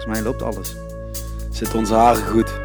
[0.00, 0.76] volgens mij loopt alles.
[1.50, 2.60] Zitten onze haren goed?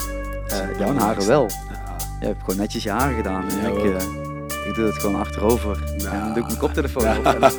[0.47, 1.49] Eh, jouw haren wel.
[1.69, 1.95] Ja.
[2.19, 3.49] Je hebt gewoon netjes je haren gedaan.
[3.49, 5.83] En ik, eh, ik doe het gewoon achterover.
[5.97, 6.11] Ja.
[6.11, 7.25] En dan doe ik mijn koptelefoon op.
[7.25, 7.51] En dan,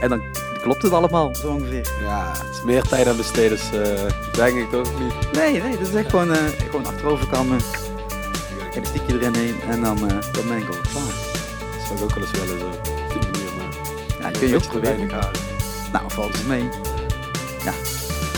[0.00, 0.22] en dan
[0.62, 1.88] klopt het allemaal, zo ongeveer.
[2.00, 5.32] ja, het is meer tijd aan besteden, dus eh, denk ik toch niet?
[5.32, 6.36] Nee, nee, dat is echt gewoon,
[6.70, 7.60] gewoon achterover kammen.
[8.74, 9.98] Elastiekje erin heen en dan,
[10.32, 11.14] dan ben ik al klaar.
[11.76, 12.68] Dat zou ik ook wel eens willen, zo.
[14.20, 15.06] Ja, dat kun je ook proberen.
[15.92, 16.89] Nou, valt het mee.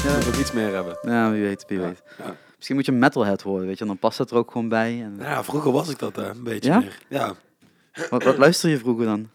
[0.05, 0.15] Ja.
[0.17, 0.99] Moet nog iets meer hebben.
[1.03, 1.85] Ja, wie weet, wie Ja.
[1.87, 2.03] weet.
[2.19, 2.37] Ja.
[2.57, 5.03] Misschien moet je een metalhead worden, weet je, dan past dat er ook gewoon bij.
[5.03, 6.79] En, Nou ja, vroeger was ik dat eh, een beetje Ja?
[6.79, 6.99] meer.
[7.09, 7.35] Ja,
[8.11, 9.29] wat, wat luister je vroeger dan?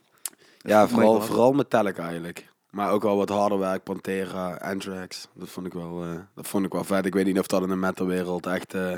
[0.58, 2.48] ja vooral, vooral Metallica eigenlijk.
[2.70, 5.28] Maar ook wel wat harder werk, Pantera, Anthrax.
[5.34, 7.06] Dat vond ik wel, eh, dat vond ik wel vet.
[7.06, 8.96] Ik weet niet of dat in de metalwereld echt eh,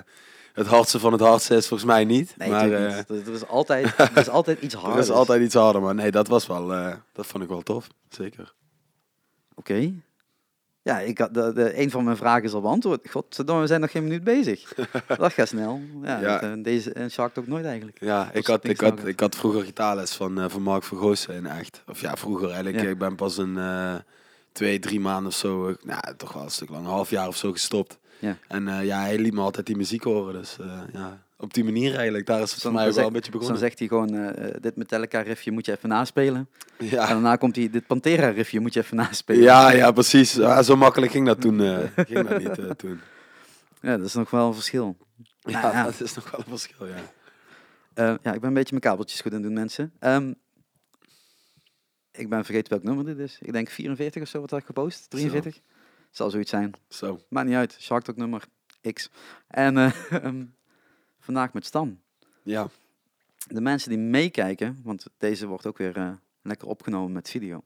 [0.54, 1.68] het hardste van het hardste is.
[1.68, 2.34] Volgens mij niet.
[2.38, 3.08] Nee, maar natuurlijk eh, niet.
[3.08, 5.00] Dat, dat is altijd, dat is altijd iets er harder.
[5.00, 5.82] is altijd iets harder.
[5.82, 7.88] Maar nee, dat was wel, eh, dat vond ik wel tof.
[8.10, 8.54] Zeker.
[9.56, 9.94] Oké.
[10.82, 13.10] Ja, ik had, de, de, een van mijn vragen is al beantwoord.
[13.10, 14.74] Godverdomme, we zijn nog geen minuut bezig.
[15.18, 15.82] dat gaat snel.
[16.04, 17.98] Ja, eh, deze en Shark ook nooit eigenlijk.
[18.00, 21.46] Ja, ik had, ik, had, ik had vroeger gitaarles van, eh, van Mark Vergoosen in
[21.46, 21.84] echt.
[21.88, 22.84] Of ja, vroeger eigenlijk.
[22.84, 22.90] Ja.
[22.90, 23.96] Ik ben pas een eh,
[24.52, 27.36] twee, drie maanden of zo, nou, toch wel een stuk lang, een half jaar of
[27.36, 27.98] zo gestopt.
[28.20, 28.38] Ja.
[28.48, 30.34] En ja, hij liet me altijd die muziek horen.
[30.34, 30.58] Dus
[30.94, 33.32] ja, op die manier eigenlijk, daar is het voor Dan mij ook wel een beetje
[33.32, 33.70] Dus dan begonnen.
[33.70, 36.50] zegt hij gewoon, eh, eh, dit Metallica riffje moet je even naspelen.
[36.78, 39.42] En Ja, daarna komt hij, dit Pantera riffje moet je even naspelen.
[39.42, 40.34] ja, ja, precies.
[40.34, 43.00] Ja, zo makkelijk ging dat toen, eh, ging dat niet toen.
[43.82, 44.98] Ja, dat is nog wel een verschil.
[45.40, 45.84] Ja, Nou ja.
[45.84, 46.96] dat is nog wel een verschil, ja.
[47.96, 49.94] Ja, ik ben een beetje mijn kabeltjes goed aan het doen, mensen.
[50.00, 50.34] Ehm,
[52.12, 53.38] ik ben vergeten welk nummer dit is.
[53.42, 55.10] Ik denk 44 of zo, wat had ik gepost?
[55.10, 55.60] 43?
[56.12, 56.72] Zal zoiets zijn.
[56.90, 57.20] Zo.
[57.30, 57.78] Maakt niet uit.
[57.80, 58.44] Shark Talk nummer
[58.94, 59.10] X.
[59.48, 59.92] En eh,
[60.24, 60.44] ehm,
[61.34, 62.00] vandaag met Stan.
[62.44, 62.68] Ja,
[63.48, 67.64] De mensen die meekijken, want deze wordt ook weer eh, lekker opgenomen met video,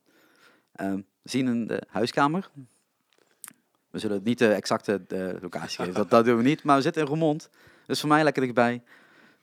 [0.71, 2.49] ehm, zien in de huiskamer.
[3.89, 6.63] We zullen het niet de exacte eh, locatie geven, dat, dat doen we niet.
[6.63, 7.49] Maar we zitten in Roermond,
[7.85, 8.83] dus voor mij lekker dichtbij.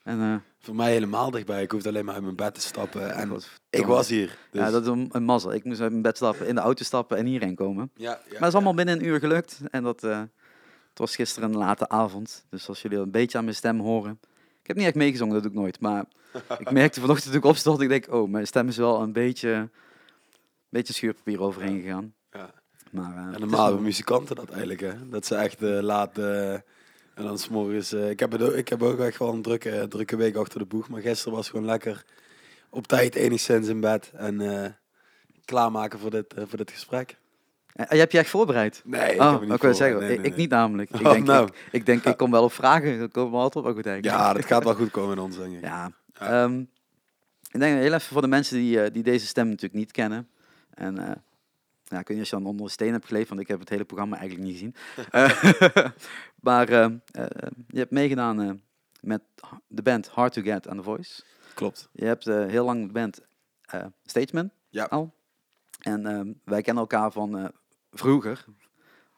[0.02, 1.62] En, eh, voor mij helemaal dichtbij.
[1.62, 3.02] Ik hoefde alleen maar uit mijn bed te stappen.
[3.02, 3.48] En godverdomme.
[3.70, 4.38] ik was hier.
[4.50, 4.60] Dus.
[4.60, 5.52] Ja, dat is een, een mazzel.
[5.52, 7.90] Ik moest uit mijn bed stappen, in de auto stappen en hierheen komen.
[7.94, 9.60] ja, ja, Maar dat is allemaal binnen een uur gelukt.
[9.70, 10.28] En dat eh, het
[11.00, 12.44] was gisteren een late avond.
[12.50, 14.18] Dus als jullie een beetje aan mijn stem horen.
[14.60, 15.80] Ik heb niet echt meegezongen, dat doe ik nooit.
[15.80, 16.04] Maar
[16.58, 19.50] ik merkte vanochtend toen ik opstond, ik denk, oh, mijn stem is wel een beetje,
[19.50, 19.70] een
[20.68, 22.14] beetje schuurpapier overheen gegaan.
[22.32, 22.50] Ja.
[22.90, 25.08] Maar, eh, En is normaal hebben muzikanten dat eigenlijk, hè.
[25.08, 26.18] Dat ze echt eh, laat...
[26.18, 26.52] eh,
[27.14, 27.92] en dan s'morgens...
[27.92, 30.58] eh ik, heb het ook, ik heb ook echt wel een drukke, drukke week achter
[30.58, 30.88] de boeg.
[30.88, 32.04] Maar gisteren was gewoon lekker
[32.70, 34.10] op tijd enigszins in bed.
[34.14, 34.70] En eh,
[35.44, 37.16] klaarmaken voor dit, voor dit gesprek.
[37.74, 38.82] Eh, je hebt je echt voorbereid?
[38.84, 39.74] Nee, ik oh, heb het niet ik wil voor.
[39.74, 40.40] zeggen, Nee, ik, nee, ik nee.
[40.40, 40.90] niet namelijk.
[40.90, 41.46] Ik Oh, denk, nou.
[41.46, 42.98] ik, ik, denk ik kom wel op vragen.
[42.98, 44.16] Dat komen we altijd wel goed eigenlijk.
[44.16, 45.60] Ja, dat gaat wel goed komen in ons, denk ik.
[45.60, 45.90] Ja.
[46.18, 46.42] Ja.
[46.44, 46.60] ehm,
[47.50, 50.28] ik denk heel even voor de mensen die, eh, die deze stem natuurlijk niet kennen.
[50.70, 51.04] En eh,
[51.84, 53.60] ja, ik weet niet als je dan onder een steen hebt geleefd, want ik heb
[53.60, 54.74] het hele programma eigenlijk niet gezien.
[56.40, 58.62] Maar je hebt meegedaan
[59.00, 59.22] met
[59.66, 61.22] de band Hard to Get aan The Voice.
[61.54, 61.88] Klopt.
[61.92, 63.20] Je hebt heel lang de band
[64.04, 64.84] Stageman Ja.
[64.84, 65.14] al.
[65.80, 67.44] En ehm, wij kennen elkaar van eh,
[67.92, 68.44] vroeger.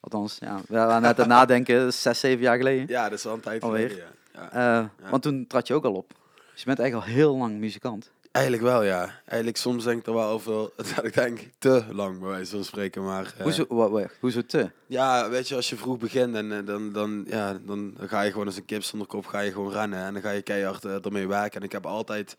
[0.00, 2.88] Althans, ja, we waren net aan het nadenken, zes, zeven jaar geleden.
[2.88, 3.88] Ja, dat is wel een tijd Alweer.
[3.88, 4.48] geleden, ja.
[4.52, 4.80] ja.
[5.02, 6.14] Eh, Want toen trad je ook al op.
[6.52, 8.10] Dus je bent eigenlijk al heel lang muzikant.
[8.32, 9.20] Eigenlijk wel, ja.
[9.24, 12.64] Eigenlijk soms denk ik er wel over dat ik denk te lang, bij wijze van
[12.64, 13.04] spreken.
[13.04, 14.70] Maar eh, Hoezo, hoezo te?
[14.86, 18.30] Ja, weet je, als je vroeg begint en eh, dan, dan, ja, dan ga je
[18.30, 19.98] gewoon als een kip zonder kop ga je gewoon rennen.
[20.04, 21.60] En dan ga je keihard eh, ermee werken.
[21.60, 22.36] En ik heb altijd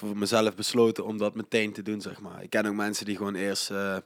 [0.00, 2.42] voor mezelf besloten om dat meteen te doen, zeg maar.
[2.42, 3.96] Ik ken ook mensen die gewoon eerst eh,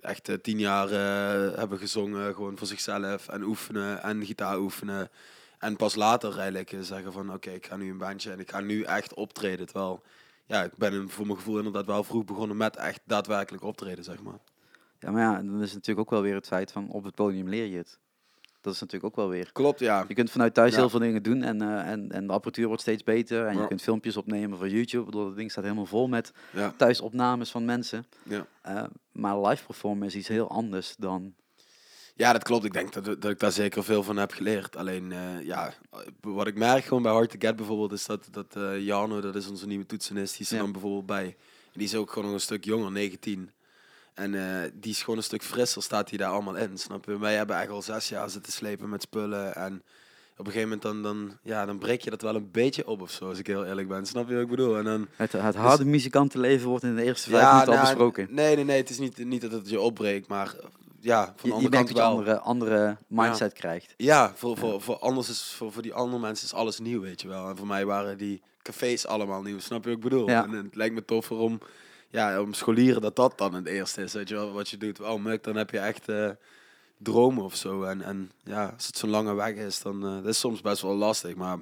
[0.00, 3.28] echt eh, tien jaar eh, hebben gezongen, gewoon voor zichzelf.
[3.28, 5.10] En oefenen en gitaar oefenen.
[5.58, 8.60] En pas later eigenlijk zeggen van, oké, ik ga nu een bandje en ik ga
[8.60, 9.66] nu echt optreden.
[9.66, 10.02] Terwijl,
[10.46, 14.22] ja, ik ben voor mijn gevoel inderdaad wel vroeg begonnen met echt daadwerkelijk optreden, zeg
[14.22, 14.38] maar.
[14.98, 17.48] Ja, maar ja, dan is natuurlijk ook wel weer het feit van op het podium
[17.48, 17.98] leer je het.
[18.60, 19.52] Dat is natuurlijk ook wel weer.
[19.52, 20.04] Klopt, ja.
[20.08, 20.78] Je kunt vanuit thuis Ja.
[20.78, 23.46] heel veel dingen doen en, eh, en, en de apparatuur wordt steeds beter.
[23.46, 25.04] En je kunt filmpjes opnemen voor YouTube.
[25.04, 28.06] Bedoel, dat ding staat helemaal vol met Ja, thuisopnames van mensen.
[28.22, 28.46] ja.
[28.62, 28.82] Eh,
[29.12, 31.34] maar live performen is iets heel anders dan...
[32.14, 32.64] Ja, dat klopt.
[32.64, 34.76] Ik denk dat, dat ik daar zeker veel van heb geleerd.
[34.76, 35.72] Alleen, eh, ja,
[36.20, 39.48] wat ik merk gewoon bij Hard to Get bijvoorbeeld, is dat, dat Jarno, dat is
[39.48, 41.24] onze nieuwe toetsenist, die is er dan bijvoorbeeld bij.
[41.24, 43.50] En die is ook gewoon nog een stuk jonger, 19.
[44.20, 47.18] En eh, die is gewoon een stuk frisser, staat hij daar allemaal in, snap je?
[47.18, 49.82] Wij hebben echt al zes jaar zitten slepen met spullen en
[50.36, 53.00] op een gegeven moment dan, dan, ja, dan breek je dat wel een beetje op
[53.00, 54.06] of zo, als ik heel eerlijk ben.
[54.06, 54.76] Snap je wat ik bedoel?
[54.76, 57.88] En dan, Het, het harde muzikantenleven wordt in de eerste vijf ja, minuten al nou,
[57.88, 58.26] besproken.
[58.30, 60.54] Nee, nee, nee, het is niet, niet dat het je opbreekt, maar
[61.00, 62.10] ja, van de Je, je andere kant wel.
[62.10, 63.94] andere, andere mindset krijgt.
[63.96, 67.20] Ja, voor, voor, voor, anders is, voor, voor die andere mensen is alles nieuw, weet
[67.20, 67.48] je wel.
[67.48, 70.28] En voor mij waren die cafés allemaal nieuw, snap je wat ik bedoel?
[70.28, 70.44] Ja.
[70.44, 71.60] En het lijkt me toffer om,
[72.10, 75.00] ja, om scholieren dat dat dan het eerste is, weet je wel, wat je doet.
[75.00, 76.30] Oh, muk, dan heb je echt, eh,
[77.02, 77.82] dromen of zo.
[77.82, 80.82] En, en ja, als het zo'n lange weg is, dan uh, dat is soms best
[80.82, 81.34] wel lastig.
[81.34, 81.58] Maar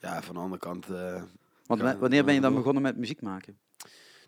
[0.00, 0.90] ja, van de andere kant...
[0.90, 1.22] Uh,
[1.66, 3.58] Want wanneer ben je dan begonnen met muziek maken?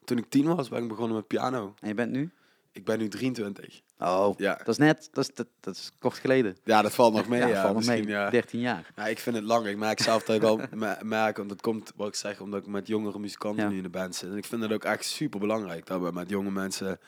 [0.04, 1.74] Toen ik tien was, ben ik begonnen met piano.
[1.80, 2.30] En je bent nu?
[2.74, 3.80] Ik ben nu 23.
[3.98, 4.54] Oh, ja.
[4.54, 6.56] dat is net, dat is, dat, dat is kort geleden.
[6.64, 7.40] Ja, dat valt nog mee.
[7.40, 8.06] ja, ja valt nog mee.
[8.06, 8.30] Ja.
[8.30, 8.92] 13 jaar.
[8.96, 9.66] Ja, ik vind het lang.
[9.66, 10.60] Ik merk zelf dat ik al
[11.02, 13.88] merk, want dat komt, wat ik zeg, omdat ik met jongere muzikanten nu in de
[13.88, 14.30] band zit.
[14.30, 16.98] En ik vind het ook echt super belangrijk dat we met jonge mensen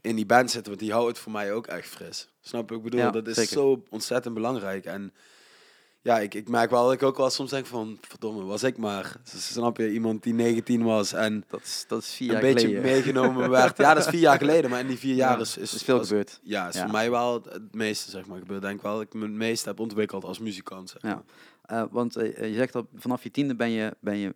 [0.00, 2.28] in die band zitten, want die houdt het voor mij ook echt fris.
[2.40, 2.76] Snap je?
[2.76, 4.84] Ik bedoel, dat is zo ontzettend belangrijk.
[4.84, 5.12] En
[6.06, 8.76] ja, ik, ik merk wel dat ik ook wel soms denk van, verdomme, was ik
[8.76, 9.16] maar.
[9.24, 12.80] Snap je, iemand die 19 was en dat is, dat is vier een jaar beetje
[12.80, 13.78] meegenomen werd.
[13.78, 16.04] Ja, dat is vier jaar geleden, maar in die vier jaar is, is, is veel
[16.04, 16.40] gebeurd.
[16.42, 18.38] Ja, is voor mij wel het meeste, zeg maar.
[18.38, 20.90] Ik denk wel dat ik me het meeste heb ontwikkeld als muzikant.
[20.90, 21.22] Zeg maar.
[21.68, 21.82] ja.
[21.82, 24.34] Uh, want uh, je zegt dat vanaf je tiende ben je, ben je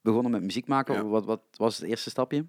[0.00, 1.08] begonnen met muziek maken.
[1.08, 2.46] Wat, wat was het eerste stapje?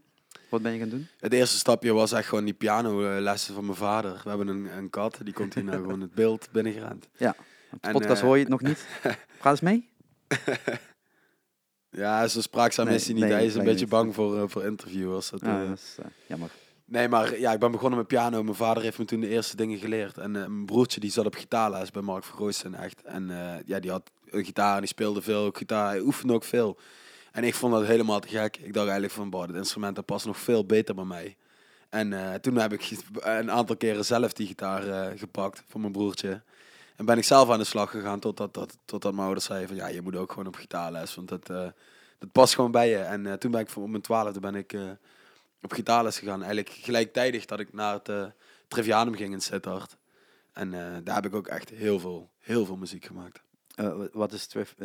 [0.49, 1.07] Wat ben je gaan doen?
[1.19, 4.21] Het eerste stapje was echt gewoon die pianolessen van mijn vader.
[4.23, 7.07] We hebben een, een kat, die komt hier nou gewoon het beeld binnengerend.
[7.17, 7.35] Ja.
[7.81, 8.87] De podcast uh, hoor je het nog niet.
[9.41, 9.89] Ga eens mee.
[11.89, 13.23] ja, zo spraakzaam is hij niet.
[13.23, 15.29] hij is een beetje bang voor, uh, voor interviewers.
[15.29, 15.97] Dat, uh, dat is
[16.27, 16.49] jammer.
[16.85, 18.43] Nee, maar ja, ik ben begonnen met piano.
[18.43, 20.17] Mijn vader heeft me toen de eerste dingen geleerd.
[20.17, 23.01] En mijn broertje die zat op gitaarles bij Mark Vergoosten echt.
[23.01, 23.31] En
[23.65, 25.87] ja, die had een gitaar en die speelde veel gitaar.
[25.87, 26.79] Hij oefende ook veel.
[27.31, 28.57] En ik vond dat helemaal te gek.
[28.57, 31.35] Ik dacht eigenlijk van, boh, dit instrument dat past nog veel beter bij mij.
[31.89, 36.41] En toen heb ik een aantal keren zelf die gitaar gepakt voor mijn broertje.
[36.95, 39.77] En ben ik zelf aan de slag gegaan totdat, tot, totdat mijn ouders zeiden van
[39.77, 41.67] ja, je moet ook gewoon op gitaarles, want dat, uh,
[42.17, 42.97] dat past gewoon bij je.
[42.97, 44.91] En uh, toen ben ik voor mijn twaalfde ben ik uh,
[45.61, 46.43] op gitaarles gegaan.
[46.43, 48.33] Eigenlijk gelijktijdig dat ik naar het
[48.67, 49.97] Trivianum ging in Sittard.
[50.53, 50.71] En
[51.03, 53.41] daar heb ik ook echt heel veel, heel veel muziek gemaakt.
[54.11, 54.75] wat is trif,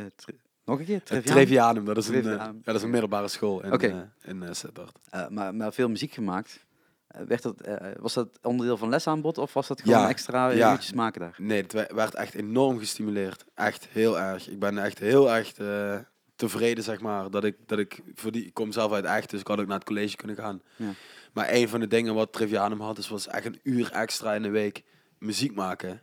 [0.64, 1.02] nog een keer?
[1.02, 2.40] Trivianum, Trivianum dat, is Trivianum.
[2.40, 4.10] Een, ja, dat is een middelbare school in, okay.
[4.22, 4.98] in Sittard.
[5.30, 6.66] maar, maar veel muziek gemaakt.
[7.08, 10.50] Eh, werd dat, uh, was dat onderdeel van lesaanbod of was dat gewoon ja, extra
[10.50, 10.78] ja.
[10.94, 11.34] maken daar?
[11.38, 13.44] Nee, het werd echt enorm gestimuleerd.
[13.54, 14.48] Echt heel erg.
[14.48, 15.98] Ik ben echt heel erg uh,
[16.36, 19.40] tevreden, zeg maar, dat ik, dat ik voor die, ik kom zelf uit echt, dus
[19.40, 20.62] ik had ook naar het college kunnen gaan.
[20.76, 20.90] Ja.
[21.32, 24.42] Maar een van de dingen wat Trivianum had, is, was echt een uur extra in
[24.42, 24.82] de week
[25.18, 26.00] muziek maken.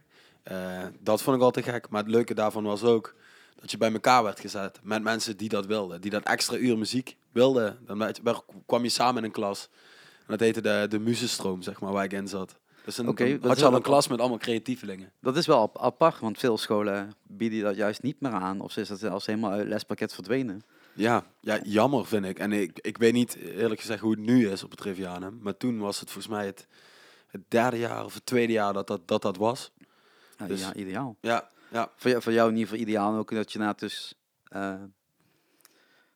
[1.00, 1.90] dat vond ik altijd gek.
[1.90, 3.16] Maar het leuke daarvan was ook
[3.56, 6.02] dat je bij elkaar werd gezet met mensen die dat wilden.
[6.02, 7.78] Die dat extra uur muziek wilden.
[7.86, 8.14] Dan
[8.66, 9.70] kwam je samen in een klas
[10.28, 12.60] dat heette de, de muzenstroom, zeg maar, waar ik in zat.
[12.86, 15.12] Dus een, okay, had je al een klas met allemaal creatievelingen.
[15.22, 18.62] Dat is wel apart, want veel scholen bieden dat juist niet meer aan.
[18.62, 20.62] Of is dat als helemaal uit lespakket verdwenen?
[20.94, 22.40] Ja, ja, jammer vind ik.
[22.40, 25.40] En ik, ik weet niet eerlijk gezegd hoe het nu is op het Trivianum.
[25.42, 26.68] Maar toen was het volgens mij het,
[27.28, 29.72] het derde jaar of het tweede jaar dat dat, dat, dat was.
[30.38, 31.18] Ja, dus, ja, ideaal.
[31.22, 31.92] Ja, ja.
[31.96, 34.16] Voor, jou, voor jou in ieder geval ideaal ook dat je na dus
[34.56, 34.74] uh,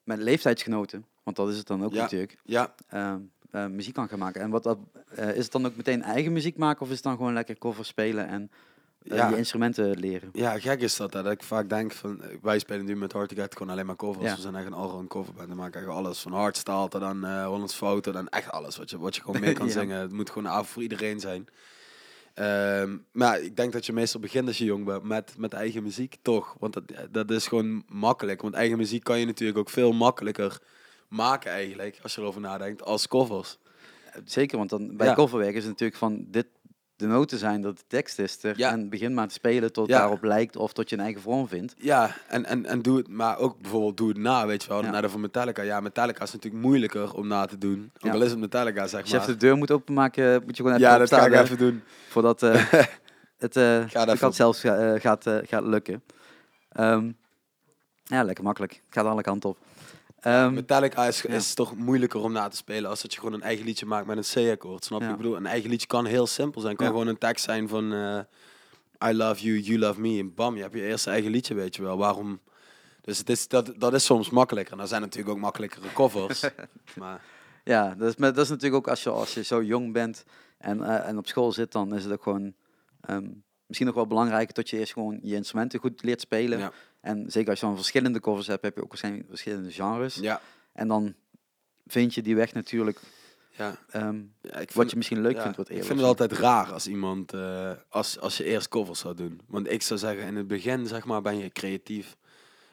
[0.03, 2.37] met leeftijdsgenoten, want dat is het dan ook natuurlijk.
[2.43, 2.75] Ja.
[2.93, 3.15] Uh,
[3.51, 4.41] uh, muziek kan gaan maken.
[4.41, 4.77] En wat dat,
[5.19, 7.57] uh, is het dan ook meteen eigen muziek maken of is het dan gewoon lekker
[7.57, 8.51] cover spelen en
[9.03, 9.35] uh, ja.
[9.35, 10.29] instrumenten leren?
[10.33, 11.11] Ja, gek is dat.
[11.11, 14.25] Dat ik vaak denk van, wij spelen nu met Hard Get gewoon alleen maar covers.
[14.25, 14.35] Ja.
[14.35, 15.47] We zijn echt een allround coverband.
[15.47, 18.89] Dan maken eigenlijk alles van hardstyle tot dan uh, Hollands Foto, dan echt alles wat
[18.89, 19.71] je, wat je gewoon mee kan ja.
[19.71, 19.99] zingen.
[19.99, 21.47] Het moet gewoon af voor iedereen zijn.
[22.35, 25.83] Um, maar ik denk dat je meestal begint als je jong bent met, met eigen
[25.83, 26.55] muziek, toch?
[26.59, 28.41] Want dat, dat is gewoon makkelijk.
[28.41, 30.59] Want eigen muziek kan je natuurlijk ook veel makkelijker
[31.09, 33.57] maken eigenlijk, als je erover nadenkt, als covers.
[34.25, 35.13] Zeker, want dan bij ja.
[35.13, 36.45] coverwerk is het natuurlijk van dit
[36.99, 38.71] de noten zijn dat de tekst is er ja.
[38.71, 39.97] en begin maar te spelen tot ja.
[39.97, 41.75] daarop lijkt of tot je een eigen vorm vindt.
[41.77, 44.83] Ja, en, en, en doe het, maar ook bijvoorbeeld doe het na, weet je wel.
[44.83, 44.89] Ja.
[44.91, 45.61] Naar de van Metallica.
[45.61, 47.91] Ja, Metallica is natuurlijk moeilijker om na te doen.
[47.99, 49.01] Ook al is het Metallica, zeg maar.
[49.01, 51.33] Als je even de deur moet openmaken, moet je gewoon even Ja, dat ga ik
[51.33, 51.83] even doen.
[52.07, 52.65] Voordat uh,
[53.37, 56.03] het, uh, gaat zelfs uh, gaat, gaat lukken.
[56.79, 57.17] Um,
[58.03, 58.81] ja, lekker makkelijk.
[58.89, 59.57] gaat alle kanten op.
[60.23, 63.41] Um, Metallica is, is toch moeilijker om na te spelen als dat je gewoon een
[63.41, 64.85] eigen liedje maakt met een C-akkoord.
[64.85, 65.07] Snap je?
[65.07, 66.75] Ik bedoel, een eigen liedje kan heel simpel zijn.
[66.75, 68.19] kan gewoon een tekst zijn van uh,
[69.07, 70.19] I love you, you love me.
[70.19, 71.97] En bam, je hebt je eerste eigen liedje, weet je wel.
[71.97, 72.39] Waarom?
[73.01, 74.73] Dus het is, dat, dat is soms makkelijker.
[74.73, 76.49] En er zijn natuurlijk ook makkelijkere covers.
[76.99, 77.21] maar...
[77.63, 80.23] Ja, dat is, dat is natuurlijk ook als je, als je zo jong bent
[80.57, 82.53] en, uh, en op school zit, dan is het ook gewoon
[83.09, 86.59] um, misschien nog wel belangrijker dat je eerst gewoon je instrumenten goed leert spelen.
[86.59, 86.71] Ja.
[87.01, 90.15] En zeker als je dan verschillende covers hebt, heb je ook waarschijnlijk verschillende genres.
[90.15, 90.41] Ja.
[90.73, 91.15] En dan
[91.87, 92.99] vind je die weg natuurlijk.
[93.49, 93.77] Ja.
[93.95, 96.87] Um, ja ik wat je misschien leuk vindt, wat Ik vind het altijd raar als
[96.87, 99.41] iemand, uh, als, als je eerst covers zou doen.
[99.47, 102.17] Want ik zou zeggen, in het begin zeg maar, ben je creatief.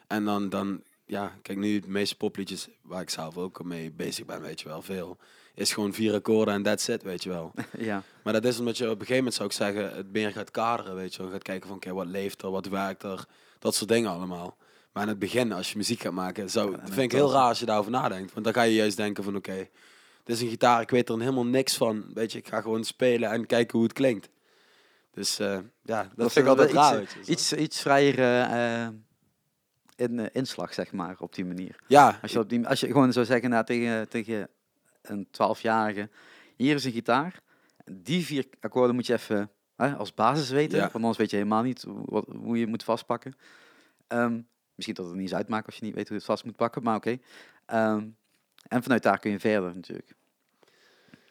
[0.07, 4.25] En dan, dan ja, kijk nu, de meeste popliedjes waar ik zelf ook mee bezig
[4.25, 5.17] ben, weet je wel, veel.
[5.57, 7.51] Is gewoon vier akkoorden en that's it, weet je wel.
[7.77, 8.03] ja.
[8.23, 10.51] Maar dat is omdat je op een gegeven moment zou ik zeggen, het meer gaat
[10.51, 11.31] kaderen, weet je wel.
[11.31, 13.25] Gaat kijken van, oké, wat leeft er, wat werkt er
[13.59, 14.57] dat soort dingen allemaal.
[14.91, 17.47] Maar in het begin, als je muziek gaat maken, zou, ja, vind ik heel raar
[17.47, 18.33] als je daarover nadenkt.
[18.33, 19.69] Want dan ga je juist denken van oké, okay,
[20.23, 22.05] dit is een gitaar, ik weet er helemaal niks van.
[22.13, 24.29] Weet je, ik ga gewoon spelen en kijken hoe het klinkt.
[25.11, 27.01] Dus eh, ja, dat, Dat vind is ik altijd wel raar.
[27.01, 28.89] iets, iets, iets vrijer eh, eh,
[29.95, 31.75] in, inslag, zeg maar, op die manier.
[31.87, 34.49] ja, Als je, op die, als je gewoon zou zeggen nou, tegen, tegen
[35.09, 36.09] een 12-jarige,
[36.55, 37.39] hier is een gitaar,
[37.91, 40.81] die vier akkoorden moet je even hè, als basis weten, Ja.
[40.83, 43.35] want anders weet je helemaal niet hoe, wat, hoe je moet vastpakken.
[44.07, 44.41] Ehm,
[44.75, 46.43] misschien dat het er niet eens uitmaakt als je niet weet hoe je het vast
[46.45, 47.17] moet pakken, maar oké.
[47.65, 48.07] Ehm,
[48.67, 50.07] en vanuit daar kun je verder natuurlijk.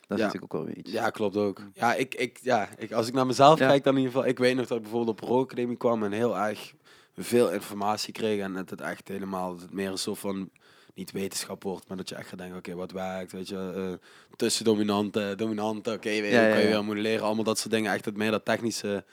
[0.06, 0.26] Dat is Ja.
[0.26, 0.90] natuurlijk ook wel weer iets.
[0.92, 1.62] Ja, klopt ook.
[1.72, 3.66] Ja, ik, ik, ja ik, als ik naar mezelf Ja.
[3.66, 4.28] kijk, dan in ieder geval.
[4.30, 6.74] Ik weet nog dat ik bijvoorbeeld op Pro Academy kwam en heel erg
[7.14, 8.40] veel informatie kreeg.
[8.40, 10.50] En dat het echt helemaal, het meer een soort van,
[10.96, 13.72] niet wetenschap wordt, maar dat je echt gaat denken, oké, wat werkt, weet je.
[14.00, 17.24] eh tussen dominante, dominante, oké, weet je, Ja, ja, moeten leren.
[17.24, 19.04] Allemaal dat soort dingen, echt het meer dat technische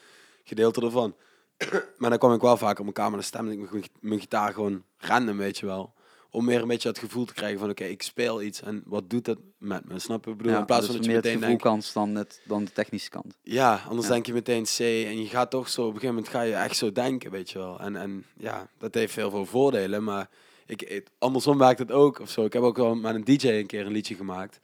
[0.43, 1.15] gedeelte ervan.
[1.97, 4.53] maar dan kwam ik wel vaak op mijn kamer, dan stemde ik mijn, mijn gitaar
[4.53, 5.93] gewoon random, weet je wel.
[6.31, 9.09] Om meer een beetje het gevoel te krijgen van, oké, ik speel iets en wat
[9.09, 9.99] doet dat met me?
[9.99, 10.31] Snap je?
[10.31, 12.71] Ik bedoel, Ja, in plaats dus van dat je meteen denkt, dan, het, dan de
[12.71, 13.37] technische kant.
[13.41, 16.33] ja, anders denk je meteen C en je gaat toch zo, op een gegeven moment
[16.33, 17.79] ga je echt zo denken, weet je wel.
[17.79, 20.29] En, en ja, dat heeft heel veel voordelen, maar
[20.65, 22.45] ik, andersom werkt het ook of zo.
[22.45, 24.59] Ik heb ook wel met een DJ een keer een liedje gemaakt.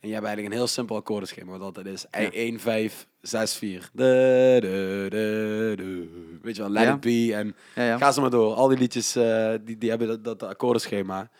[0.00, 2.06] En je hebt eigenlijk een heel simpel akkoordenschema, wat altijd is.
[2.10, 2.30] Ja.
[2.30, 3.90] 1, 5, 6, 4.
[3.92, 6.08] De, de, de, de.
[6.42, 6.94] Weet je wel, Let Ja.
[6.94, 7.98] It Be en Ja, ja.
[7.98, 8.54] Ga ze maar door.
[8.54, 11.30] Al die liedjes eh, die, die hebben dat, dat akkoordenschema.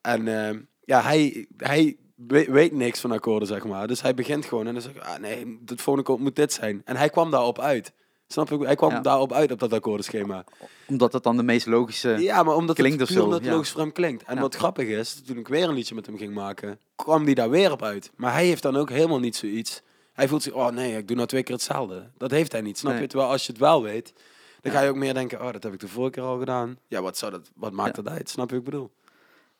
[0.00, 3.86] En eh, ja, hij, hij weet, weet niks van akkoorden, zeg maar.
[3.86, 6.82] Dus hij begint gewoon en dan zegt ah, nee, het volgende akkoord moet dit zijn.
[6.84, 7.92] En hij kwam daarop uit.
[8.28, 8.58] Snap je?
[8.64, 9.00] Hij kwam Ja.
[9.00, 10.44] daarop uit op dat akkoordenschema.
[10.86, 12.08] Omdat het dan de meest logische...
[12.08, 13.50] Ja, maar omdat Klinkt het puur zo, het ja.
[13.52, 14.22] logisch voor hem klinkt.
[14.22, 14.40] En Ja.
[14.40, 17.50] wat grappig is, toen ik weer een liedje met hem ging maken, kwam die daar
[17.50, 18.10] weer op uit.
[18.16, 19.82] Maar hij heeft dan ook helemaal niet zoiets.
[20.12, 22.10] Hij voelt zich, oh nee, ik doe nou twee keer hetzelfde.
[22.18, 23.00] Dat heeft hij niet, snap Nee.
[23.02, 23.06] je?
[23.08, 24.12] Terwijl als je het wel weet,
[24.60, 26.78] dan ga je ook meer denken, oh, dat heb ik de vorige keer al gedaan.
[26.88, 28.28] Ja, wat, zou dat, wat maakt dat uit?
[28.28, 28.90] Snap je wat ik bedoel?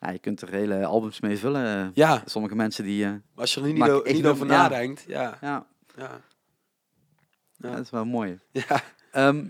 [0.01, 1.91] Ja, je kunt er hele albums mee vullen.
[1.95, 3.05] Ja, Sommige mensen die...
[3.05, 4.53] eh, maar als je er niet, niet over ja.
[4.53, 5.39] nadenkt, ja.
[5.41, 5.67] ja,
[7.59, 8.39] Ja, dat is wel mooi.
[8.51, 8.83] ja.
[9.13, 9.47] Ehm,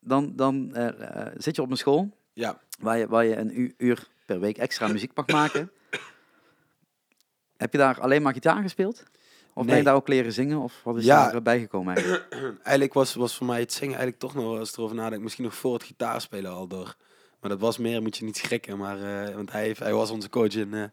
[0.00, 2.60] dan dan eh, eh, zit je op een school ja.
[2.78, 5.70] waar je, waar je een uur per week extra muziek mag maken.
[7.56, 9.02] Heb je daar alleen maar gitaar gespeeld?
[9.54, 10.58] Of ben je daar ook leren zingen?
[10.58, 11.24] Of wat is Ja.
[11.24, 12.26] daar eh, bijgekomen eigenlijk?
[12.62, 15.44] Eigenlijk was, was voor mij het zingen eigenlijk toch nog, als ik erover nadenk, misschien
[15.44, 16.96] nog voor het gitaarspelen al door.
[17.40, 18.98] Maar dat was meer, moet je niet schrikken, maar,
[19.34, 20.90] want hij, heeft, hij was onze coach in,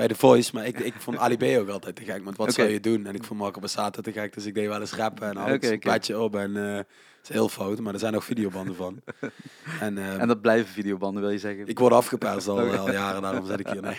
[0.00, 0.50] bij The Voice.
[0.54, 3.06] Maar ik, ik vond Ali B ook altijd te gek, want wat zou je doen?
[3.06, 5.62] En ik vond Marco Bassato te gek, dus ik deed wel eens rappen en ik
[5.62, 6.36] een padje op.
[6.36, 6.86] En eh, het
[7.22, 9.00] is heel fout, maar er zijn ook videobanden van.
[9.80, 11.66] en, eh, En dat blijven videobanden, wil je zeggen?
[11.66, 13.82] ik word afgeperst al, jaren, daarom zet ik hier.
[13.82, 13.98] Nee.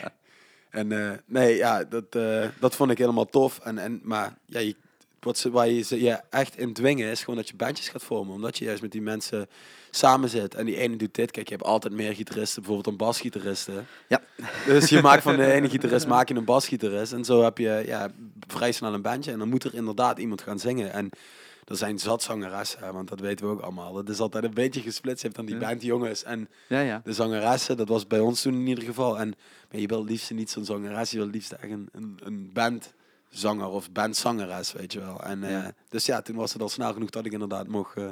[0.69, 2.11] En eh, nee, ja, dat,
[2.59, 3.59] dat vond ik helemaal tof.
[3.59, 4.75] En, en, maar ja, je,
[5.19, 8.03] wat ze, waar je ze je echt in dwingen is gewoon dat je bandjes gaat
[8.03, 8.33] vormen.
[8.33, 9.49] Omdat je juist met die mensen
[9.91, 10.55] samen zit.
[10.55, 11.31] En die ene doet dit.
[11.31, 13.87] Kijk, je hebt altijd meer gitaristen, bijvoorbeeld dan basgitaristen.
[14.07, 14.21] Ja.
[14.65, 17.13] Dus je maakt van de ene gitarist maak je een basgitarist.
[17.13, 18.09] En zo heb je ja,
[18.47, 19.31] vrij snel een bandje.
[19.31, 20.93] En dan moet er inderdaad iemand gaan zingen.
[20.93, 21.09] En
[21.67, 23.95] er zijn zat zangeressen, want dat weten we ook allemaal.
[23.95, 25.21] Het is altijd een beetje gesplitst.
[25.21, 25.67] Je hebt dan die Ja.
[25.67, 27.01] bandjongens en Ja, ja.
[27.03, 29.19] de zangeressen, dat was bij ons toen in ieder geval.
[29.19, 29.33] En
[29.69, 32.49] je wil het liefst niet zo'n zangeres, je wil het liefst echt een, een, een
[32.53, 35.23] bandzanger of bandzangeres, weet je wel.
[35.23, 35.67] En, eh.
[35.89, 38.09] Dus ja, toen was het al snel genoeg dat ik inderdaad mocht, eh,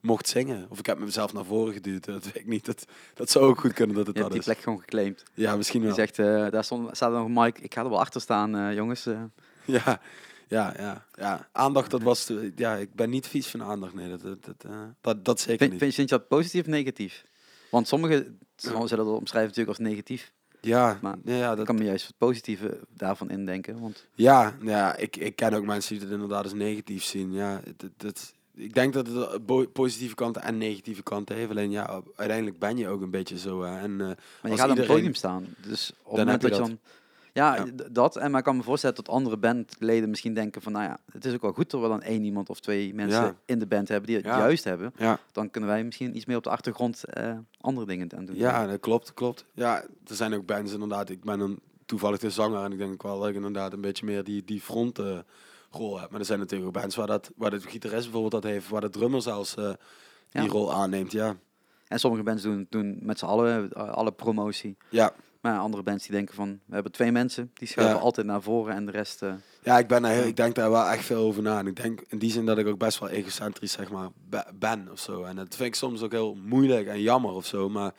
[0.00, 0.66] mocht zingen.
[0.68, 2.64] Of ik heb mezelf naar voren geduwd, dat weet ik niet.
[2.66, 4.54] Dat, dat zou ook goed kunnen dat het Je hebt dat die is.
[4.56, 5.22] plek gewoon geclaimd.
[5.34, 5.94] Ja, misschien Je wel.
[5.94, 9.06] zegt, eh, daar stond, staat nog mic, ik ga er wel achter staan, eh, jongens.
[9.06, 9.22] eh.
[9.64, 10.00] Ja,
[10.48, 11.48] ja, ja, ja.
[11.52, 12.24] Aandacht, dat was...
[12.24, 14.08] te- ja, ik ben niet vies van aandacht, nee.
[14.08, 14.66] Dat, dat, dat,
[15.00, 15.80] dat, dat zeker vind, niet.
[15.80, 17.24] vind, vind je dat positief of negatief?
[17.70, 20.32] Want sommigen zullen dat omschrijven natuurlijk als negatief.
[20.62, 23.80] Ja, Maar ja, dat, kan me juist het positieve daarvan indenken.
[23.80, 27.32] Want Ja, ja ik, ik ken ook mensen die het inderdaad als negatief zien.
[27.32, 31.50] Ja, het, het- ik denk dat het positieve kanten en negatieve kanten heeft.
[31.50, 33.62] Alleen ja, uiteindelijk ben je ook een beetje zo.
[33.62, 33.78] hè.
[33.78, 35.46] En, eh, Maar je Als gaat op het iedereen- podium staan.
[35.66, 36.78] Dus op het Dan moment heb dat je dan...
[37.32, 38.16] Ja, dat.
[38.16, 40.72] En maar ik kan me voorstellen dat andere bandleden misschien denken van...
[40.72, 43.22] Nou ja, het is ook wel goed dat we dan één iemand of twee mensen
[43.22, 43.34] Ja.
[43.44, 44.38] in de band hebben die het Ja.
[44.38, 44.92] juist hebben.
[44.96, 48.36] ja, Dan kunnen wij misschien iets meer op de achtergrond eh, andere dingen aan doen.
[48.36, 49.44] ja, dat klopt, klopt.
[49.54, 51.10] Ja, er zijn ook bands inderdaad.
[51.10, 54.04] Ik ben dan toevallig de zanger en ik denk wel dat ik inderdaad een beetje
[54.06, 54.98] meer die, die front
[55.70, 56.10] rol heb.
[56.10, 58.80] Maar er zijn natuurlijk ook bands waar, dat, waar de gitarist bijvoorbeeld dat heeft, waar
[58.80, 59.70] de drummer zelfs eh,
[60.30, 60.48] die Ja.
[60.48, 61.12] rol aanneemt.
[61.12, 61.36] Ja,
[61.88, 64.76] En sommige bands doen, doen met z'n allen eh, alle promotie.
[64.88, 65.12] ja.
[65.40, 66.60] Maar andere bands die denken van...
[66.66, 68.02] We hebben twee mensen, die schuiven Ja.
[68.02, 69.22] altijd naar voren en de rest...
[69.22, 71.58] eh, Ja, ik, ben heel, ik denk daar wel echt veel over na.
[71.58, 74.46] En ik denk in die zin dat ik ook best wel egocentrisch zeg maar, be-
[74.54, 75.22] ben of zo.
[75.24, 77.68] En dat vind ik soms ook heel moeilijk en jammer of zo.
[77.68, 77.92] Maar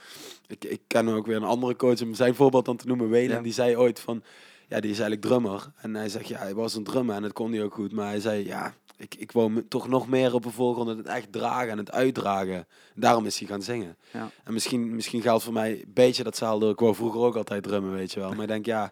[0.47, 3.35] ik, ik ken ook weer een andere coach, om zijn voorbeeld dan te noemen, Welen.
[3.35, 3.41] Ja.
[3.41, 4.23] Die zei ooit van,
[4.71, 5.71] ja, die is eigenlijk drummer.
[5.81, 7.91] En hij zegt, ja, hij was een drummer en dat kon hij ook goed.
[7.91, 11.31] Maar hij zei, ja, ik, ik wou toch nog meer op een voorgrond het echt
[11.31, 12.67] dragen en het uitdragen.
[12.95, 13.95] Daarom is hij gaan zingen.
[14.11, 14.29] ja.
[14.43, 16.69] En misschien, misschien geldt voor mij een beetje datzelfde.
[16.69, 18.29] Ik wou vroeger ook altijd drummen, weet je wel.
[18.31, 18.91] Maar ik denk, ja,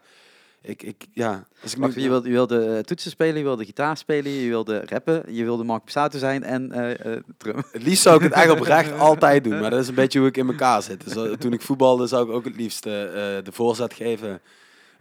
[0.61, 3.43] Ik, ik, ja, als ik Wacht, nu- je, wilde, je wilde eh, toetsen spelen, je
[3.43, 7.63] wilde gitaar spelen, je wilde rappen, je wilde Mark Passato zijn en eh eh, drum.
[7.71, 10.27] Het liefst zou ik het echt oprecht altijd doen, maar dat is een beetje hoe
[10.27, 11.13] ik in elkaar zit.
[11.13, 14.41] Dus toen ik voetbalde zou ik ook het liefst de voorzet geven,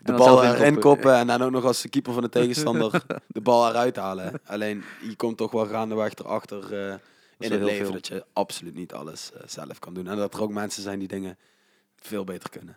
[0.02, 3.04] de bal zelf erin koppen en dan ook nog als de keeper van de tegenstander
[3.26, 4.40] de bal eruit halen.
[4.44, 6.94] Alleen je komt toch wel gaandeweg erachter eh
[7.38, 7.92] in het leven veel.
[7.92, 10.06] dat je absoluut niet alles eh, zelf kan doen.
[10.06, 11.38] En dat er ook mensen zijn die dingen
[11.96, 12.76] veel beter kunnen.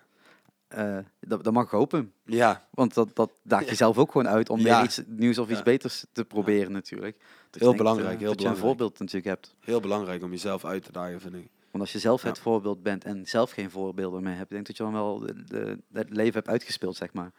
[0.67, 4.49] Eh, dat, dat mag ik hopen, Ja, want dat, dat daagt jezelf ook gewoon uit
[4.49, 4.63] om Ja.
[4.75, 5.63] weer iets nieuws of iets Ja.
[5.63, 7.17] beters te proberen natuurlijk.
[7.49, 8.65] Dus Heel denk, belangrijk, heel dat je een belangrijk.
[8.67, 9.55] voorbeeld natuurlijk hebt.
[9.59, 11.49] heel belangrijk om jezelf uit te dagen, vind ik.
[11.71, 12.29] Want als je zelf Ja.
[12.29, 15.19] het voorbeeld bent en zelf geen voorbeelden meer hebt, denk ik dat je dan wel
[15.19, 17.31] de, de- het leven hebt uitgespeeld, zeg maar.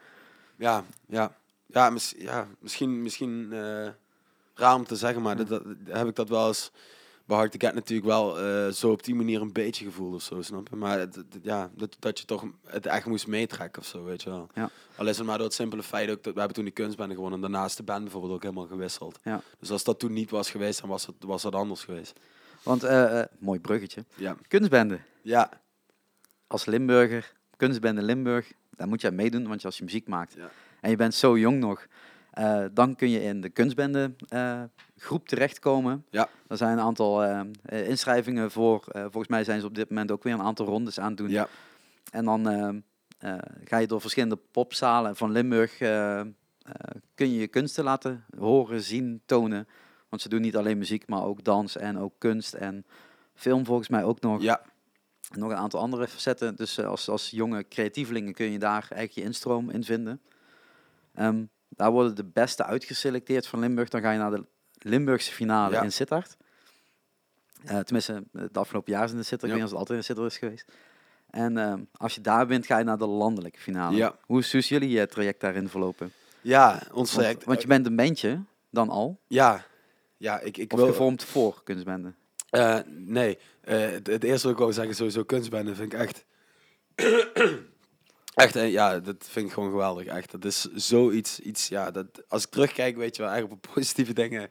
[0.56, 1.36] Ja, ja.
[1.66, 3.88] Ja, mis- ja misschien, misschien eh,
[4.54, 6.70] raar om te zeggen, maar dat, dat, heb ik dat wel eens
[7.24, 10.22] bij Hard to Get natuurlijk wel eh, zo op die manier een beetje gevoeld of
[10.22, 10.76] zo, snap je?
[10.76, 14.22] Maar het, het- ja, dat, dat je toch het echt moest meetrekken of zo, weet
[14.22, 14.48] je wel.
[14.54, 14.70] Ja.
[14.96, 17.14] Al is het maar door het simpele feit ook dat we hebben toen die kunstbende
[17.14, 19.18] gewonnen en daarnaast de band bijvoorbeeld ook helemaal gewisseld.
[19.22, 19.40] Ja.
[19.58, 22.18] Dus als dat toen niet was geweest, dan was het, was dat anders geweest.
[22.62, 24.37] Want, eh, eh, mooi bruggetje, Ja.
[24.49, 24.99] kunstbende.
[25.23, 25.50] Ja.
[26.47, 30.50] Als Limburger, kunstbende Limburg, daar moet je aan meedoen, want als je muziek maakt Ja.
[30.81, 31.87] en je bent zo jong nog,
[32.31, 34.14] eh, dan kun je in de kunstbende
[34.97, 36.04] groep terechtkomen.
[36.11, 36.28] Ja.
[36.49, 37.25] Er zijn een aantal
[37.69, 41.09] inschrijvingen voor, volgens mij zijn ze op dit moment ook weer een aantal rondes aan
[41.09, 41.31] het doen.
[41.31, 41.49] Ja.
[42.11, 42.45] En dan
[43.64, 45.76] ga je door verschillende popzalen van Limburg,
[47.14, 49.69] kun je je kunsten laten horen, zien, tonen.
[50.12, 52.85] Want ze doen niet alleen muziek, maar ook dans en ook kunst en
[53.35, 54.42] film volgens mij ook nog.
[54.42, 54.62] Ja.
[55.35, 56.57] Nog een aantal andere facetten.
[56.57, 60.21] Dus eh, als, als jonge creatievelingen kun je daar eigenlijk je instroom in vinden.
[61.14, 63.88] Ehm, daar worden de beste uitgeselecteerd van Limburg.
[63.88, 64.45] Dan ga je naar de
[64.78, 65.83] Limburgse finale Ja.
[65.83, 66.37] in Sittard.
[67.64, 69.42] Eh, tenminste, het afgelopen jaar is in de Sittard.
[69.42, 69.54] Ik Ja.
[69.54, 70.73] weet niet of het altijd in Sittard is geweest.
[71.31, 73.97] En ehm, als je daar wint, ga je naar de landelijke finale.
[73.97, 74.16] Ja.
[74.26, 76.12] Hoe is, jullie eh, traject daarin verlopen?
[76.40, 79.21] Ja, ons Want, traject- want je bent een bandje, dan al.
[79.26, 79.64] Ja.
[80.22, 80.88] Ja, ik, ik Of wil...
[80.88, 82.12] gevormd voor kunstbende.
[82.50, 86.24] Eh, nee, Eh, het, het eerste wat ik wou zeggen, sowieso kunstbende, vind ik echt...
[88.35, 90.30] echt, eh, ja, dat vind ik gewoon geweldig, echt.
[90.30, 94.12] Dat is zoiets, iets, ja, dat, als ik terugkijk, weet je wel, eigenlijk op positieve
[94.12, 94.48] dingen,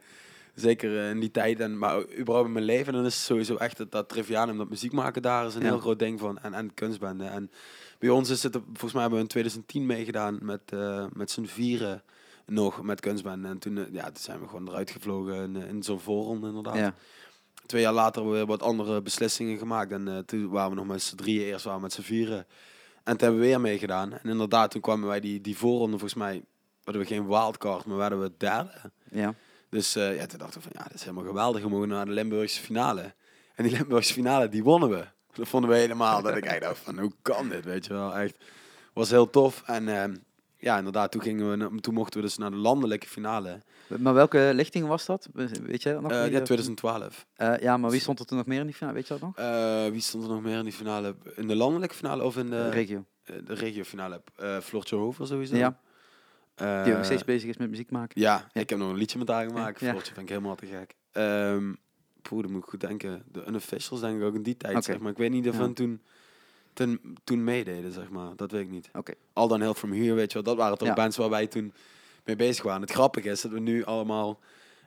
[0.54, 3.76] zeker in die tijd, en, maar überhaupt in mijn leven, dan is het sowieso echt
[3.76, 5.68] dat, dat Trivianum, dat muziek maken daar is een Ja.
[5.68, 7.24] heel groot ding van, en, en kunstbende.
[7.24, 7.50] En
[7.98, 11.44] bij ons is het, volgens mij hebben we in 2010 meegedaan met, eh, met z'n
[11.44, 12.02] vieren
[12.46, 13.48] nog met kunstbende.
[13.48, 16.46] En toen, eh, ja, toen zijn we gewoon eruit gevlogen in, eh, in zo'n voorronde
[16.46, 16.94] inderdaad Ja.
[17.66, 19.92] twee jaar later weer wat andere beslissingen gemaakt.
[19.92, 22.46] En eh, toen waren we nog met z'n drieën, eerst waren we met z'n vieren.
[23.04, 24.12] En toen hebben we weer meegedaan.
[24.12, 26.42] En inderdaad, toen kwamen wij die, die voorronde, volgens mij,
[26.84, 28.70] hadden we geen wildcard, maar werden we derde.
[29.10, 29.34] ja.
[29.68, 31.62] Dus eh, ja, toen dachten we van, ja, dat is helemaal geweldig.
[31.62, 33.14] We mogen naar de Limburgse finale.
[33.54, 35.04] En die Limburgse finale, die wonnen we.
[35.32, 38.16] Dat vonden we helemaal, dat ik echt dacht van, hoe kan dit, weet je wel.
[38.16, 38.36] Echt,
[38.92, 39.62] was heel tof.
[39.66, 40.16] En ehm,
[40.62, 43.62] ja, inderdaad, toen, gingen we, toen mochten we dus naar de landelijke finale.
[43.98, 45.28] Maar welke lichting was dat?
[45.32, 46.10] Weet je dat nog?
[46.10, 47.26] Wie ja, er- 2012.
[47.34, 48.94] Eh, ja, maar wie stond er toen nog meer in die finale?
[48.96, 49.36] Weet je dat nog?
[49.36, 51.14] Eh, wie stond er nog meer in die finale?
[51.36, 53.04] In de landelijke finale of in de, regio.
[53.24, 54.22] de regiofinale?
[54.36, 55.56] eh Floortje Hover sowieso.
[55.56, 55.78] Ja,
[56.54, 58.20] die ook nog steeds bezig is met muziek maken.
[58.20, 59.80] ja, ik heb nog een liedje met haar gemaakt.
[59.80, 59.88] Ja.
[59.90, 60.94] Floortje vind ik helemaal te gek.
[61.12, 61.72] Ehm
[62.22, 63.22] poeh, dan moet ik goed denken.
[63.32, 65.10] De Unofficials denk ik ook in die tijd, zeg maar.
[65.10, 65.68] Ik weet niet of Ja.
[65.72, 66.02] toen,
[66.72, 68.36] toen, toen meededen, zeg maar.
[68.36, 68.88] Dat weet ik niet.
[68.92, 69.12] Oké.
[69.32, 70.42] All Down Hill From Here, weet je wel.
[70.42, 70.94] Dat waren toch Ja.
[70.94, 71.72] bands waar wij toen
[72.24, 72.80] mee bezig waren.
[72.80, 74.40] Het grappige is dat we nu allemaal...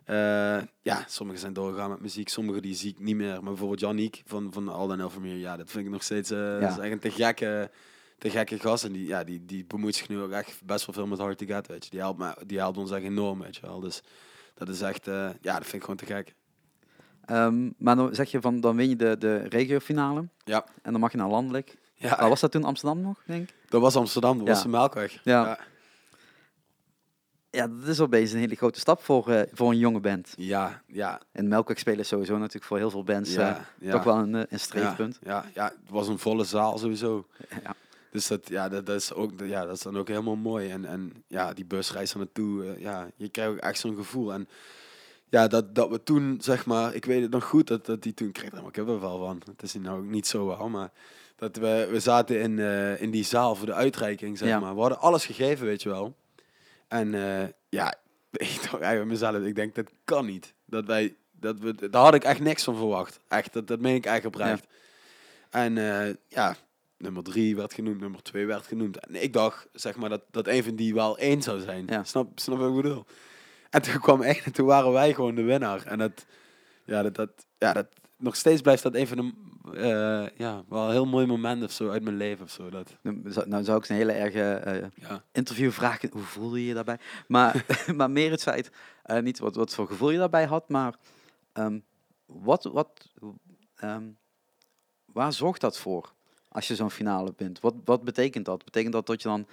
[0.05, 3.33] eh, ja, sommigen zijn doorgegaan met muziek, sommigen die zie ik niet meer.
[3.33, 6.03] Maar bijvoorbeeld Janiek van, van All Down Hill From Here, ja, dat vind ik nog
[6.03, 6.31] steeds...
[6.31, 7.71] eh dat is echt een te gekke,
[8.17, 8.83] te gekke gast.
[8.83, 11.37] En die, ja, die, die bemoeit zich nu ook echt best wel veel met Hard
[11.37, 11.89] to Get, weet je.
[11.89, 13.79] Die helpt, me, die helpt ons echt enorm, weet je wel.
[13.79, 14.01] Dus
[14.53, 15.07] dat is echt...
[15.07, 16.33] eh, ja, dat vind ik gewoon te gek.
[17.25, 20.27] Ehm, maar dan zeg je van, dan win je de, de regiofinale.
[20.43, 20.65] Ja.
[20.81, 21.77] En dan mag je naar landelijk.
[21.95, 23.55] Ja, Maar was dat toen Amsterdam nog, denk ik?
[23.69, 24.53] dat was Amsterdam, dat Ja.
[24.53, 25.19] was de Melkweg.
[25.23, 25.57] Ja.
[27.49, 30.33] Ja, dat is opeens een hele grote stap voor, eh, voor een jonge band.
[30.37, 33.91] Ja, ja, En Melkweg spelen sowieso natuurlijk voor heel veel bands ja, eh, ja.
[33.91, 35.19] toch wel een, eh, een streefpunt.
[35.23, 37.25] Ja, ja, ja, het was een volle zaal sowieso.
[37.63, 37.75] Ja.
[38.11, 40.69] Dus dat, ja, dat, dat is ook, ja, dat is dan ook helemaal mooi.
[40.69, 44.33] En, en ja, die busreis er naartoe, ja, je krijgt ook echt zo'n gevoel.
[44.33, 44.47] En
[45.29, 48.13] ja, dat, dat we toen, zeg maar, ik weet het nog goed, dat, dat die
[48.13, 49.41] toen, ik kreeg er kippenvel van.
[49.45, 50.91] Het is nou ook niet zo wel, maar
[51.35, 54.59] dat we, we zaten in, eh, in die zaal voor de uitreiking, zeg Ja.
[54.59, 54.73] maar.
[54.73, 56.15] We hadden alles gegeven, weet je wel.
[56.87, 57.93] En eh, ja,
[58.31, 60.53] ik dacht eigenlijk mezelf, ik denk, dat kan niet.
[60.65, 63.19] Dat wij, dat we, daar had ik echt niks van verwacht.
[63.27, 64.65] Echt, dat, dat meen ik echt oprecht.
[65.49, 66.55] En eh, ja,
[66.97, 68.99] nummer drie werd genoemd, nummer twee werd genoemd.
[69.07, 71.85] En ik dacht, zeg maar, dat, dat een van die wel één zou zijn.
[71.89, 72.03] Ja.
[72.03, 73.05] Snap, snap wat ik bedoel?
[73.75, 75.85] En toen kwam één en toen waren wij gewoon de winnaar.
[75.85, 76.25] En dat,
[76.85, 79.33] ja, dat, dat, ja, dat, nog steeds blijft dat een van de
[79.73, 82.69] eh, ja, wel een heel mooi moment of zo uit mijn leven of zo.
[82.69, 82.97] Dat,
[83.45, 85.23] Nou zou- ik een hele erge ja.
[85.31, 86.09] interview vragen.
[86.11, 86.97] Hoe voelde je je daarbij?
[87.27, 87.65] Maar,
[87.97, 88.71] maar meer het feit,
[89.03, 90.95] eh, niet wat, wat voor gevoel je daarbij had, maar
[91.53, 91.79] ehm,
[92.25, 93.11] wat, wat,
[93.75, 94.03] ehm,
[95.05, 96.13] waar zorgt dat voor
[96.49, 97.59] als je zo'n finale bent?
[97.59, 98.65] Wat, wat betekent dat?
[98.65, 99.47] Betekent dat dat je dan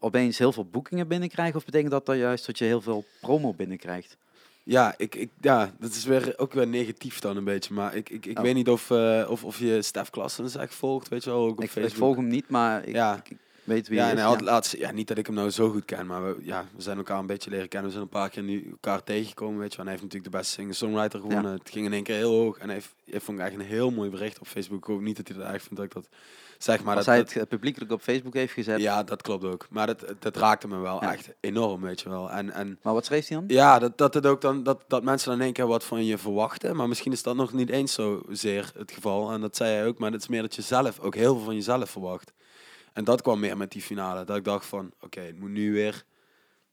[0.00, 1.56] opeens heel veel boekingen binnenkrijgt?
[1.56, 4.16] Of betekent dat, dat juist dat je heel veel promo binnenkrijgt?
[4.62, 7.74] Ja, ik, ik, ja, dat is weer, ook weer negatief dan een beetje.
[7.74, 8.42] Maar ik, ik, ik Oh.
[8.44, 11.50] weet niet of, eh, of, of je Stef Klassens echt volgt, weet je wel, ook
[11.50, 11.96] op Ik, ik Facebook.
[11.98, 13.16] volg hem niet, maar ik, Ja.
[13.16, 13.38] ik, ik
[13.70, 14.44] weet wie ja, en hij had ja.
[14.44, 16.96] laatst, ja, niet dat ik hem nou zo goed ken, maar we, ja, we zijn
[16.96, 17.86] elkaar een beetje leren kennen.
[17.88, 19.78] We zijn een paar keer nu elkaar tegengekomen, weet je.
[19.78, 21.52] En hij heeft natuurlijk de beste singer-songwriter gewonnen.
[21.52, 22.58] Het ging in één keer heel hoog.
[22.58, 24.78] En hij heeft, hij vond ik echt een heel mooi bericht op Facebook.
[24.78, 26.08] Ik hoop niet dat hij dat erg vindt dat ik dat
[26.58, 26.82] zeg.
[26.84, 28.80] Maar Als dat, hij dat- het eh, publiekelijk op Facebook heeft gezet.
[28.80, 29.66] ja, dat klopt ook.
[29.70, 31.12] Maar dat, dat raakte me wel Ja.
[31.12, 32.30] echt enorm, weet je wel.
[32.30, 33.46] En, en Maar wat schreef hij dan?
[33.48, 36.04] ja, dat, dat, het ook dan, dat, dat mensen dan in één keer wat van
[36.04, 36.76] je verwachten.
[36.76, 39.32] Maar misschien is dat nog niet eens zozeer het geval.
[39.32, 39.98] En dat zei hij ook.
[39.98, 42.32] Maar het is meer dat je zelf ook heel veel van jezelf verwacht.
[42.92, 44.24] En dat kwam meer met die finale.
[44.24, 46.04] Dat ik dacht van, oké, het moet nu weer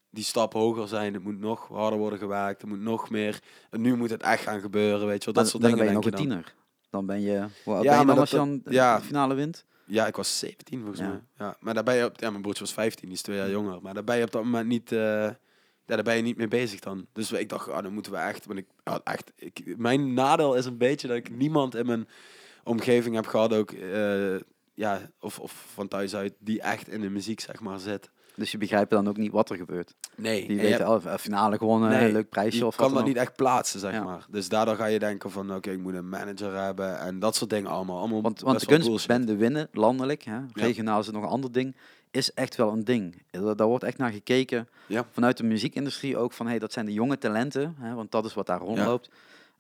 [0.09, 1.13] die stap hoger zijn.
[1.13, 2.61] Het moet nog harder worden gewerkt.
[2.61, 3.39] Er moet nog meer.
[3.69, 5.33] En nu moet het echt gaan gebeuren, weet je wel.
[5.33, 6.43] Dat Dan, soort dan dingen ben je nog denk een je dan.
[6.43, 6.55] tiener.
[6.89, 8.97] Dan ben je, hoe oud Ja, ben je dan als je dan ja.
[8.97, 9.65] de finale wint?
[9.85, 11.07] Ja, ik was 17 volgens Ja.
[11.07, 11.21] mij.
[11.37, 13.49] Ja, maar daar ben je op, ja, mijn broertje was 15, die is twee jaar
[13.49, 13.81] jonger.
[13.81, 15.35] Maar daar ben je op dat moment niet, eh, ja,
[15.85, 17.05] daar ben je niet mee bezig dan.
[17.13, 18.65] Dus ik dacht, ah, dan moeten we echt, want ik
[19.03, 22.07] echt, ik, mijn nadeel is een beetje dat ik niemand in mijn
[22.63, 24.35] omgeving heb gehad ook, eh,
[24.77, 28.09] ja, of, of van thuis uit, die echt in de muziek zeg maar zit.
[28.35, 29.93] Dus je begrijpt dan ook niet wat er gebeurt.
[30.15, 33.07] Nee, Die weten, oh, eh, finale gewonnen, Nee, leuk prijsje je of kan wat dat
[33.07, 34.03] niet echt plaatsen, zeg Ja.
[34.03, 34.25] maar.
[34.29, 37.49] Dus daardoor ga je denken van, oké, ik moet een manager hebben en dat soort
[37.49, 37.97] dingen allemaal.
[37.99, 38.21] allemaal.
[38.21, 41.75] Want, want de kunstbende winnen, landelijk, hè, regionaal is het nog een ander ding,
[42.11, 43.21] is echt wel een ding.
[43.31, 45.05] Daar, daar wordt echt naar gekeken, Ja.
[45.11, 48.33] vanuit de muziekindustrie ook, van hey, dat zijn de jonge talenten, hè, want dat is
[48.33, 49.09] wat daar rondloopt,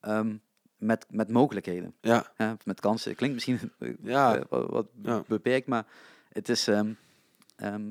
[0.01, 0.35] ehm,
[0.77, 2.25] met, met mogelijkheden, Ja,
[2.63, 3.15] met kansen.
[3.15, 4.35] Klinkt misschien eh, Ja.
[4.35, 5.23] eh, wat, wat Ja.
[5.27, 5.85] beperkt, maar
[6.31, 6.91] het is ehm,
[7.55, 7.83] ehm,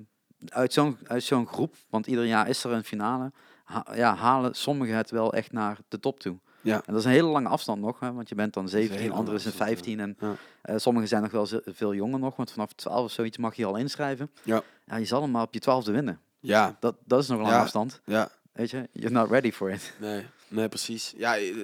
[0.48, 3.32] uit zo'n uit zo'n groep, want ieder jaar is er een finale,
[3.64, 6.38] ha- ja, halen sommigen het wel echt naar de top toe.
[6.60, 6.74] Ja.
[6.74, 8.98] En dat is een hele lange afstand nog, hè, want je bent dan een 17,
[9.00, 9.76] hele anderen zijn afstand, ja.
[9.84, 10.36] 15 en Ja.
[10.62, 13.64] eh, sommigen zijn nog wel veel jonger nog, want vanaf 12 of zoiets mag je
[13.66, 14.30] al inschrijven.
[14.42, 14.62] Ja.
[14.84, 16.20] ja je zal hem maar op je twaalfde winnen.
[16.40, 18.00] ja, Dat, dat is nog een lange afstand.
[18.04, 18.28] ja.
[18.52, 19.94] Weet je, you're not ready for it.
[20.00, 21.14] Nee, nee, precies.
[21.16, 21.54] Ja, eh,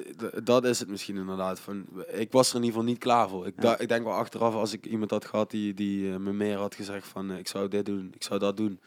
[0.44, 1.60] dat is het misschien inderdaad.
[1.60, 3.46] Van, ik was er in ieder geval niet klaar voor.
[3.46, 3.78] Ik, Ja.
[3.78, 6.74] ik denk wel achteraf, als ik iemand had gehad die, die eh, me meer had
[6.74, 8.80] gezegd van eh, ik zou dit doen, ik zou dat doen,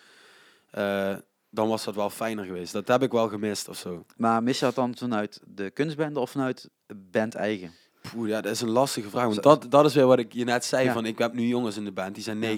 [1.49, 2.73] dan was dat wel fijner geweest.
[2.73, 4.05] Dat heb ik wel gemist of zo.
[4.17, 6.69] Maar mis je dat dan vanuit de kunstbende of vanuit
[7.11, 7.73] band eigen?
[8.11, 9.23] Poeh, ja, dat is een lastige vraag.
[9.25, 10.85] Want dat, dat is weer wat ik je net zei.
[10.85, 10.93] Ja.
[10.93, 12.57] Van, ik heb nu jongens in de band, die zijn Ja.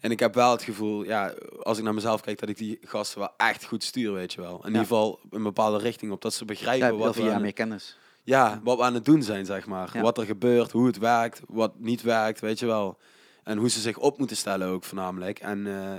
[0.00, 0.08] 19.
[0.08, 2.78] En ik heb wel het gevoel, ja, als ik naar mezelf kijk, dat ik die
[2.82, 4.58] gasten wel echt goed stuur, weet je wel.
[4.60, 7.98] In ieder geval een bepaalde richting op, dat ze begrijpen wat we aan meer kennis.
[8.22, 9.90] Ja, wat we aan het doen zijn, zeg maar.
[9.92, 10.00] Ja.
[10.00, 12.98] Wat er gebeurt, hoe het werkt, wat niet werkt, weet je wel.
[13.44, 15.38] En hoe ze zich op moeten stellen ook voornamelijk.
[15.38, 15.94] En eh,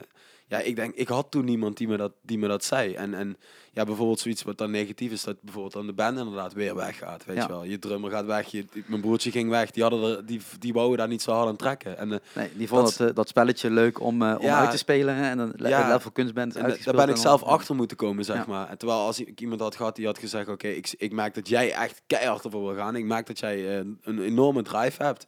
[0.50, 2.94] ja, ik denk, ik had toen niemand die me dat, die me dat zei.
[2.94, 3.38] En, en
[3.72, 7.26] ja, bijvoorbeeld zoiets wat dan negatief is, dat bijvoorbeeld dan de band inderdaad weer weggaat,
[7.26, 7.42] weet Ja.
[7.42, 7.64] je wel.
[7.64, 10.98] Je drummer gaat weg, je, mijn broertje ging weg, die, hadden er, die, die wouden
[10.98, 11.98] daar niet zo hard aan trekken.
[11.98, 14.60] En, eh, Nee, die vonden Dat- dat, eh, dat spelletje leuk om, eh, om Ja.
[14.60, 15.16] uit te spelen.
[15.16, 15.88] Hè, en dan le- Ja.
[15.94, 18.70] level kunstband en da- daar ben ik zelf dan- achter moeten komen, zeg maar.
[18.70, 21.48] En terwijl als ik iemand had gehad die had gezegd, oké, ik, ik merk dat
[21.48, 22.96] jij echt keihard ervoor wil gaan.
[22.96, 25.26] Ik merk dat jij een enorme drive hebt.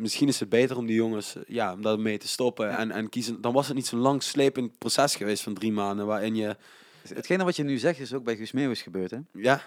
[0.00, 2.78] Misschien is het beter om die jongens, eh, ja, om daarmee te stoppen Ja.
[2.78, 3.40] en, en kiezen.
[3.40, 6.56] Dan was het niet zo'n lang slepend proces geweest van drie maanden, waarin je,
[7.14, 9.10] Hetgene wat je nu zegt is ook bij Guus Meeuwis gebeurd.
[9.10, 9.18] Hè?
[9.32, 9.60] ja,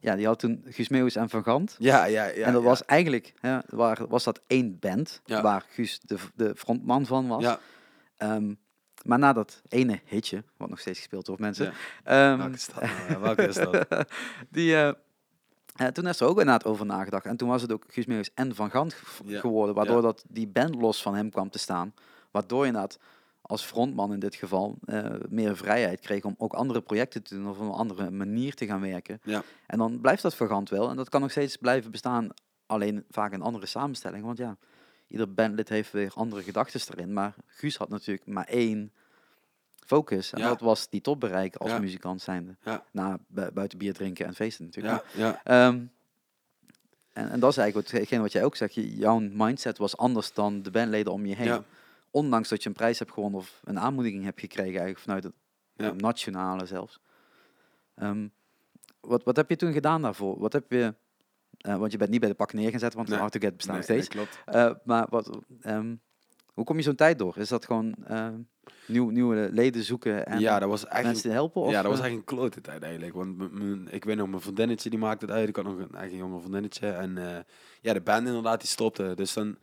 [0.00, 1.76] Ja, die had toen Guus Meeuwis en Van Gant.
[1.78, 2.44] ja, ja, ja.
[2.46, 2.68] en dat ja.
[2.68, 5.42] was eigenlijk, hè, waar, was dat één band, Ja.
[5.42, 7.42] waar Guus de, de frontman van was.
[7.42, 7.60] Ja,
[8.16, 8.54] Ehm,
[9.04, 11.72] maar na dat ene hitje, wat nog steeds gespeeld wordt, mensen.
[12.04, 12.82] Ehm, welke is dat?
[13.08, 13.20] nou?
[13.20, 13.86] Welke is dat?
[14.50, 14.92] die, eh,
[15.76, 17.24] eh, toen is er ook inderdaad over nagedacht.
[17.26, 19.40] En toen was het ook Guus Meeuwis en Van Gant Ja.
[19.40, 20.02] geworden, waardoor Ja.
[20.02, 21.94] dat die band los van hem kwam te staan.
[22.30, 22.98] Waardoor je inderdaad
[23.40, 27.48] als frontman in dit geval eh, meer vrijheid kreeg om ook andere projecten te doen
[27.48, 29.20] of op een andere manier te gaan werken.
[29.24, 29.42] Ja.
[29.66, 30.90] En dan blijft dat Van Gant wel.
[30.90, 32.28] En dat kan nog steeds blijven bestaan,
[32.66, 34.26] alleen vaak in andere samenstellingen.
[34.26, 34.56] Want ja,
[35.08, 37.12] ieder bandlid heeft weer andere gedachten erin.
[37.12, 38.92] Maar Guus had natuurlijk maar één
[39.86, 40.32] focus.
[40.32, 40.48] En Ja.
[40.48, 41.78] dat was die top bereiken als Ja.
[41.78, 42.56] muzikant zijnde.
[42.62, 42.84] Ja.
[42.90, 45.04] Na bu- buiten bier drinken en feesten natuurlijk.
[45.14, 45.82] Ja, Ehm,
[47.12, 48.74] en, en dat is eigenlijk wat- hetgeen wat jij ook zegt.
[48.74, 51.62] Je, jouw mindset was anders dan de bandleden om je heen.
[52.10, 56.00] Ondanks dat je een prijs hebt gewonnen of een aanmoediging hebt gekregen eigenlijk vanuit het
[56.00, 57.00] nationale zelfs.
[57.94, 58.28] Ehm,
[59.00, 60.38] wat, wat heb je toen gedaan daarvoor?
[60.38, 60.94] Wat heb je...
[61.58, 63.18] eh, want je bent niet bij de pak neergezet, want Nee.
[63.18, 64.08] Hard to Get bestaat Nee, steeds.
[64.08, 64.38] klopt.
[64.44, 65.94] Eh, maar wat, ehm,
[66.56, 67.38] Hoe kom je zo'n tijd door?
[67.38, 68.28] Is dat gewoon eh,
[68.86, 71.62] nieuw, nieuwe leden zoeken en ja, dat was mensen helpen?
[71.62, 73.14] Of, ja, dat was eh, echt een klote tijd eigenlijk.
[73.14, 73.42] Want
[73.90, 75.48] ik weet nog, mijn vriendinnetje die maakte het uit.
[75.48, 76.88] Ik had nog een eigen jonge vriendinnetje.
[76.88, 77.38] En eh,
[77.80, 79.12] ja, de band inderdaad, die stopte.
[79.14, 79.56] Dus dan,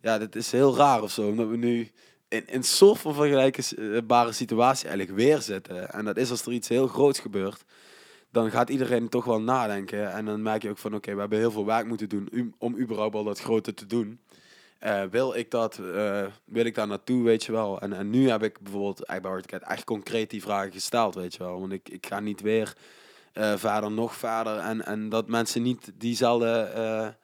[0.00, 1.28] ja, dat is heel raar of zo.
[1.28, 1.90] Omdat we nu
[2.28, 5.90] in, in een soort van vergelijkbare situatie eigenlijk weer zitten.
[5.90, 7.64] En dat is als er iets heel groots gebeurt.
[8.30, 10.12] Dan gaat iedereen toch wel nadenken.
[10.12, 12.78] En dan merk je ook van, oké, we hebben heel veel werk moeten doen om
[12.78, 14.20] überhaupt al dat grote te doen.
[14.78, 17.80] Eh, wil ik dat, eh, wil ik daar naartoe, weet je wel.
[17.80, 21.42] En, en nu heb ik bijvoorbeeld eigenlijk bij echt concreet die vragen gesteld, weet je
[21.42, 21.60] wel.
[21.60, 22.76] Want ik, ik ga niet weer
[23.32, 24.58] eh, verder, nog verder.
[24.58, 27.16] En, en dat mensen niet diezelfde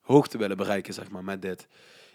[0.00, 1.66] hoogte willen bereiken, zeg maar, met dit.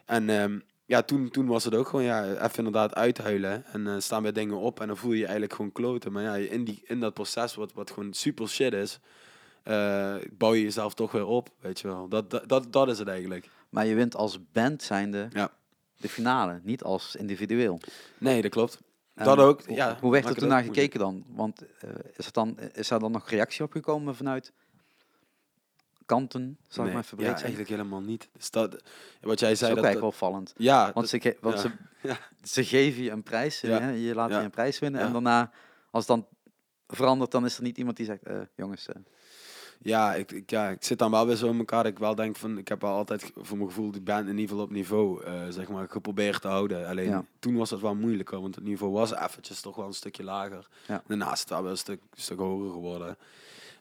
[0.06, 3.66] En ehm, ja, toen, toen was het ook gewoon, ja, even inderdaad uithuilen.
[3.66, 6.12] En staan weer dingen op en dan voel je je eigenlijk gewoon kloten.
[6.12, 9.00] Maar ja, in, die, in dat proces, wat, wat gewoon super shit is,
[10.38, 12.08] bouw je jezelf toch weer op, weet je wel.
[12.08, 13.50] Dat, dat, dat is het eigenlijk.
[13.76, 15.52] Maar je wint als band zijnde Ja.
[15.98, 17.80] de finale, niet als individueel.
[18.18, 18.80] Nee, dat klopt.
[19.14, 19.98] En dat ook, Hoe, ja.
[20.02, 21.26] hoe werd er toen naar gekeken dan?
[21.30, 24.52] Want eh, is, het dan, is er dan nog reactie op gekomen vanuit
[26.06, 28.30] kanten, zal ik Nee, maar even ja, eigenlijk helemaal niet.
[28.32, 28.72] Dus dat,
[29.22, 30.54] wat jij Dat is zei, ook dat, wel opvallend.
[30.58, 31.62] ja, Want, ze, ge- want ja.
[31.62, 31.72] ze,
[32.08, 32.18] Ja.
[32.44, 35.02] ze geven je een prijs, hè, je laat je een prijs winnen.
[35.02, 35.52] En daarna,
[35.92, 36.28] als het dan
[36.88, 38.96] verandert, dan is er niet iemand die zegt, eh, jongens, eh,
[39.82, 42.16] Ja, ik, ik, ja, ik zit dan wel weer zo in elkaar dat ik wel
[42.16, 44.72] denk van, ik heb wel altijd voor mijn gevoel die band in ieder geval op
[44.72, 46.88] niveau, eh, zeg maar, geprobeerd te houden.
[46.88, 47.26] Alleen Ja.
[47.40, 50.68] toen was het wel moeilijker, want het niveau was eventjes toch wel een stukje lager.
[50.88, 51.04] Ja.
[51.08, 53.18] Daarna is het wel weer een stuk, stuk hoger geworden.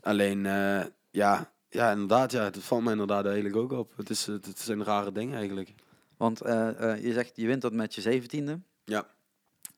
[0.02, 3.92] Alleen, eh, ja, ja, inderdaad, ja, het valt me inderdaad eigenlijk ook op.
[3.96, 5.74] Het, is, het, het zijn rare dingen eigenlijk.
[6.16, 8.58] want eh, je zegt, je wint dat met je zeventiende.
[8.84, 9.06] Ja.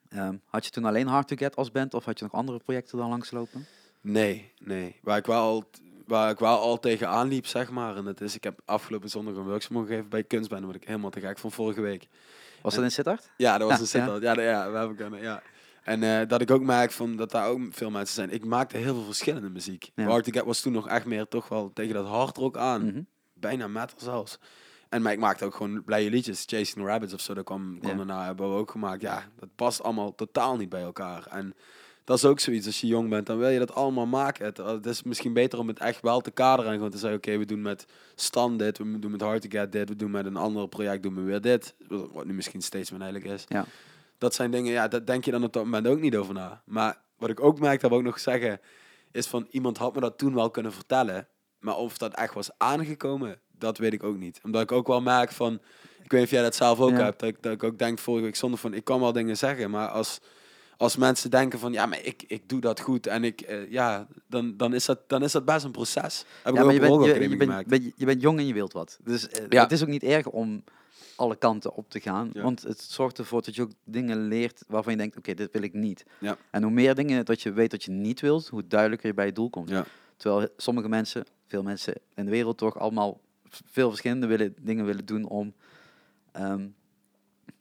[0.08, 2.58] Ehm, had je toen alleen Hard to Get als band of had je nog andere
[2.58, 3.66] projecten dan langslopen?
[4.00, 4.96] Nee, nee.
[5.02, 5.68] Waar ik wel
[6.06, 7.96] waar ik wel al tegenaan liep, zeg maar.
[7.96, 10.84] En dat is, ik heb afgelopen zondag een workshop mogen geven bij Kunstband, wat ik
[10.86, 12.08] helemaal te gek van vorige week.
[12.62, 13.30] Was En- dat in Sittard?
[13.36, 14.22] Ja, dat was Ja, een Sittard.
[14.22, 15.42] Ja, ja, ja, we hebben kunnen, ja.
[15.82, 18.30] En eh, dat ik ook merk van dat daar ook veel mensen zijn.
[18.30, 19.90] Ik maakte heel veel verschillende muziek.
[19.94, 20.04] Ja.
[20.04, 22.86] Hard to Get was toen nog echt meer toch wel tegen dat hard rock aan.
[22.86, 23.00] Mhm.
[23.34, 24.38] Bijna metal zelfs.
[24.88, 26.42] En maar ik maakte ook gewoon blije liedjes.
[26.46, 27.96] Chasing Rabbits of zo, dat kwam, kwam Ja.
[27.96, 29.00] daarna, hebben we ook gemaakt.
[29.02, 31.26] Ja, dat past allemaal totaal niet bij elkaar.
[31.30, 31.54] En
[32.06, 34.44] dat is ook zoiets, als je jong bent, dan wil je dat allemaal maken.
[34.44, 37.18] Het, het is misschien beter om het echt wel te kaderen en gewoon te zeggen,
[37.18, 40.10] oké, we doen met Stan dit, we doen met Hard to Get dit, we doen
[40.10, 41.74] met een ander project, doen we weer dit.
[41.88, 43.44] Wat nu misschien steeds meer eigenlijk is.
[43.48, 43.64] Ja.
[44.18, 46.62] Dat zijn dingen, ja, daar denk je dan op dat moment ook niet over na.
[46.64, 48.60] Maar wat ik ook merk, dat we ook nog zeggen,
[49.12, 51.28] is van iemand had me dat toen wel kunnen vertellen.
[51.60, 54.40] Maar of dat echt was aangekomen, dat weet ik ook niet.
[54.42, 55.54] Omdat ik ook wel merk van,
[56.02, 57.02] ik weet niet of jij dat zelf ook Ja.
[57.04, 59.36] hebt, dat ik, dat ik ook denk vorige week zonder van, ik kan wel dingen
[59.36, 60.20] zeggen, maar als,
[60.76, 64.06] als mensen denken van, ja, maar ik, ik doe dat goed en ik, eh, ja,
[64.26, 66.24] dan, dan, is dat, dan is dat best een proces.
[66.42, 68.72] Heb Ja, maar je bent, je, je, bent, ben- je bent jong en je wilt
[68.72, 68.98] wat.
[69.04, 69.62] Dus eh, Ja.
[69.62, 70.64] het is ook niet erg om
[71.16, 72.30] alle kanten op te gaan.
[72.32, 72.42] Ja.
[72.42, 75.62] Want het zorgt ervoor dat je ook dingen leert waarvan je denkt, oké, dit wil
[75.62, 76.04] ik niet.
[76.18, 76.36] Ja.
[76.50, 79.26] En hoe meer dingen dat je weet dat je niet wilt, hoe duidelijker je bij
[79.26, 79.68] je doel komt.
[79.68, 79.84] Ja.
[80.16, 83.20] Terwijl sommige mensen, veel mensen in de wereld toch allemaal
[83.64, 85.54] veel verschillende willen, dingen willen doen om...
[86.32, 86.66] ehm,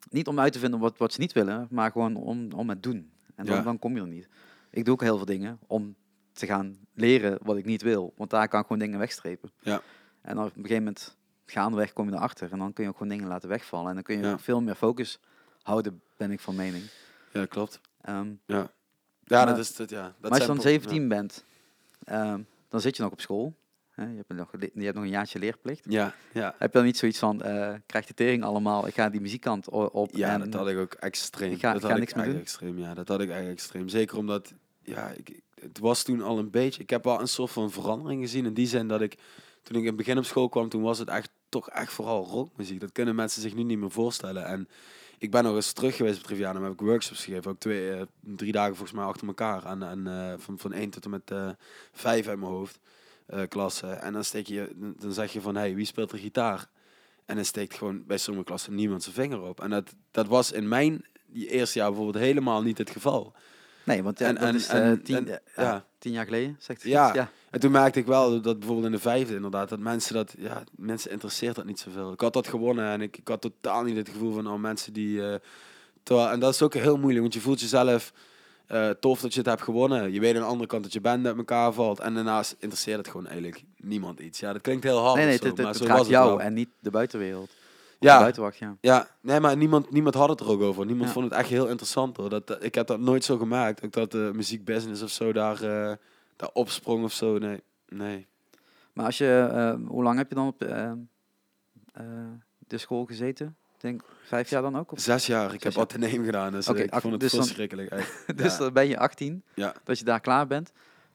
[0.10, 2.84] niet om uit te vinden wat, wat ze niet willen, maar gewoon om, om het
[2.84, 3.12] doen.
[3.36, 3.62] En dan, Ja.
[3.62, 4.28] dan kom je er niet.
[4.70, 5.96] Ik doe ook heel veel dingen om
[6.34, 8.14] te gaan leren wat ik niet wil.
[8.18, 9.52] Want daar kan ik gewoon dingen wegstrepen.
[9.60, 9.82] Ja.
[10.22, 12.52] En dan op een gegeven moment gaandeweg kom je erachter.
[12.52, 13.88] En dan kun je ook gewoon dingen laten wegvallen.
[13.90, 14.40] En dan kun je Ja.
[14.40, 15.20] veel meer focus
[15.62, 16.84] houden, ben ik van mening.
[17.34, 17.80] Ja, klopt.
[18.02, 18.70] Ehm, Ja,
[19.38, 20.02] Maar- dat is het, ja.
[20.04, 21.44] Dat maar als je dan pro- 17 bent,
[22.04, 23.54] ehm, dan zit je nog op school.
[23.96, 24.04] Hè?
[24.10, 25.86] Je, hebt nog, je hebt nog een jaartje leerplicht.
[25.90, 26.56] Ja, ja.
[26.58, 29.70] Heb je dan niet zoiets van, eh krijg de tering allemaal, ik ga die muziekkant
[29.70, 30.10] op.
[30.16, 31.52] Ja, en, dat had ik ook extreem.
[31.52, 32.40] Ik ga- dat ik had ik niks meer doen.
[32.40, 32.80] extreem.
[32.80, 33.88] Ja, dat had ik eigenlijk extreem.
[33.88, 36.82] Zeker omdat, ja, ik, het was toen al een beetje.
[36.82, 39.18] Ik heb wel een soort van verandering gezien in die zin dat ik
[39.64, 42.26] toen ik in het begin op school kwam, toen was het echt toch echt vooral
[42.26, 42.80] rockmuziek.
[42.80, 44.46] Dat kunnen mensen zich nu niet meer voorstellen.
[44.46, 44.68] En
[45.18, 48.02] ik ben nog eens terug geweest op Trivianum, heb ik workshops gegeven, ook twee, eh,
[48.20, 51.32] drie dagen volgens mij achter elkaar, en, en eh, van van één tot en met
[51.92, 52.80] vijf uit mijn hoofd
[53.26, 53.88] eh klasse.
[53.88, 56.70] En dan steek je, dan zeg je van, hey, wie speelt er gitaar?
[57.26, 59.62] En dan steekt gewoon bij sommige klassen niemand zijn vinger op.
[59.62, 63.34] En dat, dat was in mijn eerste jaar bijvoorbeeld helemaal niet het geval.
[63.84, 65.64] Nee, want ja, En- dat en- is eh, en- tien, en- eh, ja.
[65.64, 67.14] ja, tien jaar geleden, zegt het Ja.
[67.14, 67.30] ja.
[67.50, 70.64] En toen merkte ik wel dat bijvoorbeeld in de vijfde inderdaad, dat mensen dat, ja,
[70.76, 72.12] mensen interesseert dat niet zoveel.
[72.12, 74.94] Ik had dat gewonnen en ik, ik had totaal niet het gevoel van, oh mensen
[74.94, 75.22] die,
[76.04, 78.14] terwijl, en dat is ook heel moeilijk, want je voelt jezelf
[78.68, 80.12] eh, tof dat je het hebt gewonnen.
[80.12, 82.98] Je weet aan de andere kant dat je band uit elkaar valt en daarnaast interesseert
[82.98, 84.40] het gewoon eigenlijk niemand iets.
[84.40, 86.42] Ja, dat klinkt heel hard Nee, nee, zo, maar het zo raakt was het jou
[86.42, 87.44] en niet de buitenwereld.
[87.50, 87.54] Of
[88.00, 88.14] Ja.
[88.16, 88.78] De buitenwacht, ja.
[88.82, 90.86] Ja, nee, maar niemand, niemand had het er ook over.
[90.86, 91.14] Niemand Ja.
[91.14, 92.30] vond het echt heel interessant hoor.
[92.30, 93.84] Dat, dat- ik heb dat nooit zo gemaakt.
[93.86, 95.94] Ook dat de muziekbusiness of zo daar, eh
[96.36, 97.38] daar opsprong of zo.
[97.38, 98.28] Nee, nee.
[98.94, 100.92] Maar als je, eh, hoe lang heb je dan op eh,
[101.94, 102.04] eh,
[102.68, 103.56] de school gezeten?
[103.82, 104.92] Denk vijf jaar dan ook?
[104.92, 105.00] Of?
[105.00, 105.54] Zes jaar.
[105.54, 105.84] Ik Zes heb jaar.
[105.84, 107.90] Atheneum gedaan, dus eh, ik vond het dus verschrikkelijk.
[107.90, 108.24] echt.
[108.38, 109.76] dus dan ben je 18, Ja.
[109.84, 110.72] dat je daar klaar bent.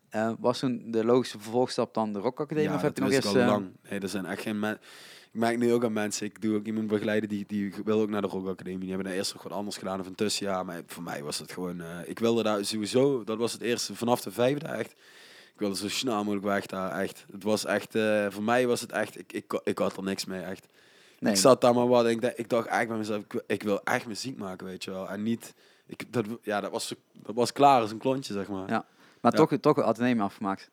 [0.08, 2.68] Eh, was toen de logische vervolgstap dan de Rock Academie?
[2.68, 3.34] Ja, of heb dat je nog wist eens...
[3.34, 3.70] ik al eh, lang.
[3.90, 4.80] Nee, er zijn echt geen mensen.
[5.32, 6.26] Ik merk nu ook aan mensen.
[6.26, 8.78] Ik doe ook iemand begeleiden die, die wil ook naar de Rock Academie.
[8.78, 10.64] Die hebben daar eerst nog wat anders gedaan of een tussenjaar.
[10.64, 11.82] Maar voor mij was het gewoon.
[12.04, 13.24] ik wilde daar sowieso.
[13.24, 14.92] Dat was het eerste vanaf de vijfde echt.
[15.52, 17.24] Ik wilde zo snel mogelijk weg daar echt.
[17.32, 17.98] Het was echt.
[18.28, 19.18] voor mij was het echt.
[19.18, 20.66] Ik, ik, ik had er niks mee echt.
[21.20, 21.32] Nee.
[21.32, 22.04] Ik zat daar maar wat.
[22.04, 23.24] en Ik, dacht- ik dacht eigenlijk bij mezelf.
[23.24, 25.08] Ik, wil- ik wil echt muziek maken, weet je wel.
[25.10, 25.54] En niet.
[25.86, 28.68] Ik, dat, ja, dat was, dat was klaar als een klontje, zeg maar.
[28.68, 28.84] Ja.
[29.20, 29.38] Maar Ja.
[29.38, 30.70] toch, toch ateneum afgemaakt.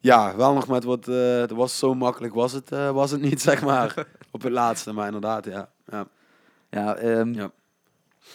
[0.00, 1.08] Ja, wel nog met wat.
[1.08, 4.06] eh het was zo makkelijk was het, eh, was het niet, zeg maar.
[4.30, 5.70] Op het laatste, maar inderdaad, ja.
[5.86, 6.06] ja.
[6.70, 7.50] Ja, ehm, Ja.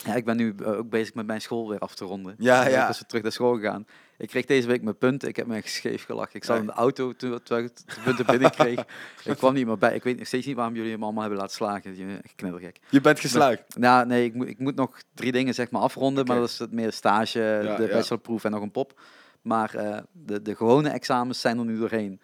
[0.05, 2.35] ja, ik ben nu eh, ook bezig met mijn school weer af te ronden.
[2.37, 2.87] Ja, Ik ben ja.
[2.87, 3.85] Dus weer terug naar school gegaan.
[4.17, 5.29] Ik kreeg deze week mijn punten.
[5.29, 6.35] Ik heb me scheef gelachen.
[6.35, 8.79] Ik zat in de auto toen, toen ik de punten binnenkreeg.
[9.25, 9.95] ik kwam niet meer bij.
[9.95, 12.19] Ik weet nog steeds niet waarom jullie hem allemaal hebben laten slagen.
[12.23, 12.79] Echt knettergek.
[12.89, 13.77] Je bent geslaagd.
[13.77, 16.25] Nou, nee, ik moet, ik moet nog drie dingen zeg maar afronden.
[16.25, 18.99] Maar dat is het meer stage, Ja, de bachelorproef en nog een pop.
[19.41, 22.21] Maar eh, de, de gewone examens zijn er nu doorheen.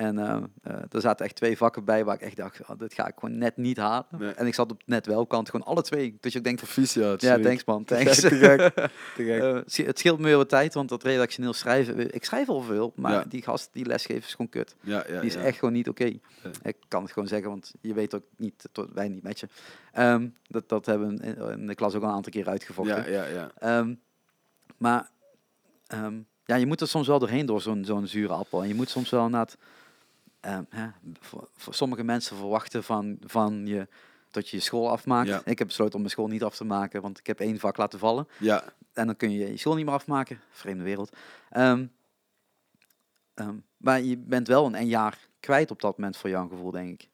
[0.00, 2.94] En eh, eh, er zaten echt twee vakken bij waar ik echt dacht, oh, dit
[2.94, 4.06] ga ik gewoon net niet halen.
[4.18, 4.32] Nee.
[4.32, 6.16] En ik zat op net wel kant, gewoon alle twee.
[6.20, 7.20] Dus ik denk, Proficiat.
[7.20, 7.42] ja, sorry.
[7.44, 8.18] thanks man, Te thanks.
[8.18, 8.74] gek, te gek,
[9.16, 9.40] te gek.
[9.42, 12.60] Eh, zie- het scheelt me weer wat tijd, want dat redactioneel schrijven, ik schrijf al
[12.60, 13.24] veel, maar Ja.
[13.28, 14.74] die gast die lesgeeft is gewoon kut.
[14.80, 15.40] ja, ja, Die is ja.
[15.40, 16.04] echt gewoon niet oké.
[16.62, 19.48] Ik kan het gewoon zeggen, want je weet ook niet, tot wij niet met je.
[19.92, 23.12] Ehm, dat, dat hebben we in, de klas ook al een aantal keer uitgevochten.
[23.12, 23.50] Ja, ja, ja.
[23.58, 23.94] Ehm,
[24.76, 25.10] maar
[25.86, 28.62] ehm, ja, je moet er soms wel doorheen door zo'n zo'n zure appel.
[28.62, 29.56] En je moet soms wel inderdaad...
[30.40, 30.86] ehm, hè,
[31.20, 33.88] voor, voor sommige mensen verwachten van, van je
[34.30, 35.28] dat je je school afmaakt.
[35.28, 35.42] Ja.
[35.44, 37.76] Ik heb besloten om mijn school niet af te maken, want ik heb één vak
[37.76, 38.28] laten vallen.
[38.38, 40.40] Ja, En dan kun je je school niet meer afmaken.
[40.50, 41.16] Vreemde wereld.
[41.50, 41.86] Ehm,
[43.34, 46.70] ehm, maar je bent wel een, een jaar kwijt op dat moment voor jouw gevoel,
[46.70, 47.08] denk ik.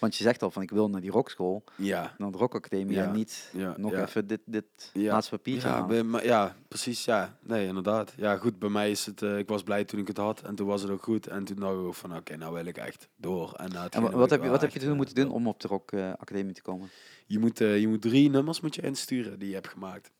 [0.00, 2.14] Want je zegt al van ik wil naar die rockschool, ja.
[2.18, 5.12] naar de rockacademie Ja, en niet ja, nog even dit, dit Ja.
[5.12, 7.36] laatste papiertje Ja, bij, ja, precies, ja.
[7.42, 8.12] Nee, inderdaad.
[8.16, 9.22] Ja, goed, bij mij is het...
[9.22, 11.26] eh, ik was blij toen ik het had en toen was het ook goed.
[11.26, 13.52] En toen dacht ik ook van, oké, nou wil ik echt door.
[13.52, 15.68] En, wil wat heb, je, wat heb je toen eh, moeten doen om op de
[15.68, 16.88] Rock eh, Academie te komen?
[17.26, 20.10] Je moet, eh, je moet drie nummers moet je insturen die je hebt gemaakt.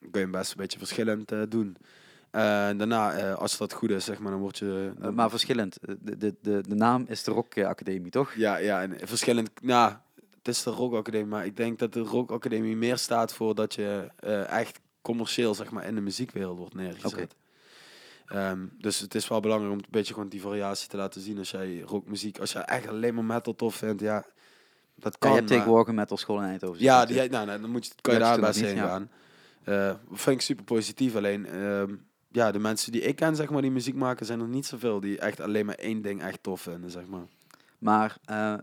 [0.00, 1.76] Dan kun je best een beetje verschillend eh, doen.
[2.36, 2.42] Eh,
[2.78, 4.92] daarna, eh, als dat goed is, zeg maar, dan word je...
[4.98, 5.78] Dan- maar verschillend.
[5.80, 8.32] De, de, de, de naam is de Rock eh, Academie, toch?
[8.34, 9.50] Ja, ja, en verschillend...
[9.62, 9.92] Nou,
[10.36, 13.54] het is de Rock Academie, maar ik denk dat de Rock Academie meer staat voor
[13.54, 14.08] dat je
[14.48, 17.12] echt commercieel, zeg maar, in de muziekwereld wordt neergezet.
[17.12, 18.38] Oké.
[18.38, 21.38] Ehm, dus het is wel belangrijk om een beetje gewoon die variatie te laten zien.
[21.38, 24.24] Als jij rockmuziek, als jij echt alleen maar metal tof vindt, ja,
[24.94, 25.30] dat Ja, kan.
[25.30, 26.82] je hebt tegenwoordig een metal school in Eindhoven.
[26.82, 27.20] Ja, zitten.
[27.20, 29.10] die, nou, nou, dan moet je, kan je daar best heen gaan.
[30.12, 31.16] Vind ik super positief.
[31.16, 31.94] Alleen, ehm,
[32.36, 35.00] ja, de mensen die ik ken, zeg maar, die muziek maken, zijn er niet zoveel
[35.00, 37.26] die echt alleen maar één ding echt tof vinden, zeg maar.
[37.78, 38.60] Maar eh, eh,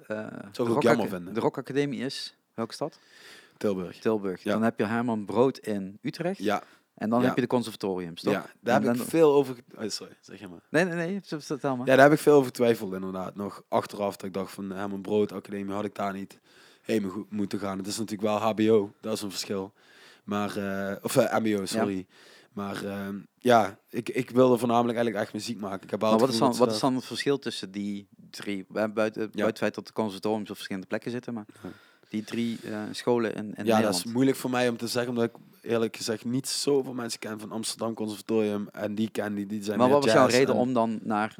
[0.52, 1.34] de, Rock jammer vinden.
[1.34, 3.00] de Rock Academie is, welke stad?
[3.58, 4.00] Tilburg.
[4.00, 4.44] Tilburg.
[4.44, 4.52] Ja.
[4.52, 6.40] Dan heb je Herman Brood in Utrecht.
[6.40, 6.64] Ja,
[6.96, 7.26] En dan Ja.
[7.26, 8.34] heb je de conservatoriums, toch?
[8.34, 9.56] ja, daar heb ik veel over...
[9.78, 10.60] Oh, sorry, zeg je maar.
[10.70, 11.20] Nee, nee, nee.
[11.24, 11.88] Vertel maar.
[11.88, 13.36] Ja, daar heb ik veel over getwijfeld inderdaad.
[13.36, 16.40] Nog achteraf dat ik dacht van Herman Brood Academie had ik daar niet
[16.82, 17.78] heen mo- moeten gaan.
[17.78, 19.74] Het is natuurlijk wel HBO, dat is een verschil.
[20.24, 22.06] Maar, eh, of MBO, sorry.
[22.54, 25.84] Maar ehm, ja, ik, ik wilde voornamelijk eigenlijk echt muziek maken.
[25.84, 28.66] Ik heb maar wat is, dan, wat is dan het verschil tussen die drie?
[28.70, 31.70] We hebben buiten, buiten het feit dat de conservatoriums op verschillende plekken zitten, maar Ja.
[32.10, 33.84] die drie eh, scholen in, in Ja, Nederland.
[33.96, 37.20] dat is moeilijk voor mij om te zeggen, omdat ik eerlijk gezegd niet zoveel mensen
[37.20, 38.68] ken van Amsterdam Conservatorium.
[38.72, 41.36] En die ken die, die zijn maar wat was jouw reden en- om dan naar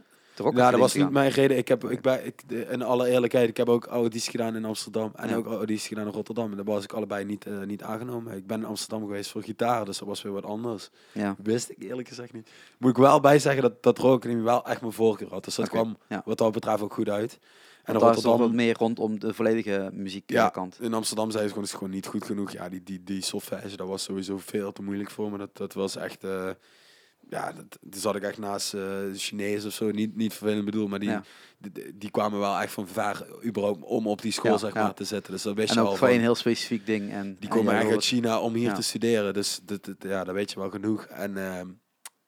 [0.54, 1.58] Ja, dat was niet mijn reden.
[1.58, 5.12] Ik heb, ik ben, ik, in alle eerlijkheid, ik heb ook audities gedaan in Amsterdam
[5.16, 5.36] en Ja.
[5.36, 6.50] ook audities gedaan in Rotterdam.
[6.50, 8.36] En daar was ik allebei niet, eh, niet aangenomen.
[8.38, 10.90] Ik ben in Amsterdam geweest voor gitaar, dus dat was weer wat anders.
[11.12, 11.36] Ja.
[11.44, 12.50] Wist ik eerlijk gezegd niet.
[12.78, 15.44] Moet ik wel bij zeggen dat, dat Rock Academy wel echt mijn voorkeur had.
[15.44, 16.22] Dus dat kwam ja.
[16.26, 17.40] wat dat betreft ook goed uit.
[17.84, 19.90] En daar is toch wat Rotterdam, meer rondom de volledige Ja.
[19.94, 20.78] muziekkant.
[20.82, 22.52] in Amsterdam zei ze gewoon, is gewoon niet goed genoeg.
[22.52, 25.38] Ja, die, die, die solfège, dat was sowieso veel te moeilijk voor me.
[25.38, 26.24] Dat, dat was echt...
[26.24, 26.50] eh,
[27.30, 28.76] ja, dat, toen zat ik echt naast
[29.14, 29.92] Chinezen of zo.
[29.92, 31.24] Niet, niet vervelend bedoel, maar die, Ja.
[31.94, 34.84] die, kwamen wel echt van ver überhaupt om op die school Ja, zeg ja.
[34.84, 35.34] maar, te zetten.
[35.34, 37.12] Dus dat wist En je ook al voor van- een heel specifiek ding.
[37.12, 39.34] En, Die en komen echt uit China om hier te studeren.
[39.34, 41.04] Dus dat, dat- ja, dat weet je wel genoeg.
[41.06, 41.68] En ehm,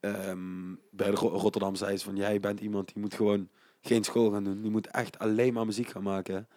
[0.00, 2.16] ehm, bij de Ro- Rotterdam zei ze van...
[2.16, 3.48] Jij bent iemand die moet gewoon
[3.80, 4.62] geen school gaan doen.
[4.62, 6.48] Die moet echt alleen maar muziek gaan maken.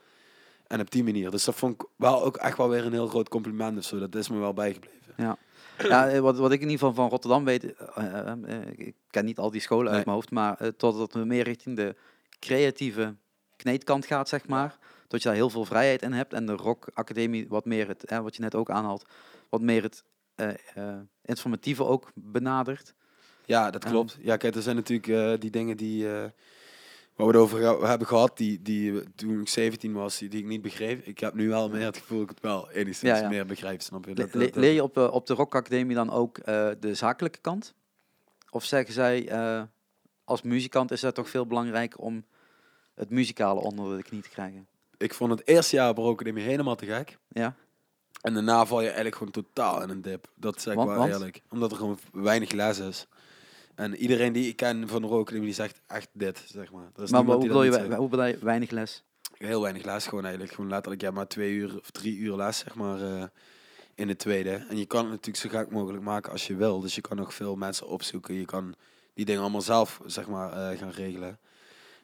[0.67, 1.31] En op die manier.
[1.31, 3.99] Dus dat vond ik wel ook echt wel weer een heel groot compliment of zo.
[3.99, 4.97] Dat is me wel bijgebleven.
[5.17, 5.37] Ja,
[5.87, 9.25] ja eh, wat, wat ik in ieder geval van Rotterdam weet, eh, eh, ik ken
[9.25, 11.95] niet al die scholen uit mijn hoofd, maar eh, totdat we meer richting de
[12.39, 13.15] creatieve
[13.55, 14.77] kneedkant gaat, zeg maar.
[15.07, 16.33] Dat je daar heel veel vrijheid in hebt.
[16.33, 19.05] En de Rock Academie wat meer het, wat je net ook aanhaalt,
[19.49, 20.03] wat meer het
[21.21, 22.93] informatieve ook benadert.
[23.45, 23.91] Ja, dat Ehm.
[23.91, 24.17] klopt.
[24.21, 26.07] Ja, kijk, er zijn natuurlijk die dingen die...
[27.19, 30.45] Waar we het over hebben gehad, die, die toen ik 17 was, die, die ik
[30.45, 31.05] niet begreep.
[31.05, 33.29] Ik heb nu wel meer het gevoel dat ik het wel enigszins Ja, ja.
[33.29, 34.09] meer begrijp, snap je?
[34.09, 36.37] Le- Dat, le- dat- dat- leer je op, eh, op de Rock Academie dan ook
[36.37, 37.73] eh, de zakelijke kant?
[38.49, 39.61] Of zeggen zij, eh,
[40.23, 42.25] als muzikant is het toch veel belangrijker om
[42.95, 44.67] het muzikale onder de knie te krijgen?
[44.97, 47.17] Ik vond het eerste jaar op de Academie helemaal te gek.
[47.27, 47.55] Ja?
[48.21, 50.27] En daarna val je eigenlijk gewoon totaal in een dip.
[50.35, 51.11] Dat zeg ik Want- wel want?
[51.11, 51.41] eerlijk.
[51.49, 53.07] Omdat er gewoon weinig les is.
[53.79, 56.89] En iedereen die ik ken van Academie, die zegt echt dit, zeg maar.
[56.95, 59.03] Er is Maar niemand hoe bedoel, je, niet we- hoe bedoel je weinig les?
[59.37, 60.53] Heel weinig les gewoon eigenlijk.
[60.53, 63.23] Gewoon letterlijk, ja, maar twee uur of drie uur les, zeg maar, eh,
[63.95, 64.65] in de tweede.
[64.69, 66.79] En je kan het natuurlijk zo gek mogelijk maken als je wil.
[66.79, 68.33] Dus je kan nog veel mensen opzoeken.
[68.33, 68.75] Je kan
[69.13, 71.39] die dingen allemaal zelf, zeg maar, eh, gaan regelen.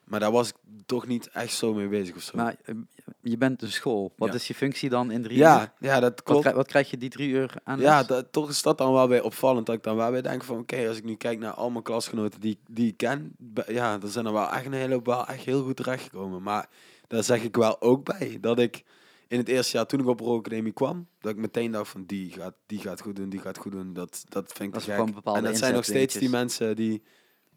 [0.05, 2.37] Maar daar was ik toch niet echt zo mee bezig of zo.
[2.37, 2.75] Maar eh,
[3.21, 4.13] je bent een school.
[4.17, 4.33] Wat Ja.
[4.35, 5.43] is je functie dan in drie uur?
[5.43, 6.41] ja, ja, dat Wat, klopt.
[6.41, 9.07] krijg, wat krijg je die drie uur aan Ja, dat, toch is dat dan wel
[9.07, 9.65] weer opvallend.
[9.65, 11.83] Dat ik dan wel weer denk van, oké, als ik nu kijk naar al mijn
[11.83, 13.35] klasgenoten die, die ik ken,
[13.67, 16.41] ja, dan zijn er wel echt een hele hoop wel echt heel goed terechtgekomen.
[16.41, 16.69] Maar
[17.07, 18.83] daar zeg ik wel ook bij, dat ik
[19.27, 22.05] in het eerste jaar toen ik op de Academie kwam, dat ik meteen dacht van,
[22.05, 23.93] die gaat, die gaat goed doen, die gaat goed doen.
[23.93, 25.15] Dat, dat vind ik Dat gek.
[25.35, 27.03] En dat zijn nog steeds die mensen die,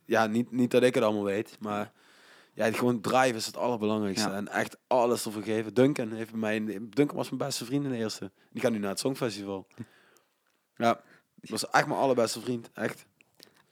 [0.04, 1.92] ja, niet, niet dat ik het allemaal weet, maar
[2.58, 4.28] ja, die gewoon drive is het allerbelangrijkste.
[4.28, 4.34] Ja.
[4.34, 5.74] En echt alles ervoor geven.
[5.74, 8.30] Duncan heeft mij, Duncan was mijn beste vriend in de eerste.
[8.52, 9.66] Die gaat nu naar het Songfestival.
[10.76, 11.00] Ja,
[11.40, 13.06] was echt mijn allerbeste vriend, echt.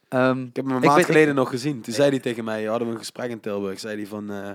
[0.07, 1.81] Ehm, Ik heb hem een maand weet- geleden nog gezien.
[1.81, 3.79] Toen zei hij tegen mij, hadden we een gesprek in Tilburg.
[3.79, 4.49] Zei hij van, eh,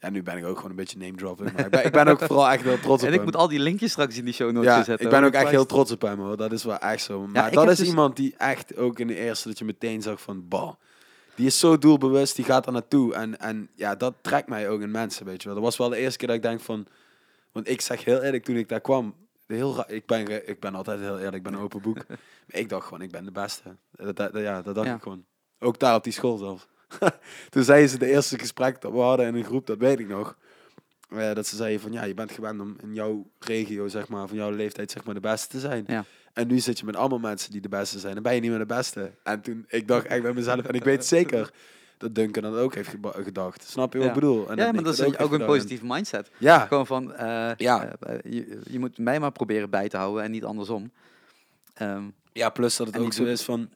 [0.00, 1.52] ja, nu ben ik ook gewoon een beetje name dropping.
[1.52, 3.24] Maar ik ben, ik ben ook vooral echt heel trots op en ik hem.
[3.24, 5.04] moet al die linkjes straks in die show notes ja, zetten.
[5.06, 6.36] ik ben ook echt heel trots op hem hoor.
[6.36, 7.26] Dat is wel echt zo.
[7.26, 10.02] Maar ik dat is dus- iemand die echt ook in de eerste dat je meteen
[10.02, 10.72] zag van, bah.
[11.36, 13.14] Die is zo doelbewust, die gaat er naartoe.
[13.14, 15.54] En, en ja, dat trekt mij ook in mensen, weet je wel.
[15.56, 16.86] Dat was wel de eerste keer dat ik denk van...
[17.52, 19.14] Want ik zeg heel eerlijk, toen ik daar kwam...
[19.46, 21.96] Heel ik, ben, ik ben altijd heel eerlijk, ik ben een open boek.
[22.46, 23.76] Maar ik dacht gewoon, ik ben de beste.
[23.90, 24.94] Dat, dat- ja, dat dacht Ja.
[24.94, 25.24] ik gewoon.
[25.58, 26.66] Ook daar op die school zelfs.
[27.50, 30.08] toen zeiden ze de eerste gesprek dat we hadden in een groep, dat weet ik
[30.08, 30.36] nog.
[31.08, 34.28] eh, dat ze zeiden van, ja, je bent gewend om in jouw regio, zeg maar,
[34.28, 35.84] van jouw leeftijd, zeg maar, de beste te zijn.
[35.86, 36.04] Ja.
[36.36, 38.14] En nu zit je met allemaal mensen die de beste zijn.
[38.14, 39.10] Dan ben je niet meer de beste.
[39.22, 41.50] En toen, ik dacht echt bij mezelf, en ik weet zeker
[41.98, 43.62] dat Duncan dat ook heeft gedacht.
[43.68, 44.14] Snap je wat Ja.
[44.14, 44.50] ik bedoel?
[44.50, 46.30] En ja, maar dat is ook, een positieve mindset.
[46.38, 47.96] Ja, Gewoon van, eh, Ja.
[48.00, 50.90] eh, je, je moet mij maar proberen bij te houden en niet andersom.
[51.74, 53.68] Ehm, ja, plus dat het ook zo is van...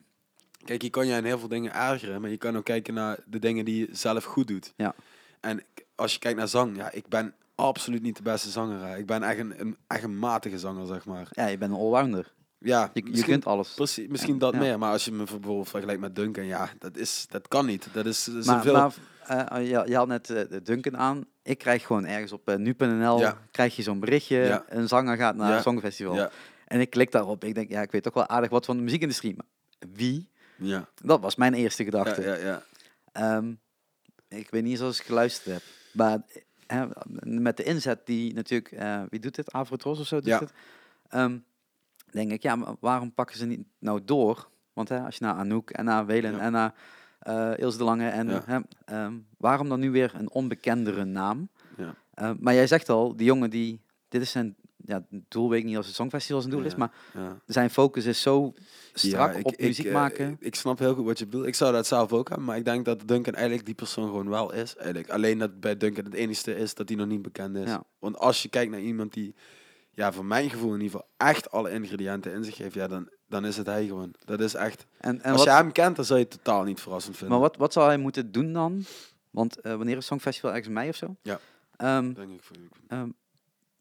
[0.64, 3.18] Kijk, je kan je in heel veel dingen ergeren, maar je kan ook kijken naar
[3.26, 4.72] de dingen die je zelf goed doet.
[4.76, 4.94] Ja.
[5.40, 5.62] En
[5.94, 8.98] als je kijkt naar zang, ja, ik ben absoluut niet de beste zanger.
[8.98, 11.28] Ik ben echt een, een, echt een matige zanger, zeg maar.
[11.30, 12.32] ja, je bent een allrounder.
[12.62, 13.74] Ja, Je, kunt alles.
[13.74, 14.58] Precies, misschien dat ja.
[14.58, 14.78] meer.
[14.78, 17.88] Maar als je me bijvoorbeeld vergelijkt met Duncan, ja, dat, is, dat kan niet.
[17.92, 18.72] Dat is, dat is Maar, zoveel...
[18.72, 18.92] maar
[19.60, 21.24] eh, je, je had net de Duncan aan.
[21.42, 23.38] Ik krijg gewoon ergens op eh, nu.nl Ja.
[23.50, 24.36] krijg je zo'n berichtje.
[24.36, 24.64] Ja.
[24.68, 26.30] Een zanger gaat naar een songfestival.
[26.66, 27.44] En ik klik daarop.
[27.44, 29.34] Ik denk, ja, ik weet toch wel aardig wat van de muziekindustrie.
[29.36, 29.46] Maar
[29.94, 30.28] wie?
[30.56, 32.22] ja, Dat was mijn eerste gedachte.
[32.22, 32.62] ja, ja.
[33.12, 33.52] Ehm,
[34.28, 35.62] ik weet niet eens als ik geluisterd heb.
[35.92, 36.18] Maar
[37.20, 38.74] met de inzet die natuurlijk...
[39.10, 39.52] wie doet dit?
[39.52, 40.38] Avrotros of zo doet Ja.
[40.38, 40.52] het.
[42.10, 44.48] Denk ik, ja, maar waarom pakken ze niet nou door?
[44.72, 46.38] Want hè, als je naar Anouk en naar Welen Ja.
[46.38, 46.74] en naar
[47.20, 48.08] eh Ilse de Lange...
[48.08, 48.42] En, Ja.
[48.46, 51.48] hè, ehm, waarom dan nu weer een onbekendere naam?
[51.76, 51.94] Ja.
[52.14, 53.80] Ehm, maar jij zegt al, die jongen die...
[54.08, 56.92] Dit is zijn ja, doel, weet ik niet als het Songfestival zijn doel is, maar
[57.14, 57.40] ja.
[57.46, 58.52] zijn focus is zo
[58.92, 60.30] strak Ja, ik- op ik, muziek eh, maken.
[60.30, 61.46] Ik, ik snap heel goed wat je bedoelt.
[61.46, 64.28] Ik zou dat zelf ook hebben, maar ik denk dat Duncan eigenlijk die persoon gewoon
[64.28, 64.76] wel is.
[64.76, 65.10] Eigenlijk.
[65.10, 67.70] Alleen dat bij Duncan het enige is dat hij nog niet bekend is.
[67.98, 69.34] Want als je kijkt naar iemand die,
[69.90, 73.08] ja, voor mijn gevoel in ieder geval, echt alle ingrediënten in zich heeft, ja, dan,
[73.28, 74.14] dan is het hij gewoon.
[74.24, 74.86] Dat is echt.
[75.00, 77.38] En, en als wat, je hem kent, dan zou je het totaal niet verrassend vinden.
[77.38, 78.84] Maar wat, wat zou hij moeten doen dan?
[79.30, 80.50] Want eh, wanneer is Songfestival?
[80.50, 81.16] Ergens mei of zo?
[81.22, 81.38] Ja.
[81.76, 82.56] Ehm, Denk ik voor
[82.88, 83.08] ehm,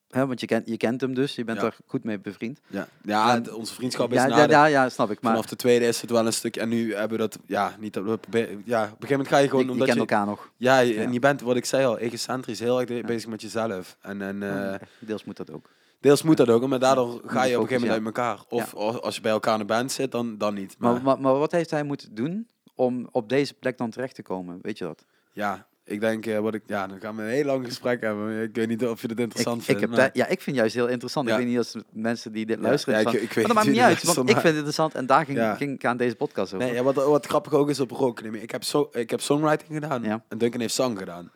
[0.10, 1.66] hè, want je kent, je kent hem dus, je bent Ja.
[1.66, 2.60] er goed mee bevriend.
[2.68, 5.22] Ja, ja En- onze vriendschap is Ja, ja, ja, ja, snap ik.
[5.22, 6.56] Maar vanaf de tweede is het wel een stuk.
[6.56, 9.28] En nu hebben we dat, ja, niet dat we proberen- ja, op een gegeven moment
[9.28, 10.52] ga je gewoon, je, je omdat kent je, elkaar nog.
[10.58, 13.98] ja, je- en je bent, wat ik zei al, egocentrisch, heel erg bezig met jezelf.
[14.02, 14.44] En, en
[14.74, 15.70] eh, Deels moet dat ook.
[16.00, 18.44] Deels moet dat ook, maar daardoor ga je op een gegeven moment uit elkaar.
[18.50, 20.76] Of als- je bij elkaar in de band zit, dan, dan niet.
[20.78, 24.16] Maar, Maar, maar, maar wat heeft hij moeten doen om op deze plek dan terecht
[24.16, 24.60] te komen?
[24.62, 25.06] Weet je dat?
[25.32, 28.42] ja, ik denk, eh, wat ik, ja, dan gaan we een heel lang gesprek hebben.
[28.44, 29.82] Ik weet niet of je het Ik, interessant ik, vindt.
[29.82, 31.28] heb maar- daar- ja, ik vind juist heel interessant.
[31.28, 31.34] Ja.
[31.34, 33.00] Ik weet niet als mensen die dit luisteren...
[33.02, 34.96] ja, ik, ik weet maar dat maakt niet uit, want ik vind het interessant.
[34.96, 36.66] En daar ging, ik aan deze podcast over.
[36.68, 38.20] Nee, ja, wat, wat grappig ook is op Rock.
[38.20, 41.32] Ik heb, ik heb songwriting gedaan en Duncan heeft zang gedaan.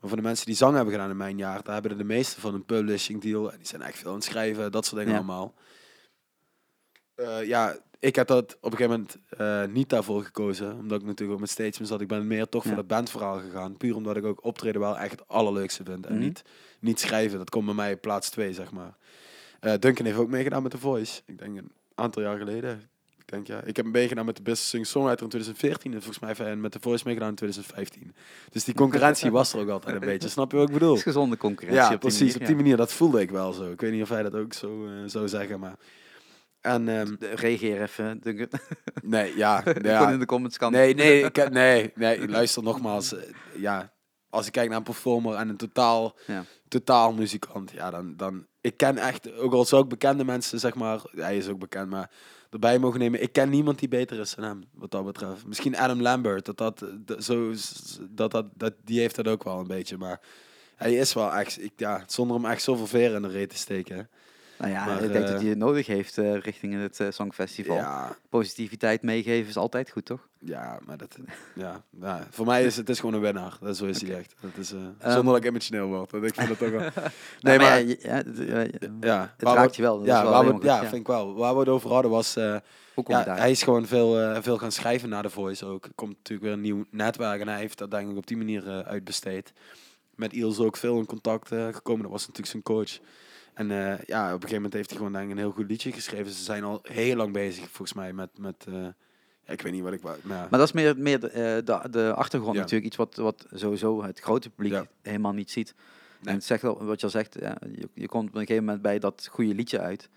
[0.00, 2.04] Maar voor de mensen die zang hebben gedaan in mijn jaar, daar hebben er de
[2.04, 3.52] meeste van een publishing deal.
[3.52, 5.18] En die zijn echt veel aan het schrijven, dat soort dingen Ja.
[5.18, 5.54] allemaal.
[7.14, 10.76] Eh, ja, ik heb dat op een gegeven moment eh, niet daarvoor gekozen.
[10.78, 12.00] Omdat ik natuurlijk ook met Statesman zat.
[12.00, 12.68] Ik ben meer toch Ja.
[12.68, 13.76] voor dat bandverhaal gegaan.
[13.76, 16.06] Puur omdat ik ook optreden wel echt het allerleukste vind.
[16.06, 16.22] En Mhm.
[16.22, 16.42] niet,
[16.80, 18.96] niet schrijven, dat komt bij mij op plaats 2, zeg maar.
[19.60, 21.20] Eh, Duncan heeft ook meegedaan met The Voice.
[21.26, 22.90] Ik denk een aantal jaar geleden.
[23.28, 23.60] Denk ja.
[23.64, 26.30] Ik heb een beetje gedaan met de Beste Singer Songwriter in 2014 en volgens mij
[26.30, 28.14] even met de Voice meegedaan in 2015.
[28.50, 30.28] Dus die concurrentie was er ook altijd een beetje.
[30.28, 30.88] Snap je wat ik bedoel?
[30.88, 31.82] Het is gezonde concurrentie.
[31.82, 32.20] Ja, op die precies.
[32.20, 32.46] manier, op ja.
[32.46, 32.76] die manier.
[32.76, 33.70] Dat voelde ik wel zo.
[33.72, 35.74] Ik weet niet of hij dat ook zo eh, zou zeggen, maar...
[36.60, 38.20] En, ehm, De- Reageer even.
[38.22, 38.60] Duncan.
[39.02, 39.64] nee, ja.
[40.12, 40.72] In de comments kan.
[40.72, 43.14] nee, nee, ik, nee, nee, luister nogmaals.
[43.16, 43.22] eh,
[43.56, 43.92] ja,
[44.30, 46.44] als ik kijk naar een performer en een totaal, Ja.
[46.68, 48.46] totaal muzikant, ja, dan, dan...
[48.60, 51.00] Ik ken echt, ook al zou ik bekende mensen, zeg maar...
[51.10, 52.10] Hij is ook bekend, maar
[52.50, 53.22] erbij mogen nemen.
[53.22, 55.46] Ik ken niemand die beter is dan hem, wat dat betreft.
[55.46, 56.84] Misschien Adam Lambert, dat dat,
[57.24, 57.52] zo,
[58.10, 60.20] dat, dat, dat, die heeft dat ook wel een beetje, maar...
[60.78, 63.56] Hij is wel echt, ik, ja, zonder hem echt zoveel veren in de reet te
[63.56, 64.08] steken.
[64.58, 67.06] Nou ja, Maar, ik denk eh, dat je het nodig heeft eh, richting het eh,
[67.10, 67.76] Songfestival.
[67.76, 70.28] Ja, Positiviteit meegeven is altijd goed, toch?
[70.38, 71.16] Ja, maar dat,
[71.54, 73.56] ja, ja, voor mij is het is gewoon een winnaar.
[73.60, 74.34] Dat is zo is hij echt.
[74.40, 75.12] Dat is, eh, Ehm.
[75.12, 76.12] zonder dat ik emotioneel word.
[76.12, 76.80] Ik vind het ook wel.
[76.90, 77.08] Nee,
[77.40, 78.38] Nee, maar, ja, je- ja, het,
[78.80, 79.98] eh, ja, raakt je wel.
[79.98, 80.80] Dat is ja, wel waar we, ja, goed, ja.
[80.80, 81.34] vind ik wel.
[81.34, 82.56] Waar we het over hadden was, eh,
[82.94, 83.38] Hoe kom je ja, daar?
[83.38, 85.88] hij is gewoon veel, eh, veel gaan schrijven naar de Voice ook.
[85.94, 88.68] Komt natuurlijk weer een nieuw netwerk en hij heeft dat denk ik op die manier
[88.68, 89.52] eh, uitbesteed.
[90.14, 92.02] Met Iels ook veel in contact eh, gekomen.
[92.02, 92.98] Dat was natuurlijk zijn coach.
[93.58, 95.68] En eh, ja, op een gegeven moment heeft hij gewoon denk ik een heel goed
[95.68, 96.32] liedje geschreven.
[96.32, 98.86] Ze zijn al heel lang bezig volgens mij met, met eh,
[99.46, 100.02] ik weet niet wat ik.
[100.02, 100.46] Maar, ja.
[100.50, 102.60] Maar dat is meer, meer de, eh, de, de achtergrond Ja.
[102.60, 102.86] natuurlijk.
[102.86, 104.86] Iets wat, wat sowieso het grote publiek Ja.
[105.02, 105.74] helemaal niet ziet.
[106.20, 106.28] Nee.
[106.28, 108.82] En het zegt wat je al zegt, ja, je, je komt op een gegeven moment
[108.82, 110.08] bij dat goede liedje uit.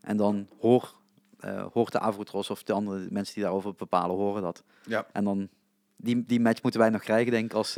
[0.00, 0.94] En dan hoor,
[1.38, 4.62] eh, hoort de Avrotros of de andere mensen die daarover bepalen, horen dat.
[4.84, 5.06] ja.
[5.12, 5.48] En dan,
[5.96, 7.76] die, die match moeten wij nog krijgen, denk ik, als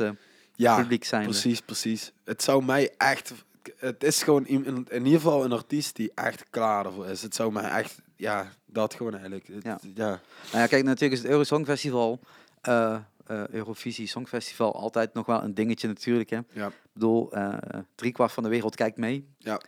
[0.55, 1.23] ja, publiek zijn.
[1.23, 2.11] Precies, precies.
[2.23, 3.33] Het zou mij echt...
[3.77, 7.21] Het is gewoon in, in in ieder geval een artiest die echt klaar ervoor is.
[7.21, 8.01] Het zou mij echt...
[8.15, 9.47] Ja, dat gewoon eigenlijk.
[9.47, 9.79] Het- Ja.
[9.95, 10.07] ja.
[10.07, 10.19] Nou
[10.51, 12.19] ja, kijk, natuurlijk is het Eurosongfestival,
[12.61, 12.95] eh
[13.25, 16.29] eh Eurovisie Songfestival, altijd nog wel een dingetje natuurlijk.
[16.29, 16.39] Hè.
[16.51, 16.67] Ja.
[16.67, 17.57] Ik bedoel, eh
[17.95, 19.27] driekwart van de wereld kijkt mee.
[19.37, 19.61] Ja.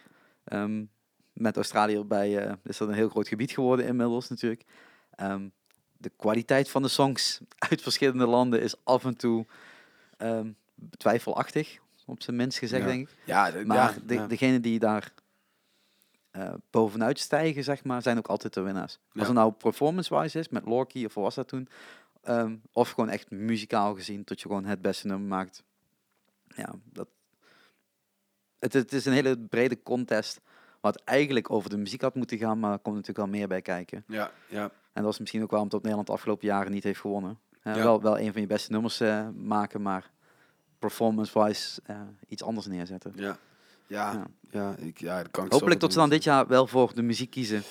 [0.43, 0.83] Ehm,
[1.33, 4.63] met Australië erbij eh, is dat een heel groot gebied geworden inmiddels natuurlijk.
[5.15, 5.47] Ehm,
[5.97, 7.39] de kwaliteit van de songs
[7.69, 9.45] uit verschillende landen is af en toe
[10.17, 10.51] ehm,
[10.97, 12.87] twijfelachtig, op zijn minst gezegd Ja.
[12.89, 13.15] denk ik.
[13.25, 14.27] Ja, de- Maar ja, de, ja.
[14.27, 15.13] degenen die daar
[16.31, 18.99] eh, bovenuit stijgen, zeg maar, zijn ook altijd de winnaars.
[19.13, 21.67] Als het nou performance-wise is, met Lorky of wat was dat toen,
[22.21, 25.63] ehm, of gewoon echt muzikaal gezien, tot je gewoon het beste nummer maakt.
[26.55, 27.07] Ja, dat...
[28.59, 30.41] Het, het is een hele brede contest,
[30.81, 33.61] wat eigenlijk over de muziek had moeten gaan, maar er komt natuurlijk wel meer bij
[33.61, 34.03] kijken.
[34.07, 34.71] ja, ja.
[34.93, 37.39] En dat is misschien ook waarom dat Nederland de afgelopen jaren niet heeft gewonnen.
[37.63, 37.75] Ja.
[37.75, 40.11] wel, wel een van je beste nummers eh, maken, maar
[40.87, 41.95] performance-wise eh,
[42.27, 43.11] iets anders neerzetten.
[43.15, 43.37] Ja,
[43.87, 44.25] ja, Ja.
[44.51, 44.75] ja.
[44.77, 47.29] ik, ja dat kan ik Hopelijk tot ze dan dit jaar wel voor de muziek
[47.31, 47.63] kiezen.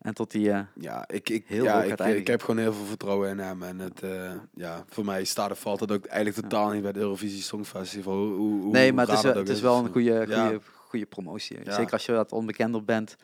[0.00, 0.50] En tot die...
[0.50, 3.62] eh, Ja, ik, ik, heel ja, ik, ik heb gewoon heel veel vertrouwen in hem.
[3.62, 6.90] En het, eh, ja, voor mij staat of valt het ook eigenlijk totaal niet bij
[6.90, 8.16] het Eurovisie Songfestival.
[8.16, 11.06] Hoe, hoe, hoe nee, maar het is, dat het is wel een goede, goede, goede
[11.06, 11.58] promotie.
[11.64, 13.16] Zeker als je wat onbekender bent.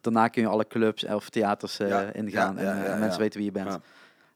[0.00, 1.80] Daarna kun je alle clubs of theaters
[2.12, 2.58] ingaan.
[2.58, 3.78] En mensen weten wie je bent.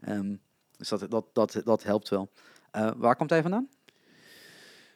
[0.00, 0.34] Ehm,
[0.76, 2.30] dus dat, dat, dat, dat helpt wel.
[2.96, 3.68] Waar komt hij vandaan?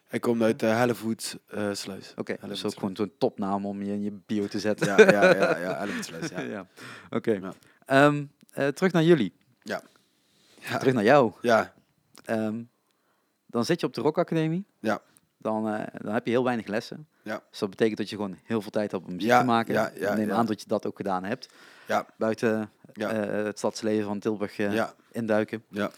[0.07, 2.13] Hij komt uit uh, Hellevoet eh Sluis.
[2.15, 4.87] Oké, dat is ook gewoon zo'n topnaam om je in je bio te zetten.
[4.87, 6.39] Ja, ja, ja, ja, Hellevoetsluis, ja.
[6.41, 6.65] ja.
[7.09, 7.39] Oké.
[7.85, 9.33] Ehm, eh, terug naar jullie.
[9.61, 9.81] Ja.
[10.79, 11.31] Terug naar jou.
[11.41, 11.73] Ja,
[12.25, 12.61] Ehm,
[13.45, 14.65] dan zit je op de Rock Academie.
[14.79, 15.01] Ja.
[15.37, 17.07] Dan, eh, dan heb je heel weinig lessen.
[17.23, 17.41] Ja.
[17.49, 19.73] Dus dat betekent dat je gewoon heel veel tijd hebt om muziek Ja, te maken.
[19.73, 21.49] ja, ja, neem aan dat je dat ook gedaan hebt.
[21.87, 22.05] Ja.
[22.17, 23.09] Buiten eh,
[23.45, 25.63] het stadsleven van Tilburg eh, ja, induiken.
[25.69, 25.91] ja.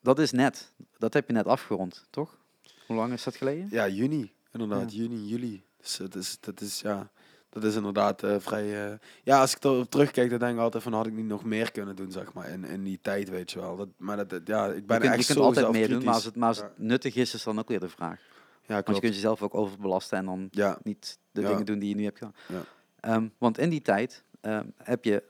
[0.00, 0.72] Dat is net.
[0.98, 2.38] Dat heb je net afgerond, toch?
[2.86, 3.68] Hoe lang is dat geleden?
[3.70, 4.32] Ja, juni.
[4.52, 5.62] Inderdaad, juni, juli.
[5.80, 7.10] Dus dat is, dat is, ja,
[7.50, 8.90] dat is inderdaad eh, vrij...
[8.92, 11.44] eh, ja, als ik erop terugkijk, dan denk ik altijd van, had ik niet nog
[11.44, 13.76] meer kunnen doen, zeg maar, in, in die tijd, weet je wel.
[13.76, 15.88] Dat, maar dat, dat- ja, ik ben je kunt, echt je kunt zo altijd meer
[15.88, 16.84] doen, maar als het, maar als het Ja.
[16.84, 18.18] nuttig is, is dan ook weer de vraag.
[18.20, 19.00] Ja, Want je klopt.
[19.00, 22.18] kunt jezelf ook overbelasten en dan Ja, niet de dingen doen die je nu hebt
[22.18, 22.34] gedaan.
[22.48, 22.62] Ja.
[23.00, 25.22] Ehm, want in die tijd ehm, heb je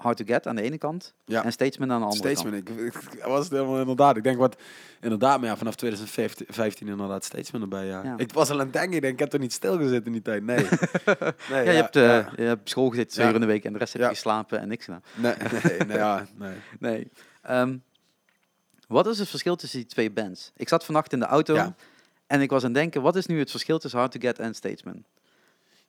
[0.00, 1.44] Hard to Get aan de ene kant Ja.
[1.44, 2.54] en Statesman aan de andere Steeds kant.
[2.54, 4.16] Ik, ik, was het helemaal inderdaad.
[4.16, 4.56] Ik denk wat
[5.00, 7.86] inderdaad, maar ja, vanaf 2015 inderdaad steeds meer erbij.
[7.86, 8.02] Ja.
[8.04, 8.14] Ja.
[8.16, 10.22] Ik was al aan het denken, ik denk, ik heb toch niet stilgezeten in die
[10.22, 10.44] tijd.
[10.44, 10.56] Nee.
[11.50, 13.72] nee Ja, je, hebt, eh, je hebt school gezeten twee uur in de week en
[13.72, 15.02] de rest heb je geslapen en niks gedaan.
[15.14, 16.56] Nee, nee, nee, ja, nee.
[16.78, 17.10] Nee.
[17.42, 17.76] Ehm,
[18.88, 20.52] wat is het verschil tussen die twee bands?
[20.56, 21.72] Ik zat vannacht in de auto
[22.26, 24.38] en ik was aan het denken, wat is nu het verschil tussen Hard to Get
[24.38, 25.04] en Statesman?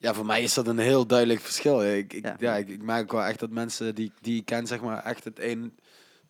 [0.01, 1.83] Ja, voor mij is dat een heel duidelijk verschil.
[1.85, 2.35] Ik, ik, Ja.
[2.39, 2.55] ja.
[2.55, 5.39] ik, ik merk wel echt dat mensen die, die ik ken, zeg maar, echt het
[5.39, 5.77] een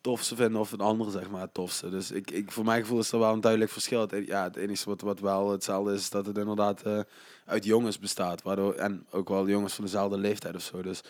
[0.00, 1.90] tofste vinden of het andere, zeg maar, het tofste.
[1.90, 4.00] Dus ik, ik, voor mijn gevoel is er wel een duidelijk verschil.
[4.00, 7.00] Het, en- ja, het enige wat, wat wel hetzelfde is, is dat het inderdaad eh,
[7.46, 8.42] uit jongens bestaat.
[8.42, 10.82] Waardoor, en ook wel jongens van dezelfde leeftijd of zo.
[10.82, 11.00] Dus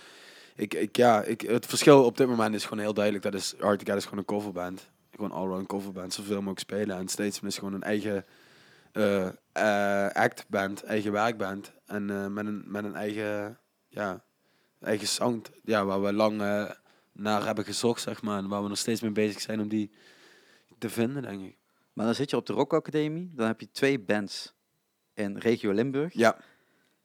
[0.56, 3.24] ik, ik, ja, ik, het verschil op dit moment is gewoon heel duidelijk.
[3.24, 4.88] Dat is, Get is gewoon een coverband.
[5.14, 6.96] Gewoon allround coverband, zoveel mogelijk spelen.
[6.96, 8.24] En Statesman is gewoon een eigen
[8.92, 11.72] eh eh, actband, eigen werkband.
[11.86, 14.24] En eh, met, een, met een eigen, ja,
[14.80, 16.36] eigen sound, ja, waar we lang
[17.12, 18.38] naar hebben gezocht, zeg maar.
[18.38, 19.90] En waar we nog steeds mee bezig zijn om die
[20.78, 21.56] te vinden, denk ik.
[21.92, 24.54] Maar dan zit je op de Rock Academie, dan heb je twee bands
[25.14, 26.12] in regio Limburg.
[26.12, 26.36] Ja,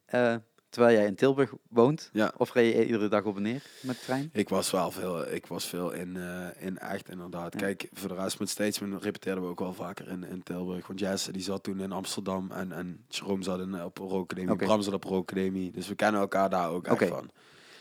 [0.04, 0.36] Eh,
[0.70, 2.10] terwijl jij in Tilburg woont.
[2.12, 2.32] Ja.
[2.36, 4.30] Of ga je iedere dag op en neer met de trein?
[4.32, 7.52] ik was wel veel, ik was veel in, eh, in echt, inderdaad.
[7.52, 7.58] Ja.
[7.58, 10.86] Kijk, voor de rest met Statesman repeteerden we ook wel vaker in, in Tilburg.
[10.86, 14.32] Want Jesse, die zat toen in Amsterdam en, en Jerome zat in, op Rock.
[14.32, 14.56] Oké.
[14.56, 15.70] Bram zat op Rock Academie.
[15.70, 17.30] Dus we kennen elkaar daar ook echt van.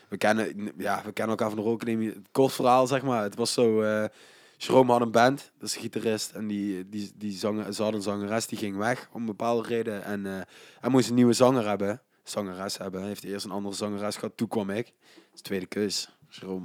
[0.08, 2.06] We kennen, ja, we kennen elkaar van de.
[2.06, 3.24] Het Kort verhaal, zeg maar.
[3.24, 3.84] Het was zo...
[4.58, 6.32] Jerome had een band, dat is een gitarist.
[6.32, 9.68] En die, die, die zanger, ze had een zangeres, die ging weg om een bepaalde
[9.68, 10.04] reden.
[10.04, 10.42] En eh,
[10.80, 12.02] hij moest een nieuwe zanger hebben.
[12.30, 13.00] Zangeres hebben.
[13.00, 14.38] Hij heeft eerst een andere zangeres gehad.
[14.38, 14.86] Toen kwam ik.
[14.86, 16.10] Dat is de tweede keus.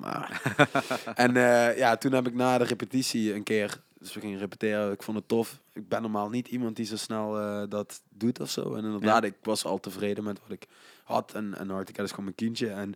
[0.00, 0.30] Ah.
[1.14, 3.80] en eh, ja, toen heb ik na de repetitie een keer...
[3.98, 4.92] Dus we gingen repeteren.
[4.92, 5.60] Ik vond het tof.
[5.72, 8.74] Ik ben normaal niet iemand die zo snel eh, dat doet of zo.
[8.74, 10.66] En inderdaad, ik was al tevreden met wat ik
[11.04, 11.32] had.
[11.34, 12.68] En, en Hard Get is gewoon mijn kindje.
[12.68, 12.94] En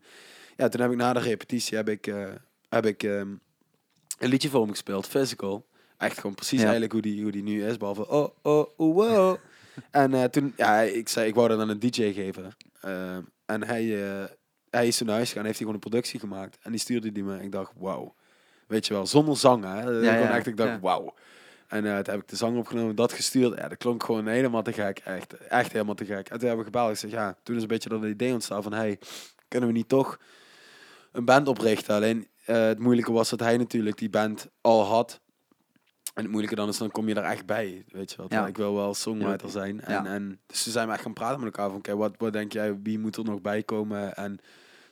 [0.56, 2.28] ja, toen heb ik na de repetitie heb ik, eh,
[2.68, 3.34] heb ik ehm,
[4.18, 5.66] een liedje voor hem gespeeld, Physical.
[5.96, 6.62] Echt gewoon precies Ja.
[6.62, 9.36] eigenlijk hoe die, hoe die nu is, behalve oh, oh, oh, wow.
[9.90, 12.56] en eh, toen, ja, ik zei, ik wou dat aan een DJ geven.
[12.80, 14.24] Ehm, en hij, eh,
[14.70, 16.58] hij is toen naar huis gegaan, heeft hij gewoon een productie gemaakt.
[16.62, 17.42] En die stuurde die me.
[17.42, 18.14] Ik dacht, wauw.
[18.66, 19.90] Weet je wel, zonder zang, hè.
[19.90, 21.14] Ja, echt, ik dacht, wauw.
[21.66, 23.58] En eh toen heb ik de zang opgenomen, dat gestuurd.
[23.58, 24.98] Ja, dat klonk gewoon helemaal te gek.
[24.98, 26.28] Echt, echt helemaal te gek.
[26.28, 26.90] En toen hebben we gebeld.
[26.90, 28.98] Ik zeg, ja, toen is een beetje dat idee ontstaan van, hey,
[29.48, 30.18] kunnen we niet toch
[31.12, 31.94] een band oprichten?
[31.94, 35.20] Alleen eh, het moeilijke was dat hij natuurlijk die band al had.
[36.16, 38.46] En het moeilijke dan is, dan kom je er echt bij, weet je Ja.
[38.46, 39.80] Ik wil wel songwriter zijn.
[39.80, 40.06] En, Ja.
[40.06, 42.52] en dus toen zijn we echt gaan praten met elkaar van, oké, wat, wat denk
[42.52, 44.14] jij, wie moet er nog bij komen?
[44.16, 44.38] En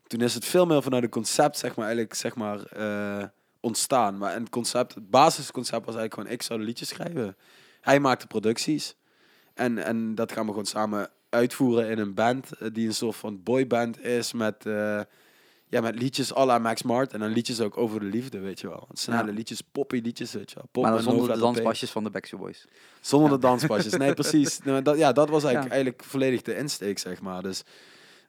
[0.06, 3.24] toen is het veel meer vanuit het concept, zeg maar, eigenlijk, zeg maar, eh,
[3.60, 4.18] ontstaan.
[4.18, 7.36] Maar het concept, het basisconcept was eigenlijk gewoon, ik zou de liedjes schrijven.
[7.80, 8.96] Hij maakte producties.
[9.54, 13.16] En, en dat gaan we gewoon samen uitvoeren in een band, eh, die een soort
[13.16, 14.66] van boyband is met...
[14.66, 15.00] eh,
[15.74, 18.68] ja, met liedjes à la Max Martin en liedjes ook over de liefde, weet je
[18.68, 18.88] wel.
[18.92, 19.32] Snelle Ja.
[19.32, 20.64] liedjes, poppy liedjes, weet je wel.
[20.72, 22.64] Pop maar dan zonder de danspasjes van de Backstreet Boys.
[23.00, 23.34] Zonder Ja.
[23.36, 23.92] de danspasjes.
[23.92, 24.60] Nee, precies.
[24.64, 25.80] Maar dat, ja, dat was eigenlijk, Ja.
[25.82, 27.42] eigenlijk volledig de insteek, zeg maar.
[27.42, 27.62] Dus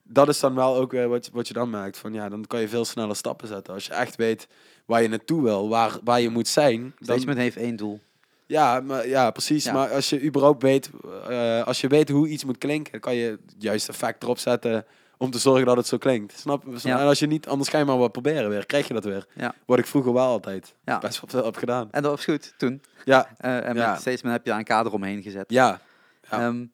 [0.03, 1.97] dat is dan wel ook weer wat, je- wat je dan merkt.
[1.97, 3.73] Van, ja, dan kan je veel sneller stappen zetten.
[3.73, 4.47] Als je echt weet
[4.85, 6.81] waar je naartoe wil, waar, waar je moet zijn.
[6.81, 7.99] Dan, Statement heeft één doel.
[8.45, 9.63] ja, maar, ja, precies.
[9.63, 9.73] Ja.
[9.73, 10.89] Maar als je überhaupt weet,
[11.29, 14.37] eh, als je weet hoe iets moet klinken, dan kan je het juiste effect erop
[14.37, 14.85] zetten
[15.17, 16.39] om te zorgen dat het zo klinkt.
[16.39, 16.77] Snap je?
[16.81, 16.99] Ja.
[16.99, 18.65] En als je niet, anders ga je maar wat proberen weer.
[18.65, 19.25] Krijg je dat weer.
[19.35, 19.55] Ja.
[19.65, 20.99] Wat ik vroeger wel altijd Ja.
[20.99, 21.87] best wel veel heb gedaan.
[21.91, 22.81] En dat was goed toen.
[23.05, 25.45] Ja, Eh, en met Statesman heb je daar een kader omheen gezet.
[25.51, 25.81] ja.
[26.29, 26.65] Ehm,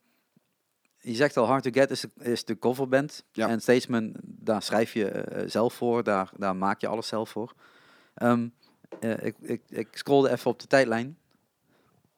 [0.98, 3.24] je zegt al, Hard to Get is de, is de coverband.
[3.32, 3.48] Ja.
[3.50, 6.04] En Statesman, daar schrijf je eh, zelf voor.
[6.04, 7.54] Daar, daar maak je alles zelf voor.
[8.14, 8.48] Ehm,
[9.00, 11.18] eh, ik, ik, ik scrollde even op de tijdlijn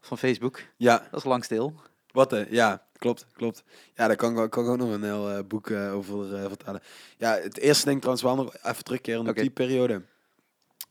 [0.01, 0.61] van Facebook.
[0.77, 0.97] ja.
[1.11, 1.73] Dat is lang stil.
[2.13, 2.45] Wat hè?
[2.49, 3.63] Ja, klopt, klopt.
[3.95, 6.81] Ja, daar kan kan ik ook nog een heel eh, boek eh, over eh, vertellen.
[7.17, 10.01] Ja, het eerste ding trouwens wel nog even terugkeren op die periode.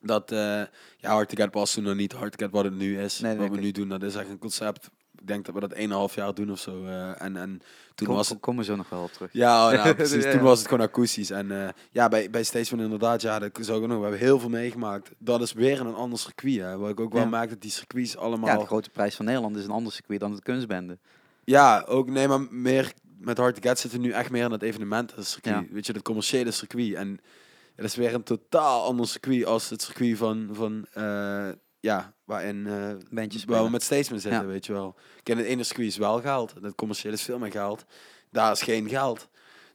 [0.00, 0.62] Dat, eh
[0.96, 3.20] ja, Hard to Get was toen nog niet Hard to Get wat het nu is.
[3.20, 4.90] Nee, wat we nu doen, dat is echt een concept.
[5.22, 6.84] Ik denk dat we dat 1,5 jaar doen of zo.
[6.84, 7.62] eh, en, en
[7.94, 8.40] toen Kom, was het...
[8.40, 9.32] komen zo nog wel op terug.
[9.32, 10.24] Ja, oh, nou, precies.
[10.24, 11.30] Ja, Toen was het gewoon akoestisch.
[11.30, 13.96] En eh, ja, bij, bij Statesman inderdaad, ja, dat ook nog.
[13.96, 15.10] We hebben heel veel meegemaakt.
[15.18, 16.76] Dat is weer een ander circuit, hè.
[16.76, 17.28] Wat ik ook wel Ja.
[17.28, 18.48] merk, dat die circuits allemaal...
[18.48, 20.98] Ja, de grote prijs van Nederland is een ander circuit dan het kunstbende.
[21.44, 24.50] Ja, ook nee, maar meer met Hard to Get zitten we nu echt meer in
[24.50, 25.66] het evenementencircuit.
[25.68, 25.74] Ja.
[25.74, 26.94] Weet je, het commerciële circuit.
[26.94, 27.20] En
[27.74, 31.48] het is weer een totaal ander circuit als het circuit van, van eh,
[31.82, 34.46] ja, waarin eh Bandjes waar we met Statesman zitten, Ja.
[34.46, 34.94] weet je wel.
[35.22, 36.54] Kijk, het ene circuit is wel geld.
[36.62, 37.84] Het commerciële is veel meer geld.
[38.30, 39.28] Daar is geen geld.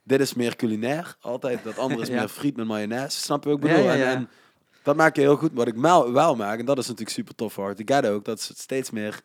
[0.04, 1.64] Dit is meer culinair, altijd.
[1.64, 2.14] Dat andere is Ja.
[2.18, 3.18] meer friet met mayonaise.
[3.20, 3.78] Snap je Ja, bedoel?
[3.84, 4.28] ja, En, en
[4.82, 5.50] dat maak je heel goed.
[5.52, 8.06] Wat ik wel, wel maak, en dat is natuurlijk super tof voor Hard to Get
[8.10, 9.20] ook, dat het steeds meer,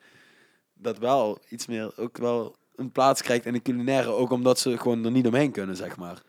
[0.74, 4.78] dat wel iets meer, ook wel een plaats krijgt in de culinaire, ook omdat ze
[4.78, 6.22] gewoon er niet omheen kunnen, zeg maar.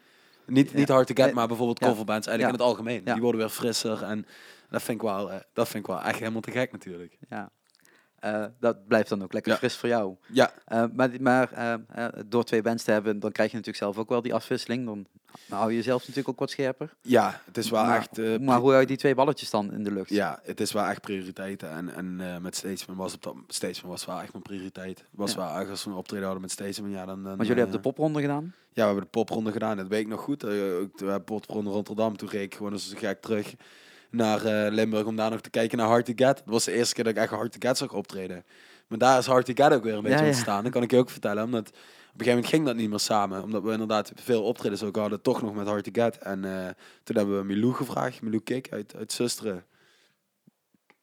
[0.47, 1.35] Niet, niet Hard to Get, Nee.
[1.35, 3.05] maar bijvoorbeeld coverbands eigenlijk in het algemeen.
[3.05, 4.27] Die worden weer frisser en
[4.75, 7.19] dat vind ik wel, eh, dat vind ik wel echt helemaal te gek natuurlijk.
[7.29, 7.51] Ja.
[8.19, 9.59] Eh, dat blijft dan ook lekker Ja.
[9.59, 10.17] fris voor jou.
[10.33, 11.49] Ja, Eh, maar maar
[12.27, 14.87] door twee bands te hebben, dan krijg je natuurlijk zelf ook wel die afwisseling.
[14.87, 15.07] Dan
[15.49, 16.95] hou je jezelf natuurlijk ook wat scherper.
[17.01, 18.41] ja, het is wel maar, echt...
[18.41, 20.11] maar hoe hou je die twee balletjes dan in de lucht?
[20.11, 21.71] Ja, het is wel echt prioriteiten.
[21.71, 25.05] En, en met Statesman was het dat Statesman was wel echt mijn prioriteit.
[25.11, 25.37] Was Ja.
[25.57, 27.23] wel als we een optreden hadden met Statesman, ja dan.
[27.23, 28.55] dan Want jullie hebben de popronde gedaan.
[28.73, 29.77] Ja, we hebben de popronde gedaan.
[29.77, 30.43] Dat weet ik nog goed.
[30.45, 32.17] Eh, ook de popronde Rotterdam.
[32.17, 33.55] Toen reed ik gewoon als een gek terug
[34.15, 36.37] naar eh, Limburg om daar nog te kijken naar Hard to Get.
[36.37, 38.45] Dat was de eerste keer dat ik echt Hard to Get zag optreden.
[38.89, 40.29] Maar daar is Hard to Get ook weer een beetje Ja, ja.
[40.29, 40.63] ontstaan.
[40.63, 41.45] Dat kan ik je ook vertellen.
[41.45, 43.43] Omdat op een gegeven moment ging dat niet meer samen.
[43.43, 45.23] Omdat we inderdaad veel optredens ook hadden.
[45.23, 46.19] Toch nog met Hard to Get.
[46.19, 46.69] En eh,
[47.03, 48.23] toen hebben we Milou gevraagd.
[48.23, 49.65] Milou Kik uit, uit Zusteren.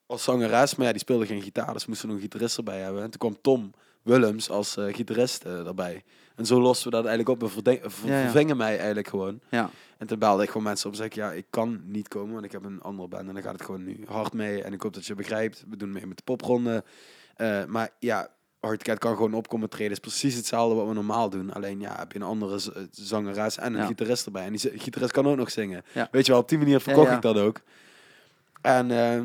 [0.06, 0.76] Als zangeres.
[0.76, 1.74] Maar ja, die speelde geen gitaar.
[1.74, 3.04] Dus moesten we nog een gitarist erbij hebben.
[3.04, 6.04] En toen kwam Tom Willems als eh, gitarist erbij.
[6.42, 7.52] En zo losten we dat eigenlijk op.
[7.64, 9.40] We Ja, vervingen mij eigenlijk gewoon.
[9.50, 12.08] Ja, En toen belde ik gewoon mensen op en zei ik, ja, ik kan niet
[12.08, 13.28] komen, want ik heb een andere band.
[13.28, 14.64] En dan gaat het gewoon nu hard mee.
[14.64, 15.64] En ik hoop dat je begrijpt.
[15.70, 16.84] We doen mee met de popronde.
[17.36, 18.28] Eh, maar ja,
[18.60, 19.92] Hardcat kan gewoon opkomen treden.
[19.92, 21.54] is precies hetzelfde wat we normaal doen.
[21.54, 23.86] Alleen ja, heb je een andere eh, zangeres en een Ja.
[23.86, 24.46] gitarist erbij.
[24.46, 25.84] En die gitarist kan ook nog zingen.
[25.94, 26.08] Ja.
[26.12, 27.16] Weet je wel, op die manier verkocht ja.
[27.16, 27.62] ik dat ook.
[28.62, 29.22] En eh,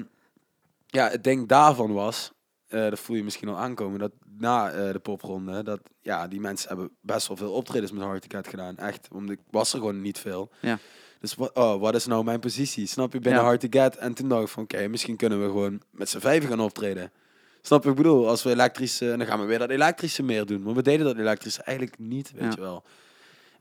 [0.87, 2.33] ja, het ding daarvan was,
[2.69, 6.41] eh, dat voel je misschien al aankomen, dat na eh, de popronde, dat ja, die
[6.41, 8.77] mensen hebben best wel veel optredens met Hardcat gedaan.
[8.77, 10.51] Echt, want ik was er gewoon niet veel.
[10.61, 10.79] Ja.
[11.21, 12.87] Dus wat, oh, wat is nou mijn positie?
[12.87, 13.47] Snap je, binnen Ja.
[13.47, 13.97] Hard to Get?
[13.97, 17.13] En toen dacht ik van, oké, misschien kunnen we gewoon met z'n vijven gaan optreden.
[17.63, 18.29] Snap je, ik bedoel?
[18.29, 20.63] Als we elektrische, en dan gaan we weer dat elektrische meer doen.
[20.63, 22.51] Maar we deden dat elektrische eigenlijk niet, weet Ja.
[22.55, 22.85] je wel.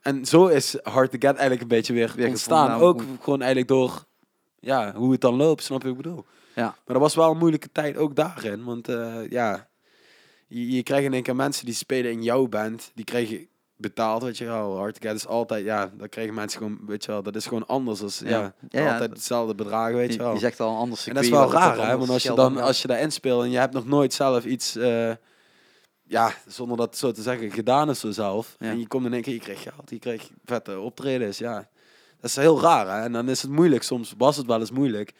[0.02, 2.80] En zo is Hard to Get eigenlijk een beetje weer, Weer ontstaan.
[2.82, 4.06] Ook gewoon eigenlijk door,
[4.60, 6.26] ja, hoe het dan loopt, snap je ik bedoel?
[6.56, 8.64] Ja, Maar dat was wel een moeilijke tijd ook daarin.
[8.64, 9.68] Want eh, ja,
[10.48, 12.92] je, je krijgt in één keer mensen die spelen in jouw band.
[12.94, 13.48] Die krijgen
[13.78, 14.78] betaald, weet je wel.
[14.78, 17.24] Hardcat is altijd, ja, dan krijgen mensen gewoon, weet je wel.
[17.24, 18.02] Dat is gewoon anders.
[18.02, 18.54] Als, ja, Ja.
[18.70, 20.34] Ja, ja, altijd hetzelfde bedragen, weet je wel.
[20.34, 21.98] je zegt al een ander en dat is wel raar, hè.
[21.98, 24.76] Want als je, dan, als je daarin speelt en je hebt nog nooit zelf iets...
[24.76, 25.12] eh,
[26.08, 28.56] ja, zonder dat zo te zeggen, gedaan is zo zelf.
[28.60, 31.68] En je komt in één keer, je krijgt geld, je krijgt vette optredens, ja.
[32.22, 33.04] Dat is heel raar, hè.
[33.04, 33.84] En dan is het moeilijk.
[33.84, 35.14] Soms was het wel eens moeilijk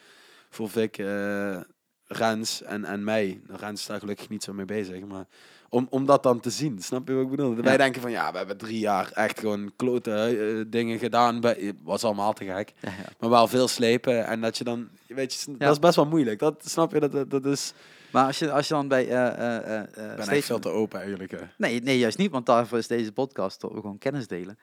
[0.56, 1.60] voor Vic, eh
[2.08, 3.40] Rens en, en mij.
[3.46, 5.26] Rens is daar gelukkig niet zo mee bezig, maar...
[5.68, 7.54] Om, om dat dan te zien, snap je wat ik bedoel?
[7.54, 11.40] Wij denken van, ja, we hebben drie jaar echt gewoon klote eh, dingen gedaan.
[11.40, 12.72] Bij, was allemaal te gek.
[12.80, 13.04] Ja, ja.
[13.18, 14.26] Maar wel veel slepen.
[14.26, 16.38] En dat je dan, weet je, dat is best wel moeilijk.
[16.38, 17.72] Dat snap je, dat, dat, is...
[18.10, 19.08] Maar als je, als je dan bij...
[19.08, 21.30] eh Ik ben steeds- echt veel te open eigenlijk.
[21.30, 21.40] hè.
[21.58, 24.58] Nee, nee, juist niet, want daarvoor is deze podcast toch gewoon kennis delen.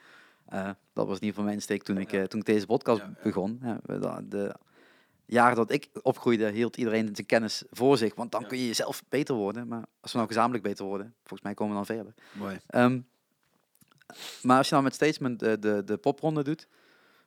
[0.94, 3.62] Dat was in ieder geval mijn steek toen ik, toen ik deze podcast begon.
[4.30, 4.56] De,
[5.26, 8.48] jaren dat ik opgroeide, hield iedereen zijn kennis voor zich, want dan Ja.
[8.48, 9.68] kun je jezelf beter worden.
[9.68, 12.14] Maar als we nou gezamenlijk beter worden, volgens mij komen we dan verder.
[12.32, 12.60] Mooi.
[12.68, 13.00] Ehm,
[14.42, 16.68] maar als je nou met Statesman de, de, de popronde doet,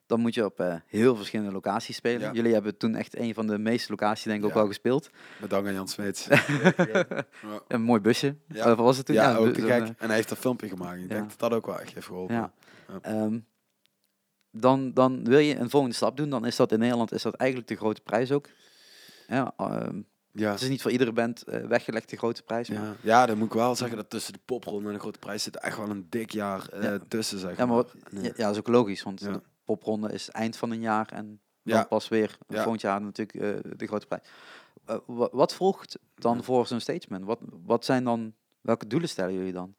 [0.07, 2.21] dan moet je op eh, heel verschillende locaties spelen.
[2.21, 2.33] Ja.
[2.33, 5.11] Jullie hebben toen echt een van de meeste locaties denk ik ook wel gespeeld.
[5.41, 6.27] Met dank aan Jan Smeets.
[7.69, 8.37] Een mooi busje.
[8.49, 8.65] Ja.
[8.67, 9.15] Eh, was het toen?
[9.15, 9.71] Ja, ook te gek.
[9.83, 11.01] eh, En hij heeft een filmpje gemaakt.
[11.01, 12.35] Ik denk dat dat ook wel echt heeft geholpen.
[12.35, 12.53] Ja.
[14.57, 14.61] Ja.
[14.61, 16.31] Dan, dan wil je een volgende stap doen.
[16.31, 18.49] Dan is dat in Nederland is dat eigenlijk de grote prijs ook.
[19.29, 20.01] Ja, ehm,
[20.33, 20.51] Ja.
[20.53, 22.69] het is niet voor iedere band eh, weggelegd de grote prijs.
[22.69, 22.85] Maar, ja.
[22.85, 22.95] Ja.
[23.01, 25.57] ja, dan moet ik wel zeggen dat tussen de popronde en de grote prijs zit
[25.57, 26.99] echt wel een dik jaar eh, Ja.
[27.09, 28.23] tussen, zeg maar wat, Nee.
[28.25, 29.03] ja, dat is ook logisch.
[29.03, 29.33] Want Ja.
[29.33, 31.09] de popronde is eind van een jaar.
[31.13, 31.27] En
[31.63, 31.85] dan Ja.
[31.85, 32.63] pas weer Ja.
[32.63, 34.23] volgend jaar natuurlijk eh, de grote prijs.
[34.85, 36.43] Eh, wa- wat volgt dan Ja.
[36.43, 37.25] voor zo'n statement?
[37.25, 38.35] Wat, wat zijn dan...
[38.61, 39.75] Welke doelen stellen jullie dan?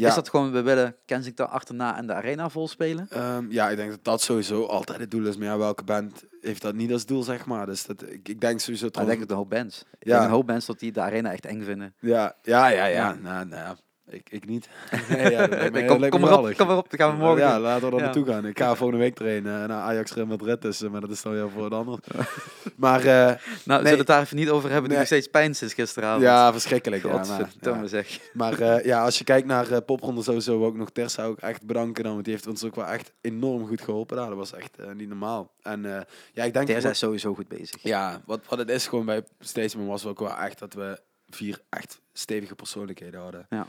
[0.00, 0.08] Ja.
[0.08, 3.06] Is dat gewoon, we willen Kensington achterna en de arena vol spelen?
[3.10, 5.36] Ehm, ja, ik denk dat dat sowieso altijd het doel is.
[5.36, 7.66] Maar ja, welke band heeft dat niet als doel, zeg maar.
[7.66, 8.84] Dus dat, ik, ik denk sowieso...
[8.84, 9.84] Maar ik trouwens- denk dat een hoop bands.
[9.98, 10.12] Ik Ja.
[10.14, 11.94] denk een hoop bands dat die de arena echt eng vinden.
[11.98, 12.94] Ja, ja, ja, ja.
[12.94, 13.14] Ja.
[13.22, 13.76] Nou, nou ja.
[14.12, 14.68] Ik, ik niet.
[15.08, 16.56] Nee, ja, Nee, kom, kom erop, geweldig.
[16.56, 17.62] kom erop, dan gaan we morgen ja, doen.
[17.62, 18.04] laten we er Ja.
[18.04, 18.46] naartoe gaan.
[18.46, 21.32] Ik ga volgende week trainen naar Ajax Real Madrid, dus, eh, maar dat is dan
[21.32, 21.98] weer voor het ander.
[22.76, 23.82] maar eh, Nou, we Nee.
[23.82, 26.22] zullen het daar even niet over hebben, die nog steeds pijn sinds gisteravond.
[26.22, 27.02] ja, verschrikkelijk.
[27.02, 27.88] Ja, maar, Godverdomme ja.
[27.88, 28.18] zeg.
[28.32, 31.66] Maar eh, ja, als je kijkt naar eh popronde sowieso ook nog Tersa ook echt
[31.66, 34.28] bedanken dan, want die heeft ons ook wel echt enorm goed geholpen daar.
[34.28, 35.50] Dat was echt eh, niet normaal.
[35.62, 36.00] En eh,
[36.32, 36.66] ja, ik denk...
[36.66, 37.82] Terza is sowieso goed bezig.
[37.82, 41.58] Ja, wat, wat het is gewoon bij Statesman was ook wel echt dat we vier
[41.68, 43.46] echt stevige persoonlijkheden hadden.
[43.50, 43.66] Ja.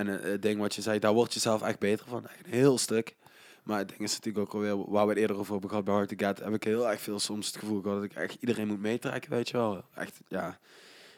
[0.00, 2.26] En eh, het ding wat je zei, daar word je zelf echt beter van.
[2.26, 3.16] Echt een heel stuk.
[3.62, 5.94] Maar het ding is natuurlijk ook alweer, waar we het eerder over hebben gehad bij
[5.94, 8.36] Hard to Get, heb ik heel erg veel soms het gevoel gehad dat ik echt
[8.40, 9.84] iedereen moet meetrekken, weet je wel.
[9.94, 10.58] Echt, ja.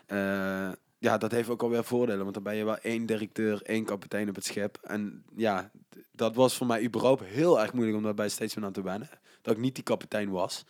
[0.06, 3.84] Eh, ja, dat heeft ook alweer voordelen, want dan ben je wel één directeur, één
[3.84, 4.78] kapitein op het schip.
[4.82, 5.70] En ja,
[6.12, 9.08] dat was voor mij überhaupt heel erg moeilijk om daar bij Statesman aan te wennen.
[9.42, 10.64] Dat ik niet die kapitein was.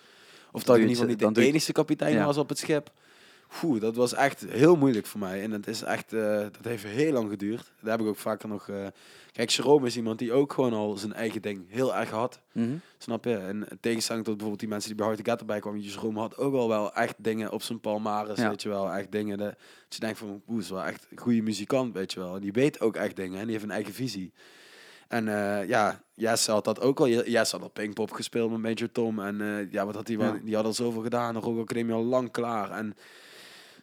[0.52, 2.24] Of dat doe ik in je ieder geval niet de enige kapitein Ja.
[2.24, 2.90] was op het schip.
[3.64, 5.42] Oeh, dat was echt heel moeilijk voor mij.
[5.42, 7.72] En het is echt, eh, dat heeft heel lang geduurd.
[7.80, 8.68] Daar heb ik ook vaker nog...
[8.68, 8.86] eh,
[9.32, 12.40] Kijk, Jerome is iemand die ook gewoon al zijn eigen ding heel erg had.
[12.52, 12.72] Mhm.
[12.98, 13.36] Snap je?
[13.36, 15.80] En in tegenstelling tot bijvoorbeeld die mensen die bij Hard to Get erbij kwamen.
[15.80, 18.48] Jerome had ook al wel echt dingen op zijn palmares, Ja.
[18.48, 18.92] weet je wel.
[18.92, 22.12] Echt dingen dat dat je denkt van, oeh, is wel echt een goede muzikant, weet
[22.12, 22.34] je wel.
[22.34, 24.32] En die weet ook echt dingen en die heeft een eigen visie.
[25.08, 27.08] En eh, ja, Jesse had dat ook al.
[27.08, 29.18] Jesse had al Pinkpop gespeeld met Major Tom.
[29.20, 30.34] En ja, wat had hij wel?
[30.34, 30.40] Ja.
[30.44, 31.34] Die had al zoveel gedaan.
[31.34, 32.70] De Rock Academie al lang klaar.
[32.70, 32.94] En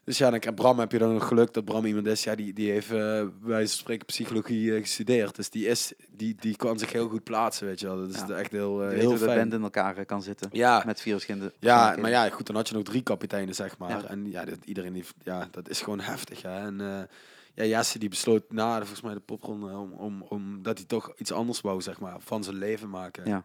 [0.09, 2.23] dus ja, dan, Bram heb je dan nog geluk dat Bram iemand is.
[2.23, 5.35] Ja, die, die heeft eh bij wijze van spreken psychologie eh, gestudeerd.
[5.35, 7.97] Dus die, is, die, die kan zich heel goed plaatsen, weet je wel.
[7.99, 8.35] Dat is Ja.
[8.35, 9.37] echt heel, Je heel fijn.
[9.39, 10.49] band in elkaar kan zitten.
[10.51, 13.77] Ja, Met vier verschillende ja, maar ja, goed, dan had je nog drie kapiteinen, zeg
[13.77, 13.89] maar.
[13.89, 14.03] Ja.
[14.03, 16.41] En ja, dat, iedereen heeft, ja, dat is gewoon heftig.
[16.41, 16.59] Hè?
[16.65, 17.07] En
[17.53, 21.13] ja, Jesse die besloot na volgens mij de popronde om, om, om dat hij toch
[21.17, 23.25] iets anders wou, zeg maar, van zijn leven maken.
[23.27, 23.43] Ja.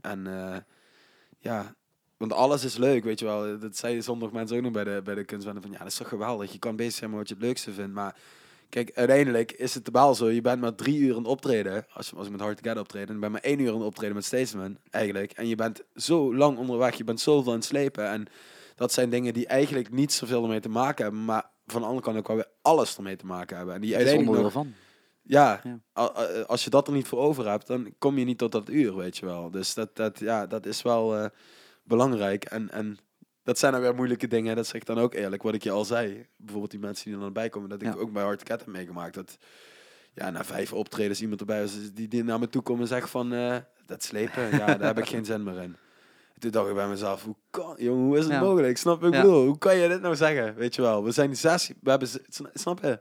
[0.00, 0.28] En
[1.38, 1.74] ja,
[2.28, 3.58] want alles is leuk, weet je wel.
[3.58, 5.96] Dat zei zondag mensen ook nog bij de, bij de kunstwennen van, ja, dat is
[5.96, 6.52] toch geweldig.
[6.52, 8.16] Je kan bezig zijn met wat je het leukste vindt, maar
[8.68, 10.30] kijk, uiteindelijk is het wel zo.
[10.30, 11.86] Je bent maar drie uur aan het optreden.
[11.92, 13.14] Als, je, als ik met Hard to Get optreden.
[13.14, 14.76] En ben maar één uur aan het optreden met Statesman.
[14.90, 15.32] Eigenlijk.
[15.32, 16.94] En je bent zo lang onderweg.
[16.94, 18.08] Je bent zoveel aan het slepen.
[18.08, 18.26] En
[18.76, 21.24] dat zijn dingen die eigenlijk niet zoveel ermee te maken hebben.
[21.24, 23.74] Maar van de andere kant ook wel weer alles ermee te maken hebben.
[23.74, 24.74] En die uiteindelijk nog, van.
[25.22, 25.60] ja,
[26.46, 28.96] als je dat er niet voor over hebt, dan kom je niet tot dat uur,
[28.96, 29.50] weet je wel.
[29.50, 31.26] Dus dat, dat, ja, dat is wel eh,
[31.82, 32.44] belangrijk.
[32.44, 32.98] En, en
[33.42, 34.56] dat zijn dan weer moeilijke dingen.
[34.56, 35.42] Dat zeg ik dan ook eerlijk.
[35.42, 36.26] Wat ik je al zei.
[36.36, 37.68] Bijvoorbeeld die mensen die er dan bij komen.
[37.68, 38.00] Dat ik Ja.
[38.00, 39.14] ook bij Hard heb meegemaakt.
[39.14, 39.36] Dat
[40.14, 43.10] ja, na vijf optredens iemand erbij was die, die naar me toe komt en zegt
[43.10, 43.32] van...
[43.32, 43.56] eh,
[43.86, 45.76] dat slepen, ja, daar heb ik geen zin meer in.
[46.38, 48.40] Toen dacht ik bij mezelf, hoe kan, jongen, hoe is het Ja.
[48.40, 48.76] mogelijk?
[48.78, 49.22] Snap je ik Ja.
[49.22, 49.44] bedoel?
[49.46, 50.54] Hoe kan je dit nou zeggen?
[50.54, 52.08] Weet je wel, we zijn zes, we hebben,
[52.54, 52.98] snap je?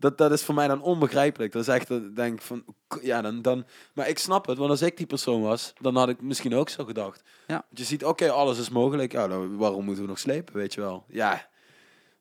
[0.00, 1.52] Dat, dat is voor mij dan onbegrijpelijk.
[1.52, 2.64] Dat is echt, dat ik denk van,
[3.02, 3.64] ja, dan, dan...
[3.94, 6.68] Maar ik snap het, want als ik die persoon was, dan had ik misschien ook
[6.68, 7.22] zo gedacht.
[7.46, 7.54] Ja.
[7.54, 9.12] Want je ziet, oké, alles is mogelijk.
[9.12, 11.04] Ja, dan, waarom moeten we nog slepen, weet je wel?
[11.08, 11.48] Ja,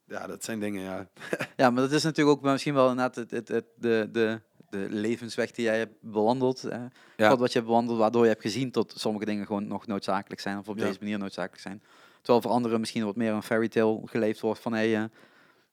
[0.07, 1.07] ja dat zijn dingen, ja.
[1.57, 4.87] Ja, maar dat is natuurlijk ook misschien wel inderdaad het, het, het, de, de, de
[4.89, 6.63] levensweg die jij hebt bewandeld.
[6.63, 6.81] eh,
[7.17, 7.37] Ja.
[7.37, 10.57] Wat, je hebt bewandeld, waardoor je hebt gezien dat sommige dingen gewoon nog noodzakelijk zijn.
[10.57, 10.85] Of op Ja.
[10.85, 11.83] deze manier noodzakelijk zijn.
[12.21, 14.73] Terwijl voor anderen misschien wat meer een fairy tale geleefd wordt van...
[14.73, 15.03] Hey, eh,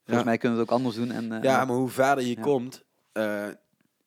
[0.07, 1.11] volgens mij kunnen we het ook anders doen.
[1.11, 3.45] En, eh, Ja, maar hoe verder je komt, eh,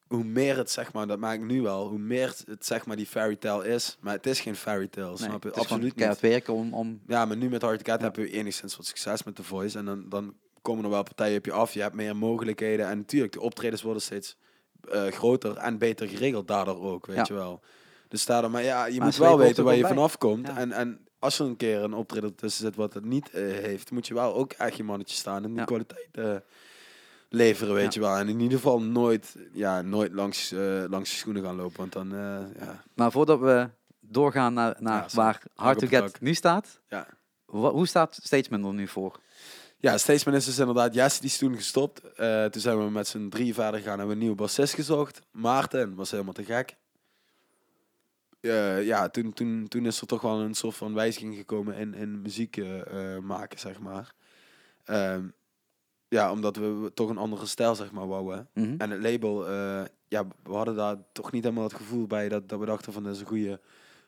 [0.07, 2.97] hoe meer het zeg maar, dat maak ik nu wel, hoe meer het zeg maar
[2.97, 3.97] die fairy tale is.
[4.01, 5.49] Maar het is geen fairy tale, nee, snap je?
[5.49, 5.95] het Absoluut niet.
[5.95, 6.75] keihard werken om...
[6.75, 7.97] om Ja, maar nu met Hard Ja.
[7.99, 9.79] hebben we enigszins wat succes met The Voice.
[9.79, 11.73] En dan, dan komen er wel partijen op je af.
[11.75, 12.87] Je hebt meer mogelijkheden.
[12.89, 14.37] En natuurlijk, de optredens worden steeds
[14.91, 17.25] eh, groter en beter geregeld daardoor ook, weet Ja.
[17.27, 17.61] je wel.
[18.09, 20.47] Dus daardoor, maar ja, je Maar moet wel weten waar je vanaf komt.
[20.47, 20.57] Ja.
[20.57, 23.91] En, en als er een keer een optreden tussen zit wat het niet eh, heeft,
[23.91, 25.65] moet je wel ook echt je mannetje staan en die Ja.
[25.65, 26.37] kwaliteit eh,
[27.29, 28.01] leveren, weet Ja.
[28.01, 28.17] je wel.
[28.17, 31.93] En in ieder geval nooit, ja, nooit langs, eh, langs je schoenen gaan lopen, want
[31.93, 32.09] dan,
[32.59, 32.83] ja.
[32.95, 33.69] Maar voordat we
[34.01, 36.81] doorgaan naar, naar Ja, waar Hard to de Get nu staat...
[36.89, 37.07] Ja.
[37.47, 39.21] hoe staat Statesman er nu voor?
[39.77, 42.01] Ja, Statesman is dus inderdaad, Jesse die is toen gestopt.
[42.51, 45.23] Toen zijn we met z'n drie verder gegaan, hebben we een nieuwe bassist gezocht.
[45.31, 46.77] Maarten was helemaal te gek.
[48.41, 51.95] Eh, ja, toen, toen, toen is er toch wel een soort van wijziging gekomen in,
[51.95, 54.15] in muziek eh, eh, maken, zeg maar.
[54.85, 55.25] Ehm,
[56.09, 58.49] ja, omdat we toch een andere stijl, zeg maar, wouden.
[58.55, 58.75] Mhm.
[58.79, 59.51] En het label,
[60.09, 63.03] ja, we hadden daar toch niet helemaal het gevoel bij dat, dat we dachten van,
[63.03, 63.61] dat is een goede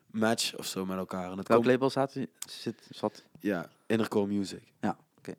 [0.05, 1.31] match of zo met elkaar.
[1.31, 2.17] En het Welk label zat,
[2.49, 3.23] zit, zat?
[3.39, 4.63] ja, Intercore Music.
[4.81, 5.33] Ja, oké.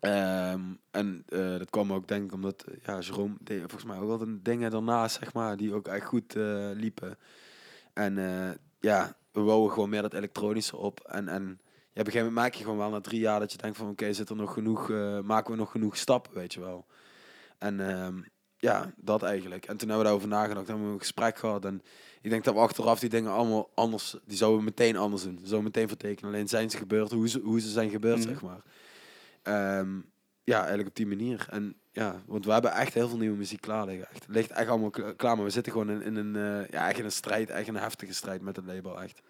[0.00, 1.24] Ehm, en
[1.58, 4.70] dat kwam ook denk ik omdat ja, Jerome deed volgens mij ook wel een dingen
[4.70, 6.34] daarnaast, zeg maar, die ook echt goed
[6.74, 7.18] liepen.
[8.04, 11.00] En eh, ja, we wouden gewoon meer dat elektronische op.
[11.00, 13.52] En, en ja, op een gegeven moment maak je gewoon wel na drie jaar dat
[13.52, 16.54] je denkt van oké, zit er nog genoeg, eh, maken we nog genoeg stappen, weet
[16.54, 16.86] je wel.
[17.58, 18.22] En ehm,
[18.56, 19.66] ja, dat eigenlijk.
[19.66, 21.64] En toen hebben we daarover nagedacht, hebben we een gesprek gehad.
[21.64, 21.82] En
[22.20, 25.40] ik denk dat we achteraf die dingen allemaal anders, die zouden we meteen anders doen.
[25.44, 26.32] Zo meteen vertekenen.
[26.32, 28.28] Alleen zijn ze gebeurd, hoe ze, hoe ze zijn gebeurd, Mhm.
[28.28, 28.62] zeg maar.
[29.42, 30.00] Ehm,
[30.44, 31.46] ja, eigenlijk op die manier.
[31.50, 34.06] En ja, want we hebben echt heel veel nieuwe muziek klaar liggen.
[34.10, 36.68] Echt, het ligt echt allemaal kla- klaar, maar we zitten gewoon in, in een, eh,
[36.70, 39.20] ja, echt in een strijd, echt een heftige strijd met het label, echt.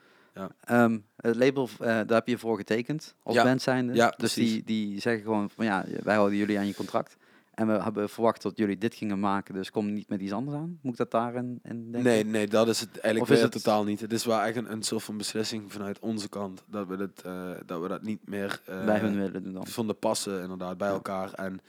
[0.64, 3.42] Ehm, het label, eh, daar heb je voor getekend als Ja.
[3.44, 3.94] band zijnde.
[3.94, 7.16] Ja, dus die, die zeggen gewoon van ja, wij houden jullie aan je contract.
[7.54, 10.56] En we hebben verwacht dat jullie dit gingen maken, dus kom niet met iets anders
[10.56, 10.78] aan.
[10.82, 12.02] Moet ik dat daarin in denken?
[12.02, 14.00] Nee, nee, dat is het eigenlijk Of is het- totaal niet.
[14.00, 17.22] Het is wel echt een, een soort van beslissing vanuit onze kant dat we, dit,
[17.22, 19.66] eh, dat, we dat niet meer eh, Bij hun willen doen dan.
[19.66, 20.94] vonden passen inderdaad bij Ja.
[20.94, 21.32] elkaar.
[21.32, 21.60] En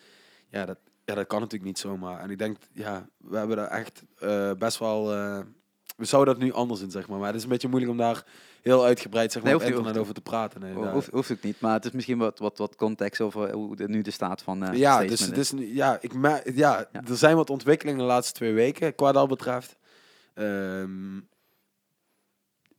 [0.52, 2.20] ja dat, ja, dat kan natuurlijk niet zomaar.
[2.20, 5.14] En ik denk, ja, we hebben daar echt eh, best wel...
[5.14, 5.40] eh,
[5.98, 7.18] we zouden dat nu anders doen, zeg maar.
[7.20, 8.24] Maar het is een beetje moeilijk om daar
[8.62, 10.62] heel uitgebreid zeg maar, Nee, op internet over te praten.
[10.62, 13.76] Nee, hoeft, hoeft ook niet, maar het is misschien wat, wat, wat context over hoe
[13.76, 15.52] de, nu de staat van eh ja, dus het is.
[15.52, 16.12] nu, ja, ik
[16.54, 17.02] ja, Ja.
[17.08, 19.76] er zijn wat ontwikkelingen de laatste twee weken, qua dat betreft.
[20.34, 21.20] Ehm,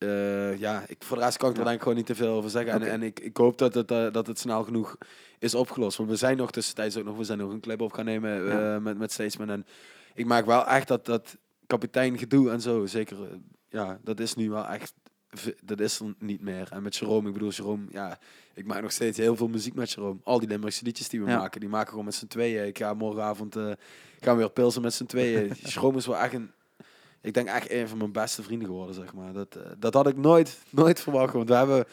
[0.03, 1.67] eh, ja, ik, voor de rest kan ik er Ja.
[1.67, 2.73] denk ik gewoon niet te veel over zeggen.
[2.73, 4.97] En, en ik, ik hoop dat het, eh, dat het snel genoeg
[5.39, 5.97] is opgelost.
[5.97, 8.47] Want we zijn nog tussentijds ook nog, we zijn nog een clip op gaan nemen
[8.51, 8.79] eh, Ja.
[8.79, 9.51] met, met Statesman.
[9.51, 9.67] En
[10.15, 11.37] ik maak wel echt dat, dat
[11.67, 13.29] kapitein gedoe en zo, zeker, eh,
[13.69, 14.95] ja, dat is nu wel echt,
[15.65, 16.69] dat is er niet meer.
[16.71, 18.19] En met Jerome, ik bedoel, Jerome, ja,
[18.55, 20.21] ik maak nog steeds heel veel muziek met Jerome.
[20.25, 21.39] Al die Limburgse liedjes die we Ja.
[21.39, 22.67] maken, die maken we gewoon met z'n tweeën.
[22.67, 23.71] Ik ga morgenavond, eh
[24.21, 25.53] gaan we weer pilsen met z'n tweeën.
[25.73, 26.51] Jerome is wel echt een,
[27.23, 29.33] ik denk echt een van mijn beste vrienden geworden, zeg maar.
[29.33, 31.85] Dat, eh, dat had ik nooit, nooit verwacht, want we hebben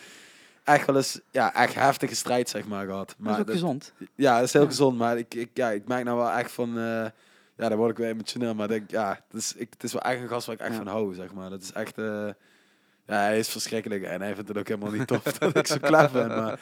[0.63, 3.07] echt wel eens, ja, echt heftige strijd, zeg maar, gehad.
[3.07, 3.93] dat Maar is ook dat- gezond.
[4.15, 4.67] ja, dat is heel Ja.
[4.67, 7.05] gezond, maar ik, ik, ja, ik merk nou wel echt van, eh,
[7.55, 10.01] ja, daar word ik weer emotioneel, maar denk, ja, het is, ik, het is wel
[10.01, 10.77] echt een gast waar ik echt Ja.
[10.77, 11.49] van hou, zeg maar.
[11.49, 12.27] Dat is echt, eh,
[13.05, 15.77] ja, hij is verschrikkelijk en hij vindt het ook helemaal niet tof dat ik zo
[15.82, 16.59] klaar ben, maar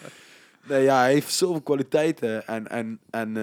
[0.67, 3.37] nee, ja, hij heeft zoveel kwaliteiten en, en, en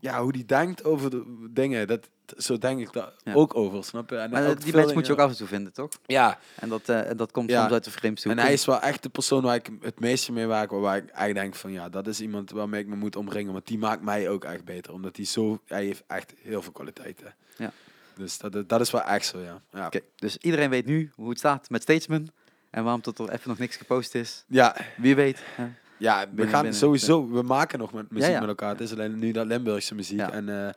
[0.00, 3.32] ja, hoe die denkt over de dingen, dat, zo denk ik daar Ja.
[3.34, 4.16] ook over, snap je?
[4.16, 5.88] En Maar eh, die mensen moet je ook dingen- af en toe vinden, toch?
[6.06, 7.60] Ja, En dat, eh, en dat komt Ja.
[7.60, 8.30] soms uit de toe.
[8.32, 11.08] en hij is wel echt de persoon waar ik het meeste mee werk, waar ik
[11.08, 14.02] eigenlijk denk van ja, dat is iemand waarmee ik me moet omringen, want die maakt
[14.02, 17.34] mij ook echt beter, omdat hij zo, hij heeft echt heel veel kwaliteiten.
[17.56, 17.72] Ja.
[18.16, 19.60] Dus dat, dat is wel echt zo, ja.
[19.72, 22.28] Ja, Oké, dus iedereen weet nu hoe het staat met Statesman.
[22.70, 24.44] En waarom tot er even nog niks gepost is.
[24.48, 25.42] ja, Wie weet.
[25.54, 25.66] hè?
[26.00, 28.68] Ja, we Binnen- gaan binnen- sowieso, we maken nog met muziek met elkaar.
[28.70, 30.20] Het is alleen nu dat Limburgse muziek.
[30.20, 30.72] En eh,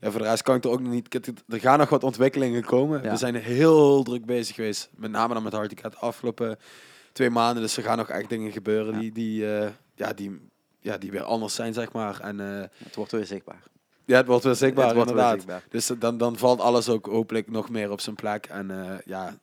[0.00, 1.14] ja, voor de rest kan ik er ook nog niet.
[1.48, 3.02] Er gaan nog wat ontwikkelingen komen.
[3.02, 4.90] We zijn heel druk bezig geweest.
[4.96, 6.58] Met name dan met Hardy Cat de afgelopen
[7.12, 7.62] twee maanden.
[7.62, 10.40] Dus er gaan nog echt dingen gebeuren die, die, eh, ja, die,
[10.80, 12.20] ja, die weer anders zijn, zeg maar.
[12.20, 13.62] En eh, Het wordt weer zichtbaar.
[14.04, 15.42] ja, het wordt weer zichtbaar, Het wordt weer inderdaad.
[15.44, 15.64] zichtbaar.
[15.70, 18.46] Dus dan, dan valt alles ook hopelijk nog meer op zijn plek.
[18.46, 19.38] En ja,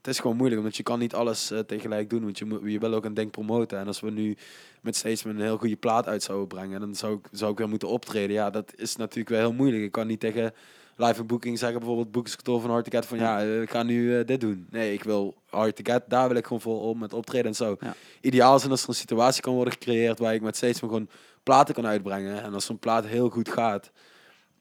[0.00, 2.22] het is gewoon moeilijk, want je kan niet alles eh, tegelijk doen.
[2.22, 3.78] Want je, moet, je wil ook een ding promoten.
[3.78, 4.36] En als we nu
[4.80, 7.58] met steeds met een heel goede plaat uit zouden brengen, dan zou ik, zou ik
[7.58, 8.36] weer moeten optreden.
[8.36, 9.82] Ja, dat is natuurlijk wel heel moeilijk.
[9.82, 10.52] Ik kan niet tegen
[10.96, 14.18] live booking zeggen, bijvoorbeeld boekingskantoor van Hard to Get, van ja, eh, ik ga nu
[14.18, 14.66] eh, dit doen.
[14.70, 17.54] Nee, ik wil Hard to Get, daar wil ik gewoon vol op met optreden en
[17.54, 17.76] zo.
[17.80, 17.94] Ja.
[18.20, 21.08] Ideaal is als er een situatie kan worden gecreëerd waar ik met steeds gewoon
[21.42, 22.42] platen kan uitbrengen.
[22.42, 23.90] En als zo'n plaat heel goed gaat,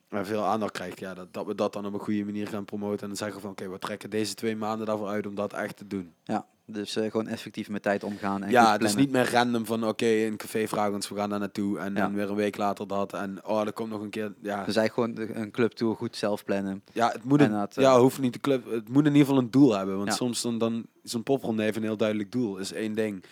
[0.10, 2.66] en veel aandacht krijgt, ja, dat, dat we dat dan op een goede manier gaan
[2.66, 3.02] promoten.
[3.02, 5.78] En dan zeggen van, oké, we trekken deze twee maanden daarvoor uit om dat echt
[5.78, 6.14] te doen.
[6.24, 8.44] Ja, dus eh, gewoon effectief met tijd omgaan.
[8.44, 11.40] En ja, dus niet meer random van, oké, een café vragen ons, we gaan daar
[11.40, 11.80] naartoe.
[11.80, 12.02] En Ja.
[12.02, 13.14] dan weer een week later dat.
[13.14, 14.64] En oh, er komt nog een keer, ja.
[14.66, 16.84] Dus eigenlijk gewoon een clubtour goed zelf plannen.
[16.94, 19.42] ja, het moet, een, eh, ja, hoeft niet de club, het moet in ieder geval
[19.42, 19.96] een doel hebben.
[19.98, 20.16] Want Ja.
[20.16, 23.24] soms dan, dan zo'n popronde heeft een heel duidelijk doel, is één ding.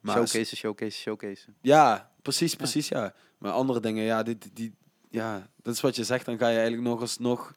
[0.00, 1.44] Maar showcase, showcase, showcase.
[1.60, 3.12] Ja, precies, precies, ja.
[3.38, 4.74] Maar andere dingen, ja, dit, die,
[5.14, 6.24] ja, dat is wat je zegt.
[6.26, 7.54] Dan ga je eigenlijk nog eens nog,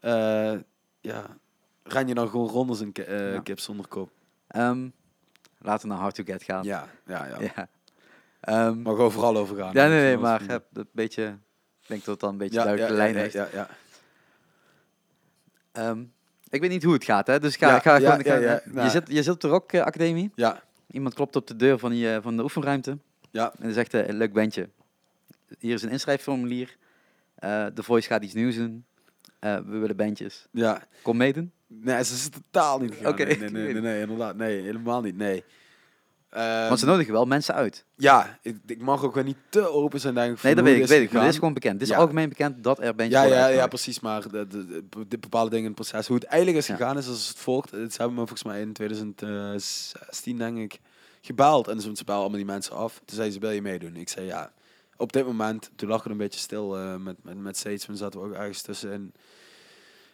[0.00, 0.54] eh,
[1.00, 1.26] ja,
[1.82, 3.40] ren je dan gewoon rond als een eh, Ja.
[3.40, 4.10] kip zonder kop.
[4.46, 4.88] Ehm,
[5.58, 6.64] laten we naar Hard to Get gaan.
[6.64, 7.36] Ja, ja, ja.
[7.56, 7.68] Ja.
[8.40, 9.70] Ehm, Mag overal over gaan.
[9.72, 11.24] ja, nee, nee, maar heb een beetje,
[11.80, 13.32] ik denk dat het dan een beetje ja, duidelijke ja, lijn heeft.
[13.32, 13.68] ja, ja.
[15.72, 16.02] Ehm,
[16.48, 17.38] ik weet niet hoe het gaat, hè?
[17.40, 18.24] dus ga, ga gewoon...
[18.24, 20.30] ga- je, zit, je zit op de Rock eh, Academie.
[20.34, 22.98] Ja, Iemand klopt op de deur van, die, van de oefenruimte.
[23.30, 24.68] ja, En die zegt, eh, leuk bandje.
[25.58, 26.76] Hier is een inschrijfformulier.
[27.40, 28.84] Eh The Voice gaat iets nieuws doen.
[29.38, 30.46] Eh, we willen bandjes.
[30.52, 30.82] ja.
[31.02, 31.52] Kom meedoen.
[31.66, 33.12] Nee, ze is totaal niet gegaan.
[33.12, 33.24] Oké.
[33.24, 34.36] Nee, nee, nee, nee, nee, inderdaad.
[34.36, 35.16] Nee, helemaal niet.
[35.16, 35.44] Nee.
[36.30, 37.84] Ehm, Want ze nodigen wel mensen uit.
[37.96, 40.42] ja, ik, ik mag ook wel niet te open zijn, denk ik.
[40.42, 40.80] Nee, dat weet ik.
[40.80, 41.78] het Weet ik maar dit is gewoon bekend.
[41.78, 42.00] Dit is Ja.
[42.00, 43.82] algemeen bekend dat er bandjes Ja, worden ja, ja, uitgenodigd.
[43.82, 44.00] precies.
[44.00, 46.06] Maar de, de, de- de bepaalde dingen in het proces.
[46.06, 46.76] Hoe het eigenlijk is Ja.
[46.76, 47.70] gegaan is als het volgt.
[47.70, 50.80] Het hebben me volgens mij in 2016, denk ik,
[51.20, 51.68] gebeld.
[51.68, 53.00] En ze bellen allemaal die mensen af.
[53.04, 53.96] Toen zei ze, wil je meedoen?
[53.96, 54.52] Ik zei ja.
[55.00, 58.20] Op dit moment, toen lag het een beetje stil eh, met, met, met Statesman, zaten
[58.20, 59.12] we ook ergens tussenin.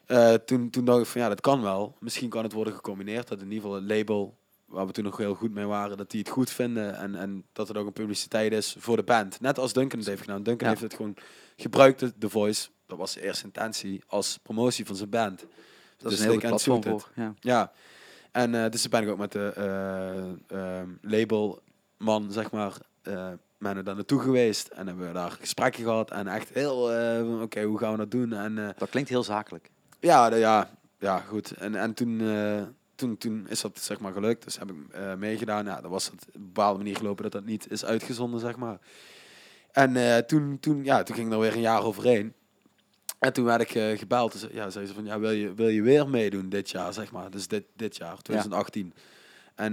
[0.07, 1.97] Eh, toen, toen dacht ik van ja, dat kan wel.
[2.01, 3.29] Misschien kan het worden gecombineerd.
[3.29, 6.11] Dat in ieder geval het label, waar we toen nog heel goed mee waren, dat
[6.11, 6.97] die het goed vinden.
[6.97, 9.41] En, en dat het ook een publiciteit is voor de band.
[9.41, 10.43] Net als Duncan het heeft gedaan.
[10.43, 10.69] Duncan Ja.
[10.69, 11.15] heeft het gewoon
[11.57, 12.69] gebruikt, de- The Voice.
[12.87, 15.39] Dat was de eerste intentie als promotie van zijn band.
[15.41, 15.49] Dat
[15.99, 17.11] Dus is een heel goed can platform voor.
[17.15, 17.35] Ja.
[17.41, 17.73] Ja,
[18.33, 19.53] en eh, dus ben ik ook met de
[20.49, 22.73] ehm, labelman, zeg maar,
[23.59, 24.67] ben er daar naartoe geweest.
[24.69, 26.11] En hebben we daar gesprekken gehad.
[26.11, 26.87] En echt heel,
[27.27, 28.33] van, oké, hoe gaan we dat doen?
[28.33, 29.71] En eh, Dat klinkt heel zakelijk.
[30.01, 31.51] ja, de- ja, ja, goed.
[31.51, 32.63] En, en toen, eh,
[32.95, 34.45] toen, toen is dat zeg maar gelukt.
[34.45, 34.77] Dus heb ik
[35.19, 35.65] meegedaan.
[35.65, 38.57] Ja, dan was het op een bepaalde manier gelopen dat dat niet is uitgezonden, zeg
[38.57, 38.79] maar.
[39.73, 42.33] En toen, toen, ja, toen ging er weer een jaar overheen.
[43.19, 44.33] En toen werd ik gebeld.
[44.33, 47.13] Dus, ja, zei ze van, ja, wil je, wil je weer meedoen dit jaar, zeg
[47.13, 47.31] maar.
[47.31, 48.93] Dus dit, dit jaar, 2018.
[49.55, 49.73] En,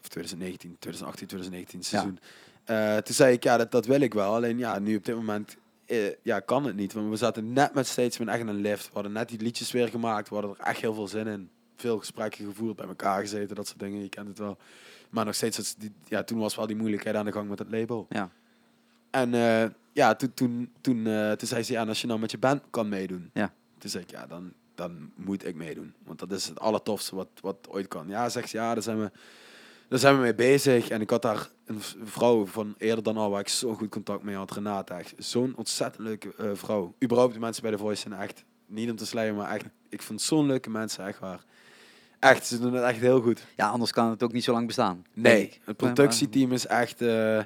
[0.00, 2.18] of 2019, 2018, 2019 seizoen.
[2.66, 4.34] Eh, toen zei ik, ja, dat, dat wil ik wel.
[4.34, 5.56] Alleen ja, nu op dit moment
[5.86, 6.92] eh, ja, kan het niet.
[6.92, 8.84] Want we zaten net met steeds echt in een lift.
[8.86, 10.28] We hadden net die liedjes weer gemaakt.
[10.28, 11.50] We hadden er echt heel veel zin in.
[11.76, 14.00] Veel gesprekken gevoerd, bij elkaar gezeten, dat soort dingen.
[14.02, 14.56] Je kent het wel.
[15.10, 17.58] Maar nog steeds, dat- die, ja, toen was wel die moeilijkheid aan de gang met
[17.58, 18.06] het label.
[18.08, 18.30] Ja.
[19.10, 21.04] En eh, ja, toen, toen, toen,
[21.36, 23.30] toen zei ze, ja, als je nou met je band kan meedoen.
[23.32, 23.52] Ja.
[23.78, 25.94] Toen zei ik, ja, dan, dan moet ik meedoen.
[26.04, 28.08] Want dat is het allertofste wat, wat ooit kan.
[28.08, 29.10] Ja, zegt ze, ja, daar zijn we,
[29.88, 30.88] daar zijn we mee bezig.
[30.88, 34.22] En ik had daar een vrouw van eerder dan al, waar ik zo goed contact
[34.22, 34.94] mee had, Renate.
[34.94, 36.94] Echt zo'n ontzettend leuke eh, vrouw.
[37.04, 40.02] Überhaupt de mensen bij de Voice zijn echt, niet om te slijmen, maar echt, ik
[40.02, 41.44] vind zo'n leuke mensen, echt waar.
[42.18, 43.46] Echt, ze doen het echt heel goed.
[43.56, 45.04] ja, anders kan het ook niet zo lang bestaan.
[45.12, 47.02] Nee, het productieteam is echt.
[47.02, 47.40] eh,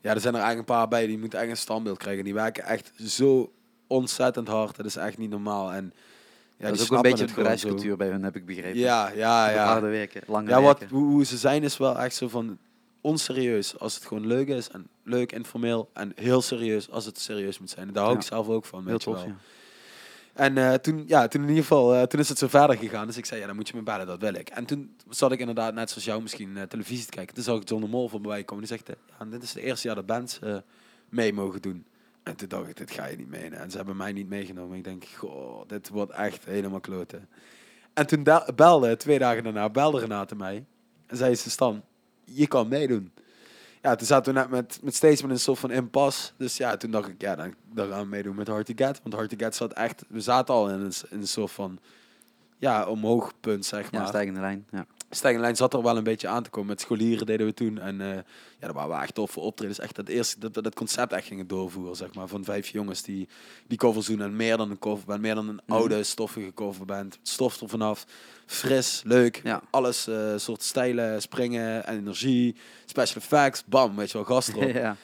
[0.00, 2.24] ja, er zijn er eigenlijk een paar bij die moeten echt een standbeeld krijgen.
[2.24, 3.52] Die werken echt zo
[3.86, 4.76] ontzettend hard.
[4.76, 5.72] Dat is echt niet normaal.
[5.72, 5.92] En
[6.56, 8.78] ja, dat is ook een beetje het bedrijfscultuur bij hun, heb ik begrepen.
[8.78, 9.64] Ja, ja, ja.
[9.66, 10.96] Harde werken, langer Ja, wat, werken.
[10.96, 12.58] hoe, ze zijn is wel echt zo van
[13.00, 14.68] onserieus als het gewoon leuk is.
[14.68, 15.90] En leuk, informeel.
[15.92, 17.86] En heel serieus als het serieus moet zijn.
[17.88, 18.20] En daar hou Ja.
[18.22, 18.86] ik zelf ook van.
[18.86, 19.26] Heel tof, wel.
[19.26, 19.36] ja.
[20.34, 23.06] En eh, toen, ja, toen in ieder geval, eh, toen is het zo verder gegaan.
[23.06, 24.48] Dus ik zei, ja, dan moet je me bellen, dat wil ik.
[24.48, 27.34] En toen zat ik inderdaad, net zoals jou misschien, eh, televisie te kijken.
[27.34, 28.64] Toen zag ik John de Mol voorbij komen.
[28.66, 30.38] Die zegt, ja, dit is het eerste jaar dat bands
[31.08, 31.84] mee mogen doen.
[32.24, 33.58] En toen dacht ik, dit ga je niet meenemen.
[33.58, 34.76] En ze hebben mij niet meegenomen.
[34.76, 37.28] Ik denk, goh, dit wordt echt helemaal kloten.
[37.92, 40.64] En toen belde, twee dagen daarna, belde Renate mij.
[41.06, 41.82] En zei ze, Stan,
[42.24, 43.12] je kan meedoen.
[43.82, 46.32] Ja, toen zaten we net met, met steeds met een soort van impasse.
[46.36, 49.00] Dus ja, toen dacht ik, ja, dan, dan gaan we meedoen met Hard to Get.
[49.02, 51.78] Want Hard to Get zat echt, we zaten al in een, in een soort van,
[52.58, 54.08] ja, omhoogpunt, zeg Ja, maar.
[54.08, 54.66] stijgende lijn.
[54.70, 54.86] Ja.
[55.14, 56.68] Stijgenlijn zat er wel een beetje aan te komen.
[56.68, 57.78] Met scholieren deden we toen.
[57.78, 58.08] En eh,
[58.58, 59.78] ja, dat waren echt toffe optredens.
[59.78, 62.28] Echt dat eerste, dat, dat, concept echt gingen doorvoeren, zeg maar.
[62.28, 63.28] Van vijf jongens die,
[63.66, 64.20] die covers doen.
[64.22, 65.20] En meer dan een coverband.
[65.20, 65.72] Meer dan een Mhm.
[65.72, 67.18] oude, stoffige coverband.
[67.22, 68.06] Stof er vanaf.
[68.46, 69.40] Fris, leuk.
[69.44, 69.62] Ja.
[69.70, 72.56] Alles, eh soort stijlen, springen, energie,
[72.86, 73.64] special effects.
[73.66, 74.70] Bam, weet je wel, gast erop.
[74.84, 74.96] ja.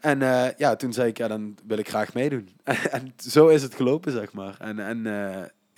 [0.00, 2.48] En eh, ja, toen zei ik, ja, dan wil ik graag meedoen.
[2.90, 4.54] en zo is het gelopen, zeg maar.
[4.58, 5.06] En, en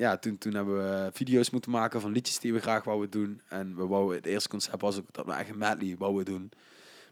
[0.02, 3.40] ja, toen, toen hebben we video's moeten maken van liedjes die we graag wouden doen.
[3.48, 6.50] En we wouden, het eerste concept was ook dat we eigen medley wouden doen.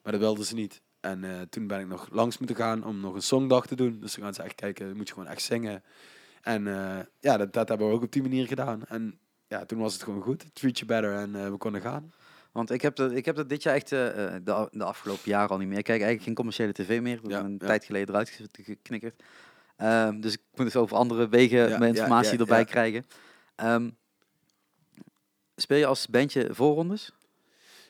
[0.02, 0.82] Maar dat wilden ze niet.
[1.00, 4.00] En eh, toen ben ik nog langs moeten gaan om nog een songdag te doen.
[4.00, 5.82] Dus we gaan ze echt kijken, moet je gewoon echt zingen.
[6.42, 8.84] En eh, ja, dat, dat hebben we ook op die manier gedaan.
[8.84, 10.54] En ja, toen was het gewoon goed.
[10.54, 12.12] Treat you better en eh, we konden gaan.
[12.52, 15.58] Want ik heb, dat, ik heb dat dit jaar echt de, de afgelopen jaren al
[15.58, 15.78] niet meer.
[15.78, 17.20] Ik kijk eigenlijk geen commerciële tv meer.
[17.20, 17.66] Dat Ja, een ja.
[17.66, 19.22] tijd geleden eruit geknikkerd.
[19.80, 23.06] Ehm, dus ik moet dus over andere wegen Ja, mijn informatie ja, erbij krijgen.
[23.56, 23.90] Ehm,
[25.56, 27.12] speel je als bandje voorrondes?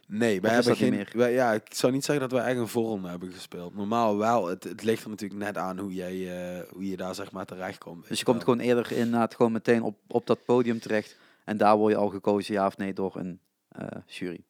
[0.07, 1.07] Nee, wij hebben geen.
[1.13, 3.75] Wij, ja, ik zou niet zeggen dat wij echt een voorronde hebben gespeeld.
[3.75, 4.47] Normaal wel.
[4.47, 6.15] Het, het ligt er natuurlijk net aan hoe, jij,
[6.59, 8.09] eh, hoe je daar zeg maar terecht komt.
[8.09, 11.17] Dus je komt gewoon eerder inderdaad gewoon meteen op, op dat podium terecht.
[11.45, 14.45] En daar word je al gekozen, ja of nee, door een eh, jury.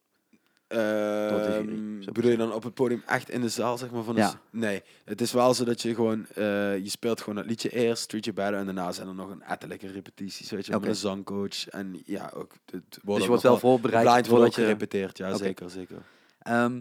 [2.12, 4.02] Bedoel je dan op het podium echt in de zaal, zeg maar?
[4.02, 4.40] Van Ja.
[4.50, 8.08] nee, het is wel zo dat je gewoon, eh, je speelt gewoon het liedje eerst,
[8.08, 10.94] Treat You Better, en daarna zijn er nog een ettelijke repetities, weet je, met een
[10.94, 11.68] zangcoach.
[11.68, 14.28] En ja, ook, het wordt Dus je wordt wel voorbereid.
[14.28, 15.96] voordat je, gerepeteerd, ja, zeker, zeker.
[16.38, 16.80] Ehm,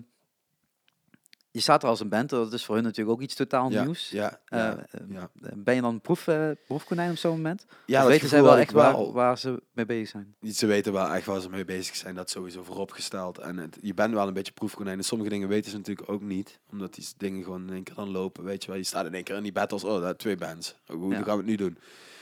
[1.52, 3.84] je staat er als een band, dat is voor hun natuurlijk ook iets totaal Ja,
[3.84, 4.10] nieuws.
[4.10, 5.30] ja, Eh, ja, eh, ja.
[5.56, 7.66] Ben je dan proef, eh, proefkonijn op zo'n moment?
[7.86, 9.14] Ja, of weten zij wel echt waar, wel.
[9.14, 10.36] waar ze mee bezig zijn?
[10.54, 12.16] Ze weten wel echt waar ze mee bezig zijn.
[12.16, 13.38] Dat is sowieso vooropgesteld.
[13.38, 14.98] En het, je bent wel een beetje proefkonijn.
[14.98, 16.60] En sommige dingen weten ze natuurlijk ook niet.
[16.72, 18.44] Omdat die dingen gewoon in één keer dan lopen.
[18.44, 18.78] Weet je wel.
[18.78, 19.84] Je staat in één keer in die battles.
[19.84, 20.76] Oh, dat twee bands.
[20.88, 21.78] Oh, Hoe gaan we het nu doen?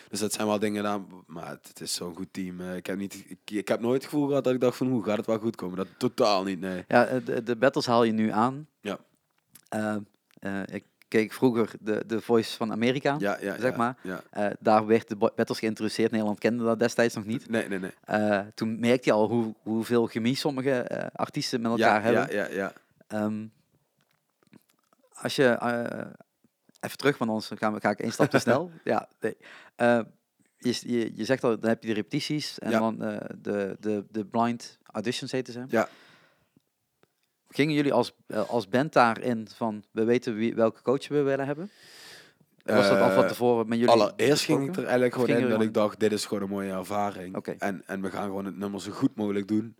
[0.10, 1.24] Dus dat zijn wel dingen dan.
[1.26, 2.62] Maar het, het is zo'n goed team.
[2.72, 5.04] Ik heb, niet, ik, ik heb nooit het gevoel gehad dat ik dacht van hoe
[5.04, 5.78] gaat het wel goed komen.
[5.78, 6.84] Dat totaal niet, nee.
[6.88, 8.68] Ja, de, de battles haal je nu aan.
[8.82, 8.98] Ja.
[9.70, 9.96] Eh,
[10.40, 13.16] eh, ik keek vroeger de, de Voice van Amerika.
[13.20, 13.98] Ja, ja, Zeg maar.
[14.02, 14.22] Ja.
[14.30, 16.12] Eh, daar werd de battles geïntroduceerd.
[16.12, 17.50] Nederland kende dat destijds nog niet.
[17.50, 17.92] Nee, nee, nee.
[18.04, 22.36] Eh, toen merkte je al hoe, hoeveel chemie sommige artiesten met elkaar hebben.
[22.36, 22.74] ja, ja, ja.
[23.08, 23.46] Ehm,
[25.14, 25.58] als je
[26.80, 28.72] even terug, want anders gaan we, ga ik één stap te snel.
[28.84, 29.38] Ja, nee.
[30.60, 32.98] Je, je, je zegt al, dan heb je de repetities en dan
[33.42, 35.64] de, de, de blind auditions heten ze.
[35.68, 35.90] Ja.
[37.50, 41.46] Gingen jullie als, eh, als band daarin van, we weten wie, welke coach we willen
[41.46, 41.70] hebben?
[42.64, 45.50] Was dat al van Eh, tevoren met jullie Allereerst ging ik er eigenlijk gewoon in
[45.50, 47.36] dat ik dacht, dit is gewoon een mooie ervaring.
[47.60, 49.76] En, en we gaan gewoon het nummer zo goed mogelijk doen.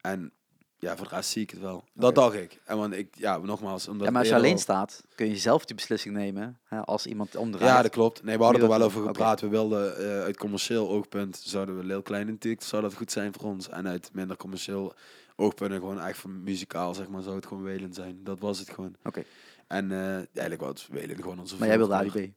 [0.00, 0.32] En
[0.78, 1.84] ja, voor de rest zie ik het wel.
[1.94, 2.60] Dat dacht ik.
[2.64, 5.36] En want ik, ja, nogmaals, omdat Ja, maar als je alleen al- staat, kun je
[5.36, 6.58] zelf die beslissing nemen.
[6.64, 7.72] Hè, als iemand omdraait.
[7.74, 8.22] Ja, dat klopt.
[8.22, 9.40] Nee, we hadden er wel over gepraat.
[9.40, 13.32] We wilden eh, uit commercieel oogpunt, zouden we heel klein natuurlijk, zou dat goed zijn
[13.32, 13.68] voor ons.
[13.68, 14.94] En uit minder commercieel
[15.42, 18.20] oogpunt, en gewoon echt van muzikaal, zeg maar, zou het gewoon Welen zijn.
[18.24, 18.96] Dat was het gewoon.
[19.04, 19.22] Oké.
[19.66, 21.94] En eh, eigenlijk was Welen gewoon onze Maar jij wilde.
[21.94, 22.14] ADB.
[22.14, 22.30] Nee,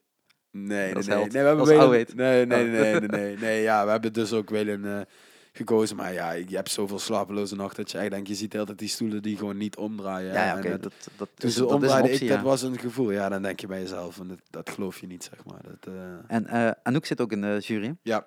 [0.52, 1.04] nee, nee.
[1.04, 1.32] held.
[1.32, 2.72] nee we hebben Welen, nee, nee, Oh.
[2.72, 3.62] nee, nee, nee, nee.
[3.62, 5.02] Ja, we hebben dus ook Welen eh,
[5.52, 5.96] gekozen.
[5.96, 8.88] Maar ja, je hebt zoveel slapeloze nachten dat je echt denkt, je ziet altijd die
[8.88, 10.34] stoelen die gewoon niet omdraaien.
[10.34, 10.80] Ja, ja En oké.
[10.80, 13.12] dat, dat, toen is, ze dat is een omdraaiden, ik, dat was een gevoel.
[13.12, 15.62] Ja, dan denk je bij jezelf, van, dat, dat geloof je niet, zeg maar.
[15.64, 17.96] Dat, eh, En eh, Anouk zit ook in de jury.
[18.02, 18.26] ja,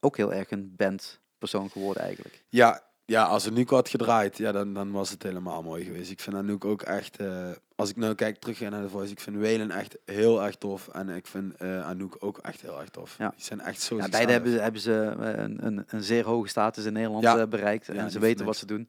[0.00, 2.44] Ook heel erg een bandpersoon geworden eigenlijk.
[2.48, 6.10] Ja, ja, als het nu had gedraaid, ja, dan, dan was het helemaal mooi geweest.
[6.10, 9.20] Ik vind Anouk ook echt, eh, als ik nou kijk terug naar de Voice, ik
[9.20, 10.88] vind Welen echt heel erg tof.
[10.88, 13.14] En ik vind eh Anouk ook echt heel erg tof.
[13.18, 13.32] Ja.
[13.36, 16.48] Die zijn echt zo Ja, beide hebben, hebben ze eh, een, een, een zeer hoge
[16.48, 17.46] status in Nederland Ja.
[17.46, 17.88] bereikt.
[17.88, 18.88] En ze weten wat ze doen.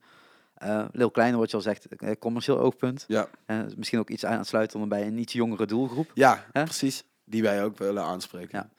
[0.54, 1.86] Eh Leeuw Kleine, wat je al zegt,
[2.18, 3.04] commercieel oogpunt.
[3.08, 3.28] Ja,
[3.76, 6.10] misschien ook iets aansluitend bij een iets jongere doelgroep.
[6.14, 7.04] ja precies.
[7.24, 8.70] Die wij ook willen aanspreken.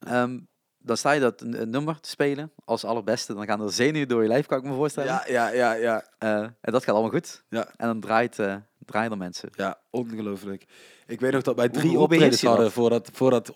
[0.00, 0.22] Ja.
[0.22, 0.38] Ehm,
[0.82, 3.34] dan sta je dat nummer te spelen als allerbeste.
[3.34, 5.12] Dan gaan er zenuwen door je lijf, kan ik me voorstellen.
[5.12, 6.04] ja, ja, ja, ja.
[6.18, 7.42] Eh, en dat gaat allemaal goed.
[7.48, 7.68] Ja.
[7.76, 8.54] En dan draait, eh
[8.86, 9.48] draaien er mensen.
[9.56, 10.64] Ja, ongelooflijk.
[11.06, 12.72] Ik weet nog dat wij drie hoe optredens hadden dat?
[12.72, 13.50] voordat, voordat,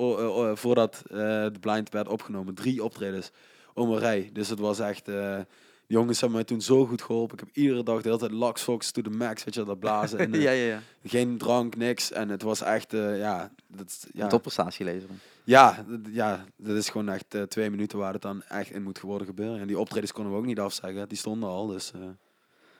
[0.59, 2.55] voordat eh, de blind werd opgenomen.
[2.55, 3.31] Drie optredens
[3.75, 4.31] om een rij.
[4.33, 5.09] Dus het was echt...
[5.09, 5.39] eh,
[5.87, 7.39] jongens hebben mij toen zo goed geholpen.
[7.39, 9.79] Ik heb iedere dag de hele tijd Lux Fox to the max, weet je, dat
[9.79, 10.19] blazen.
[10.19, 10.81] En, eh, ja, ja, ja.
[11.05, 12.13] Geen drank, niks.
[12.13, 13.51] En het was echt, eh, ja...
[13.67, 15.21] Dat, ja, Een topprestatie leveren.
[15.45, 19.01] Ja, ja, dat is gewoon echt eh, twee minuten waar het dan echt in moet
[19.01, 19.61] worden gebeuren.
[19.61, 21.09] En die optredens konden we ook niet afzeggen.
[21.09, 21.93] Die stonden al, dus...
[21.93, 22.01] eh,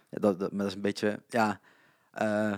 [0.09, 1.61] Ja, dat, dat, maar dat is een beetje, ja,
[2.11, 2.55] eh,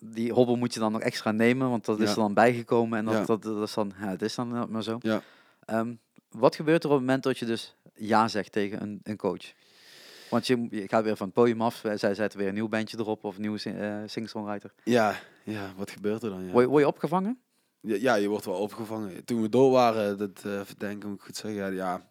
[0.00, 3.04] die hobbel moet je dan nog extra nemen, want dat is er dan bijgekomen en
[3.04, 3.24] dat, Ja.
[3.24, 4.98] dat, dat is dan, ja, het is dan maar zo.
[5.00, 5.22] Ja.
[5.64, 5.94] Ehm,
[6.30, 9.52] wat gebeurt er op het moment dat je dus ja zegt tegen een, een coach?
[10.30, 12.98] Want je, je gaat weer van het podium af, zij zetten weer een nieuw bandje
[12.98, 14.72] erop of een nieuwe sing- singer-songwriter.
[14.84, 16.44] Ja, ja, wat gebeurt er dan?
[16.44, 16.50] Ja.
[16.50, 17.40] Word, je- word je opgevangen?
[17.88, 19.24] Ja, ja, je wordt wel opgevangen.
[19.24, 22.08] Toen we door waren, dat uh, denk ik, moet ik goed zeggen, ja,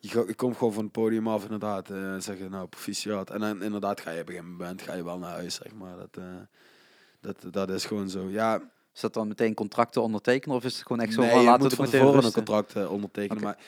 [0.00, 3.30] je, komt gewoon van het podium af inderdaad, eh zeggen nou proficiat.
[3.30, 5.74] En dan inderdaad ga je op een gegeven moment ga je wel naar huis, zeg
[5.74, 5.96] maar.
[5.96, 6.24] Dat, eh,
[7.20, 8.28] dat, dat is gewoon zo.
[8.28, 8.60] Ja,
[8.94, 11.44] Is dat dan meteen contracten ondertekenen of is het gewoon echt zo nee, van je
[11.44, 13.42] laten moet we van het meteen tevoren een contract eh, ondertekenen.
[13.42, 13.58] Maar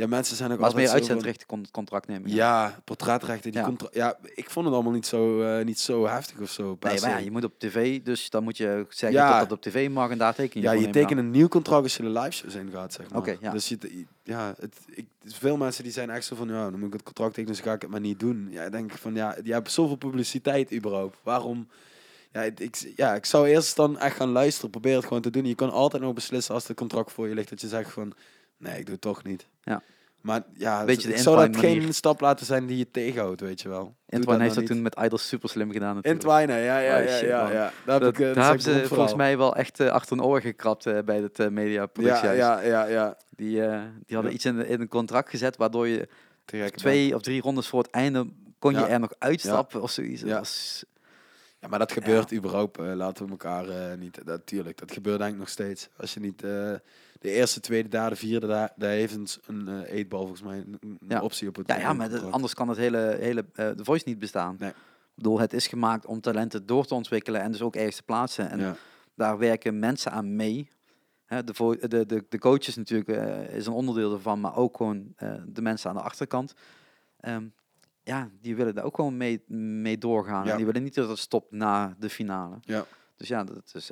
[0.00, 2.30] ja, mensen zijn ook Maar meer zo van- uitzendrechten con- contract nemen.
[2.30, 3.50] Ja, portretrechten.
[3.50, 3.66] Die Ja.
[3.66, 6.76] contra- ja, ik vond het allemaal niet zo, eh, niet zo heftig of zo.
[6.80, 9.38] Nee, maar ja, je moet op tv, dus dan moet je zeggen Ja.
[9.38, 11.48] dat dat op tv mag en daar teken je Ja, je ik tekent een nieuw
[11.48, 13.18] contract als je de live shows in gaat, zeg maar.
[13.18, 13.50] Oké, ja.
[13.52, 16.86] Dus je, ja, het, ik, veel mensen die zijn echt zo van, ja, dan moet
[16.88, 18.48] ik het contract tekenen, dus ga ik het maar niet doen.
[18.50, 21.16] Ja, ik denk van, ja, die hebben zoveel publiciteit überhaupt.
[21.22, 21.68] Waarom?
[22.32, 25.44] Ja, ik, ja, ik zou eerst dan echt gaan luisteren, probeer het gewoon te doen.
[25.44, 28.12] Je kan altijd nog beslissen als het contract voor je ligt, dat je zegt van,
[28.60, 29.46] nee, ik doe het toch niet.
[29.62, 29.82] Ja.
[30.20, 31.94] Maar ja, Beetje de zou dat Entwine geen manier.
[31.94, 33.82] stap laten zijn die je tegenhoudt, weet je wel.
[33.84, 36.24] Doe Entwine heeft dat nou toen met Idols super slim gedaan natuurlijk.
[36.24, 37.52] Entwine, ja, ja, Oh, ja, shit, ja, man.
[37.52, 37.72] ja.
[37.84, 39.16] Daar heb Dat, ik, eh, dat daar is hebben een ze volgens verhaal.
[39.28, 42.38] mij wel echt eh, achter een oor gekrapt eh, bij het uh, Ja, mediaproductiehuis.
[42.38, 43.16] ja, ja, ja.
[43.36, 44.36] Die, eh, die hadden Ja.
[44.36, 46.08] iets in, de- in een contract gezet waardoor je
[46.44, 48.26] Te twee of drie rondes voor het einde
[48.58, 50.20] kon je er nog uitstappen of zoiets.
[50.20, 50.38] Dat Ja.
[50.38, 50.84] was-
[51.60, 52.78] Ja, maar dat gebeurt überhaupt.
[52.78, 54.24] eh, laten we elkaar eh, niet...
[54.24, 55.88] Natuurlijk, dat gebeurt denk ik nog steeds.
[55.96, 56.42] Als je niet...
[56.44, 56.72] eh,
[57.20, 61.20] de eerste, tweede, derde, vierde, daar, daar heeft een, eh, eetbal volgens mij een, Ja.
[61.22, 64.18] optie op het ja, ja, maar anders kan het hele, hele eh, de voice niet
[64.18, 64.56] bestaan.
[64.58, 64.70] Nee.
[64.70, 64.76] Ik
[65.14, 68.50] bedoel, het is gemaakt om talenten door te ontwikkelen en dus ook ergens te plaatsen.
[68.50, 68.76] En ja.
[69.14, 70.68] daar werken mensen aan mee.
[71.24, 75.14] Hè, de, de, de, de coaches natuurlijk eh, is een onderdeel ervan, maar ook gewoon
[75.46, 76.54] de mensen aan de achterkant.
[77.16, 77.46] Ehm,
[78.02, 80.44] ja, die willen daar ook gewoon mee, mee doorgaan.
[80.44, 80.50] Ja.
[80.50, 82.56] En die willen niet dat het stopt na de finale.
[82.60, 82.84] Ja.
[83.16, 83.90] Dus ja, dat is,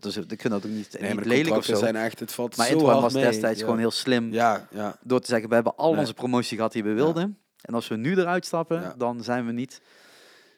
[0.00, 1.74] dus, ik vind dat ook niet, Nee, niet lelijk of zo.
[1.74, 2.20] zijn echt...
[2.20, 3.24] Het valt maar hard was mee.
[3.24, 3.64] destijds ja.
[3.64, 4.96] gewoon heel slim Ja, ja.
[5.02, 6.00] door te zeggen, we hebben al Nee.
[6.00, 7.38] onze promotie gehad die we wilden.
[7.60, 9.80] En als we nu eruit stappen, dan zijn we niet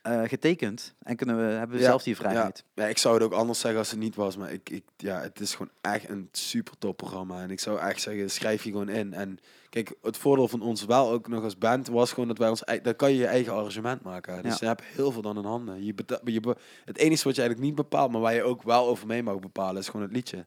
[0.06, 0.94] eh, getekend.
[1.02, 2.64] En kunnen we, hebben we Ja, zelf die vrijheid.
[2.74, 4.36] Ja, ik zou het ook anders zeggen als het niet was.
[4.36, 7.42] Maar ik, ik, ja, het is gewoon echt een super top programma.
[7.42, 9.12] En ik zou echt zeggen, schrijf je gewoon in.
[9.14, 9.38] En
[9.70, 12.62] kijk, het voordeel van ons wel ook nog als band was gewoon dat wij ons...
[12.82, 14.42] Dan kan je je eigen arrangement maken.
[14.42, 14.56] Dus Ja.
[14.60, 15.84] je hebt heel veel dan in handen.
[15.84, 16.54] Je je
[16.84, 19.38] het enige wat je eigenlijk niet bepaalt, maar waar je ook wel over mee mag
[19.38, 20.46] bepalen, is gewoon het liedje.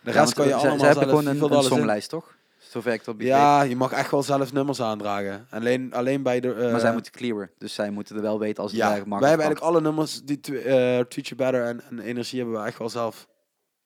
[0.00, 1.62] De Ja, rest kan je ze- allemaal Ze hebben zelf, gewoon een, in.
[1.62, 2.36] songlijst, toch?
[2.68, 3.34] Zover ik dat begreep.
[3.34, 5.46] Ja, je mag echt wel zelf nummers aandragen.
[5.50, 6.48] Alleen, alleen bij de...
[6.48, 7.50] maar zij eh, moeten clearen.
[7.58, 9.20] Dus zij moeten er wel weten als het ja, eigenlijk mag.
[9.20, 12.78] wij hebben eigenlijk alle nummers die eh You Better en, en Energie hebben we echt
[12.78, 13.28] wel zelf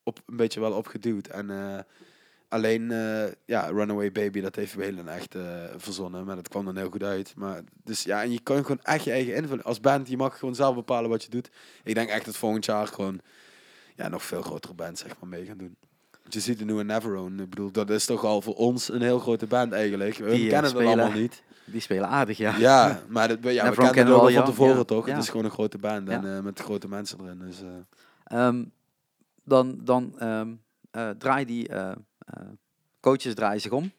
[0.02, 1.26] op, een beetje wel opgeduwd.
[1.26, 1.78] En eh,
[2.48, 6.24] alleen, eh, ja, Runaway Baby, dat heeft Welen echt eh, verzonnen.
[6.24, 7.32] Maar dat kwam dan heel goed uit.
[7.36, 9.64] Maar, dus ja, en je kan gewoon echt je eigen invulling.
[9.64, 11.50] Als band, je mag gewoon zelf bepalen wat je doet.
[11.84, 13.20] Ik denk echt dat volgend jaar gewoon,
[13.94, 15.76] ja, nog veel grotere bands zeg maar mee gaan doen.
[16.28, 17.42] Je ziet de nieuwe Neverone.
[17.42, 20.16] Ik bedoel, dat is toch al voor ons een heel grote band eigenlijk.
[20.16, 20.86] We Die, eh, kennen het spelen.
[21.00, 21.42] allemaal niet.
[21.64, 22.56] Die spelen aardig, ja.
[22.56, 25.06] Ja, maar dat, ja, we kennen kennen het al van tevoren Ja, toch?
[25.06, 25.12] ja.
[25.14, 27.38] Het is gewoon een grote band en eh, met grote mensen erin.
[27.38, 27.68] Dus, eh,
[28.24, 28.64] Ehm,
[29.44, 30.52] dan dan ehm
[30.90, 31.68] eh, draai die
[33.00, 33.92] coaches draaien zich om.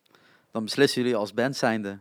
[0.52, 2.00] Dan beslissen jullie als band zijnde.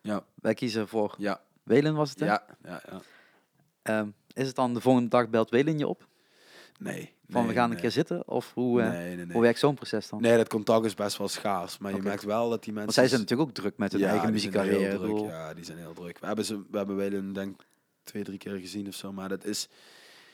[0.00, 0.24] Ja.
[0.34, 2.20] Wij kiezen voor ja, Welen, was het?
[2.20, 2.26] hè?
[2.26, 3.00] ja, ja, ja.
[3.82, 6.06] Ehm, is het dan de volgende dag belt Welen je op?
[6.78, 7.12] Nee.
[7.30, 7.76] Van nee, we gaan nee.
[7.76, 8.28] een keer zitten?
[8.28, 10.20] Of hoe, eh, nee, hoe werkt zo'n proces dan?
[10.20, 11.78] Nee, dat contact is best wel schaars.
[11.78, 12.82] Maar je merkt wel dat die mensen...
[12.82, 15.08] Want zij zijn natuurlijk ook druk met hun Ja, eigen muziekcarrière.
[15.24, 16.18] Ja, die zijn heel druk.
[16.18, 17.66] We hebben, ze, we hebben Welen denk ik
[18.02, 19.12] twee, drie keer gezien of zo.
[19.12, 19.68] Maar dat is...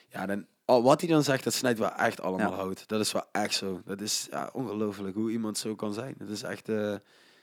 [0.08, 2.56] Ja, dan, wat hij dan zegt, dat snijdt wel echt allemaal Ja.
[2.56, 2.88] hout.
[2.88, 3.80] Dat is wel echt zo.
[3.84, 6.14] Dat is ja, ongelooflijk hoe iemand zo kan zijn.
[6.18, 6.68] Dat is echt...
[6.68, 6.94] eh,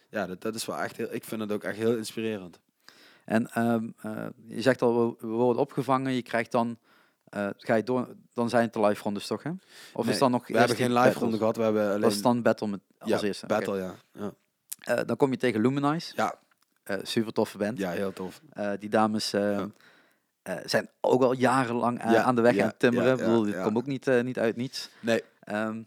[0.10, 1.14] ja, dat, dat is wel echt heel...
[1.14, 2.60] Ik vind het ook echt heel inspirerend.
[3.26, 6.14] En ehm, eh, je zegt al, we, we worden opgevangen.
[6.14, 6.78] Je krijgt dan,
[7.34, 9.50] eh, ga je door, dan zijn het de live rondes toch, hè?
[9.94, 11.22] Of Nee, is dan nog We hebben geen live battles?
[11.24, 11.58] ronde gehad.
[11.58, 12.02] We hebben alleen...
[12.02, 13.46] Dat is dan battle met, als ja, eerste.
[13.46, 13.96] battle, ja.
[14.12, 14.34] ja.
[14.80, 16.14] Eh, dan kom je tegen Luminize.
[16.16, 16.36] Ja.
[16.84, 17.78] Eh, super toffe band.
[17.78, 18.42] Ja, heel tof.
[18.80, 19.70] Die dames Ja.
[20.66, 23.12] zijn ook al jarenlang Ja, aan de weg aan het timmeren.
[23.12, 24.90] Ik bedoel, dit komt ook niet, niet uit niets.
[25.00, 25.82] Nee, Ehm,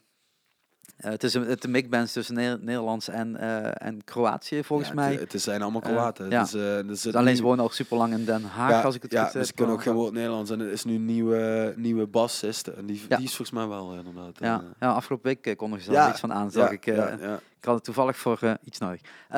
[0.97, 4.95] eh, het is een, het mixband tussen Ne- Nederlands en, eh, en Kroatië, volgens ja,
[4.95, 5.15] mij.
[5.15, 6.31] Het, het zijn allemaal Eh, Kroaten.
[6.31, 6.43] ja.
[6.43, 8.95] Dus, er Dus alleen nu- ze wonen al super lang in Den Haag, ja, als
[8.95, 9.47] ik het ja, goed dus heb.
[9.49, 9.99] ze kunnen ook geen Ja.
[9.99, 10.51] woord Nederlands.
[10.51, 12.73] En er is nu een nieuwe, nieuwe bassiste.
[12.73, 13.17] En die, Ja.
[13.17, 14.39] die is volgens mij wel inderdaad.
[14.39, 16.85] Ja, ja, afgelopen week Ja, daar iets van aan, zag ja, ik.
[16.85, 17.35] ja, ja.
[17.59, 19.01] Ik had het toevallig voor iets nodig.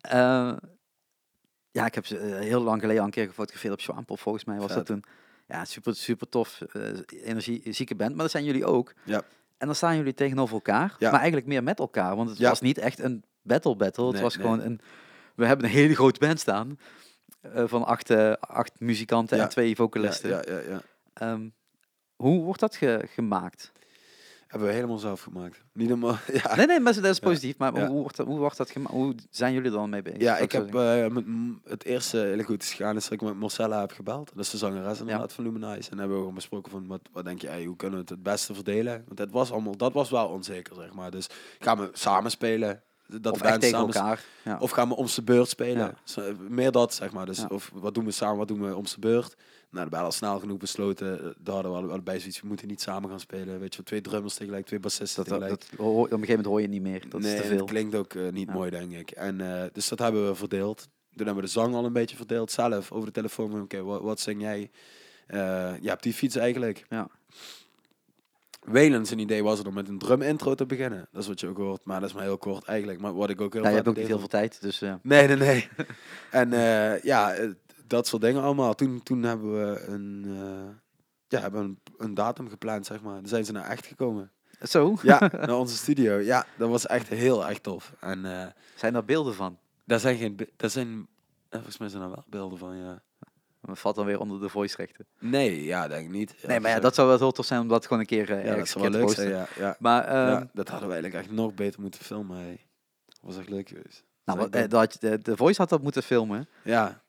[0.00, 0.52] Eh,
[1.70, 4.58] ja, ik heb ze heel lang geleden al een keer gefotografeerd op Swampel, volgens mij
[4.58, 5.02] was dat toen.
[5.48, 6.82] Ja, super, super tof, eh
[7.24, 8.92] energiezieke band, maar dat zijn jullie ook.
[9.04, 9.22] Ja.
[9.58, 11.10] En dan staan jullie tegenover elkaar, Ja.
[11.10, 12.48] maar eigenlijk meer met elkaar, want het Ja.
[12.48, 14.44] was niet echt een battle battle, het Nee, was nee.
[14.44, 14.80] gewoon een...
[15.34, 16.78] We hebben een hele grote band staan,
[17.40, 19.42] eh, van acht, eh, acht muzikanten Ja.
[19.42, 20.30] en twee vocalisten.
[20.30, 20.80] ja, ja, ja.
[21.12, 21.48] Ehm,
[22.16, 23.72] Hoe wordt dat ge- gemaakt?
[24.46, 25.62] Hebben we helemaal zelf gemaakt.
[25.72, 26.56] Niet helemaal, ja.
[26.56, 27.58] Nee, nee, maar dat is positief.
[27.58, 28.94] Maar hoe, wordt dat, hoe wordt dat gemaakt?
[28.94, 30.20] Hoe zijn jullie er dan mee bezig?
[30.20, 31.24] Ja, ik heb eh, met
[31.64, 34.30] het eerste hele goed is gegaan is dat ik met Marcella heb gebeld.
[34.34, 35.90] Dat is de zangeres inderdaad van Luminize.
[35.90, 38.10] En hebben we gewoon besproken van wat, wat denk je, hey, hoe kunnen we het
[38.14, 39.02] het beste verdelen?
[39.06, 41.10] Want het was allemaal, dat was wel onzeker, zeg maar.
[41.10, 41.28] Dus
[41.58, 42.82] gaan we samen spelen?
[43.06, 44.24] Dat of echt tegen samen elkaar.
[44.44, 44.58] Ja.
[44.58, 45.96] Of gaan we om de beurt spelen?
[46.14, 46.22] Ja.
[46.48, 47.26] Meer dat, zeg maar.
[47.26, 47.46] Dus Ja.
[47.48, 49.36] of wat doen we samen, wat doen we om de beurt?
[49.76, 51.18] Nou, we hadden al snel genoeg besloten.
[51.20, 53.60] eh, Daar hadden we allebei zoiets, we moeten niet samen gaan spelen.
[53.60, 55.70] Weet je, twee drummers tegelijk, twee bassisten dat, dat, tegelijk.
[55.70, 57.08] dat, hoor- op een gegeven moment hoor je niet meer.
[57.08, 57.56] Dat nee, is te veel.
[57.56, 58.54] het klinkt ook eh, niet Ja.
[58.54, 59.10] mooi, denk ik.
[59.10, 60.88] En, eh, dus dat hebben we verdeeld.
[61.16, 63.60] Toen hebben we de zang al een beetje verdeeld zelf over de telefoon.
[63.62, 64.70] Oké, wat, wat zing jij?
[65.26, 66.84] Eh ja, op die fiets eigenlijk.
[66.88, 67.08] Ja.
[68.64, 71.08] Welen zijn idee was er om met een drum intro te beginnen.
[71.12, 73.00] Dat is wat je ook hoort, maar dat is maar heel kort eigenlijk.
[73.00, 74.60] Maar wat ik ook heel Ja, je hebt ook niet heel veel tijd.
[74.60, 75.68] Dus Nee, nee, nee.
[76.30, 77.34] en eh, ja,
[77.86, 78.74] dat soort dingen allemaal.
[78.74, 80.74] Toen, toen hebben we een, eh,
[81.28, 83.14] ja, hebben een, een datum gepland, zeg maar.
[83.14, 84.30] Dan zijn ze naar echt gekomen.
[84.62, 86.18] zo, Ja, naar onze studio.
[86.18, 87.92] Ja, dat was echt heel erg tof.
[88.00, 89.58] En eh, zijn daar beelden van?
[89.86, 91.06] daar zijn geen, daar zijn,
[91.48, 93.02] eh, volgens mij zijn er wel beelden van, ja.
[93.60, 95.06] Dat valt dan weer onder de voice rechten.
[95.18, 96.34] Nee, ja, denk ik niet.
[96.40, 98.30] Ja, nee, maar ja, dat zou wel heel tof zijn om dat gewoon een keer
[98.30, 99.46] uh, ja, dat zou wel leuk zijn, ja.
[99.56, 99.76] ja.
[99.78, 102.36] Maar ehm, ja, dat hadden we eigenlijk echt nog beter moeten filmen.
[102.36, 102.66] Hey.
[103.06, 104.04] Dat was echt leuk geweest.
[104.24, 106.48] nou, Dat de, de voice had dat moeten filmen.
[106.62, 107.02] Ja,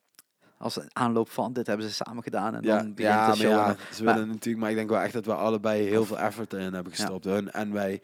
[0.57, 2.55] Als een aanloop van, dit hebben ze samen gedaan.
[2.55, 3.49] En ja, dan begint ja, maar show.
[3.49, 6.19] ja, ze maar- willen natuurlijk, maar ik denk wel echt dat we allebei heel veel
[6.19, 7.25] effort in hebben gestopt.
[7.25, 8.01] Hun en wij.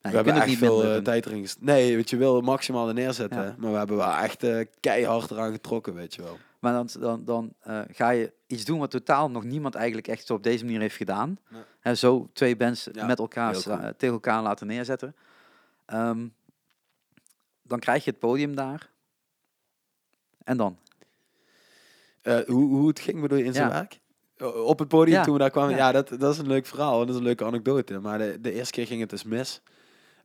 [0.00, 1.64] we hebben echt niet veel minder eh, tijd erin gestopt.
[1.64, 3.54] Nee, weet je, wil maximaal er neerzetten.
[3.58, 6.38] Maar we hebben wel echt eh, keihard eraan getrokken, weet je wel.
[6.58, 10.26] Maar dan, dan, dan eh, ga je iets doen wat totaal nog niemand eigenlijk echt
[10.26, 11.38] zo op deze manier heeft gedaan.
[11.82, 11.96] Nee.
[11.96, 13.52] Zo twee bands met elkaar
[13.96, 15.14] tegen elkaar laten neerzetten.
[15.84, 16.26] Ehm,
[17.62, 18.90] dan krijg je het podium daar.
[20.44, 20.78] En dan?
[22.22, 23.72] Eh, hoe, hoe het ging bedoel je in zijn Ja.
[23.72, 24.00] werk?
[24.56, 25.24] Op het podium Ja.
[25.24, 25.70] toen we daar kwamen.
[25.70, 25.76] Ja.
[25.76, 26.98] Ja, dat, dat is een leuk verhaal.
[26.98, 27.98] Dat is een leuke anekdote.
[27.98, 29.60] Maar de, de eerste keer ging het dus mis.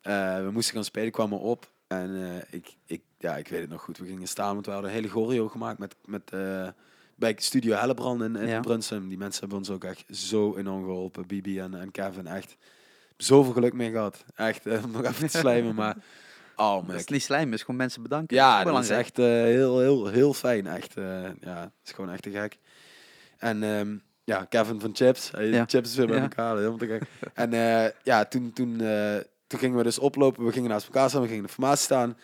[0.02, 1.72] Eh, we moesten gaan spelen, kwamen op.
[1.88, 3.98] En eh, ik, ik, ja, ik weet het nog goed.
[3.98, 6.32] We gingen staan, want we hadden een hele choreo gemaakt met, met
[7.16, 8.62] bij Studio Hellebrand in, in.
[8.62, 9.08] Brunsum.
[9.08, 11.28] Die mensen hebben ons ook echt zo enorm geholpen.
[11.28, 12.58] Bibi en, en Kevin, echt
[13.18, 14.26] zoveel geluk mee gehad.
[14.36, 15.98] Echt, nog even te slijmen, maar...
[16.60, 16.96] Oh, Dat man.
[16.96, 18.36] is niet slijmen, is gewoon mensen bedanken.
[18.38, 20.68] Ja, dat dat is echt eh, heel, heel, heel fijn.
[20.68, 21.04] Echt, eh,
[21.42, 22.58] ja, het is gewoon echt te gek.
[23.38, 25.32] En ehm, ja, Kevin van Chips.
[25.32, 25.64] Hey, Ja.
[25.68, 26.22] Chips is weer bij Ja.
[26.22, 27.02] elkaar, helemaal te gek.
[27.34, 28.78] en eh, ja, toen, toen,
[29.48, 30.46] toen gingen we dus oplopen.
[30.46, 32.18] We gingen naast elkaar staan, we gingen in de formatie staan.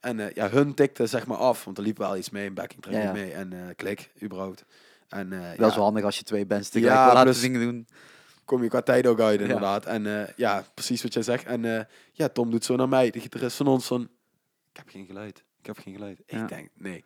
[0.00, 2.82] En ja, hun tikte zeg maar af, want er liep wel iets mee, een backing
[2.82, 3.32] track Ja, mee.
[3.32, 4.64] En klik, überhaupt.
[5.08, 7.86] En Dat ja, is wel handig als je twee bands tegelijk Ja, laten dingen doen.
[8.44, 9.44] Kom je qua tijd ook uit Ja.
[9.46, 9.86] inderdaad.
[9.86, 11.44] En eh, ja, precies wat jij zegt.
[11.44, 14.02] En eh, ja, Tom doet zo naar mij, de gitarist van ons, van...
[14.70, 15.44] Ik heb geen geluid.
[15.58, 16.20] Ik heb geen geluid.
[16.26, 16.42] Ja.
[16.42, 17.04] Ik denk, nee.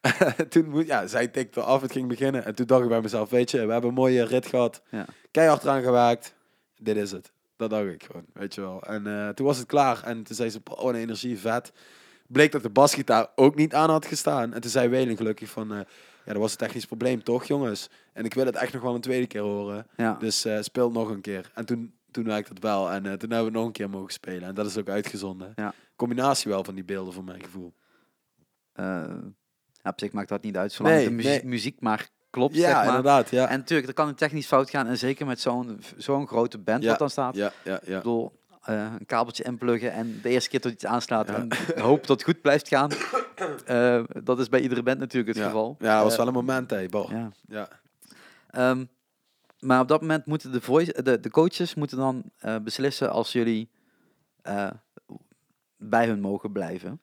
[0.48, 2.44] toen moet, ja, zij tikte af, het ging beginnen.
[2.44, 4.82] En toen dacht ik bij mezelf, weet je, we hebben een mooie rit gehad.
[4.90, 5.06] Ja.
[5.30, 6.34] Keihard eraan gewerkt.
[6.76, 7.32] Dit is het.
[7.56, 8.82] Dat dacht ik gewoon, weet je wel.
[8.82, 10.02] En eh, toen was het klaar.
[10.04, 11.72] En toen zei ze, oh, een energie, vet.
[12.26, 14.54] Bleek dat de basgitaar ook niet aan had gestaan.
[14.54, 15.86] En toen zei Welen gelukkig van,
[16.28, 17.88] ja, dat was een technisch probleem, toch jongens?
[18.12, 19.86] En ik wil het echt nog wel een tweede keer horen.
[19.96, 20.14] Ja.
[20.18, 21.50] Dus eh, speel nog een keer.
[21.54, 22.90] En toen, toen werkte het wel.
[22.90, 24.48] En eh, toen hebben we nog een keer mogen spelen.
[24.48, 25.52] En dat is ook uitgezonden.
[25.56, 25.72] Ja.
[25.96, 27.72] Combinatie wel van die beelden, voor mijn gevoel.
[28.74, 31.44] Ja, op zich maakt dat niet uit, zolang Nee, de muziek, nee.
[31.44, 32.86] muziek maar klopt, ja, zeg maar.
[32.86, 33.30] inderdaad.
[33.30, 33.48] Ja.
[33.48, 34.86] En natuurlijk, er kan een technisch fout gaan.
[34.86, 37.34] En zeker met zo'n zo'n grote band Ja, wat dan staat.
[37.36, 37.96] ja, ja, ja.
[37.96, 38.32] Ik bedoel,
[38.64, 41.34] een kabeltje inpluggen en de eerste keer tot iets aanslaat Ja.
[41.34, 41.48] en
[41.80, 42.90] hoop dat het goed blijft gaan.
[43.66, 45.50] Eh, dat is bij iedere band natuurlijk het ja.
[45.50, 45.76] geval.
[45.78, 46.86] Ja, dat was Eh, wel een moment, hè.
[46.88, 47.06] Bo.
[47.10, 47.30] ja.
[47.48, 47.68] Ja.
[48.50, 48.84] Ehm,
[49.60, 53.32] maar op dat moment moeten de, voice, de, de coaches moeten dan eh, beslissen als
[53.32, 53.70] jullie
[55.76, 57.00] bij hun mogen blijven.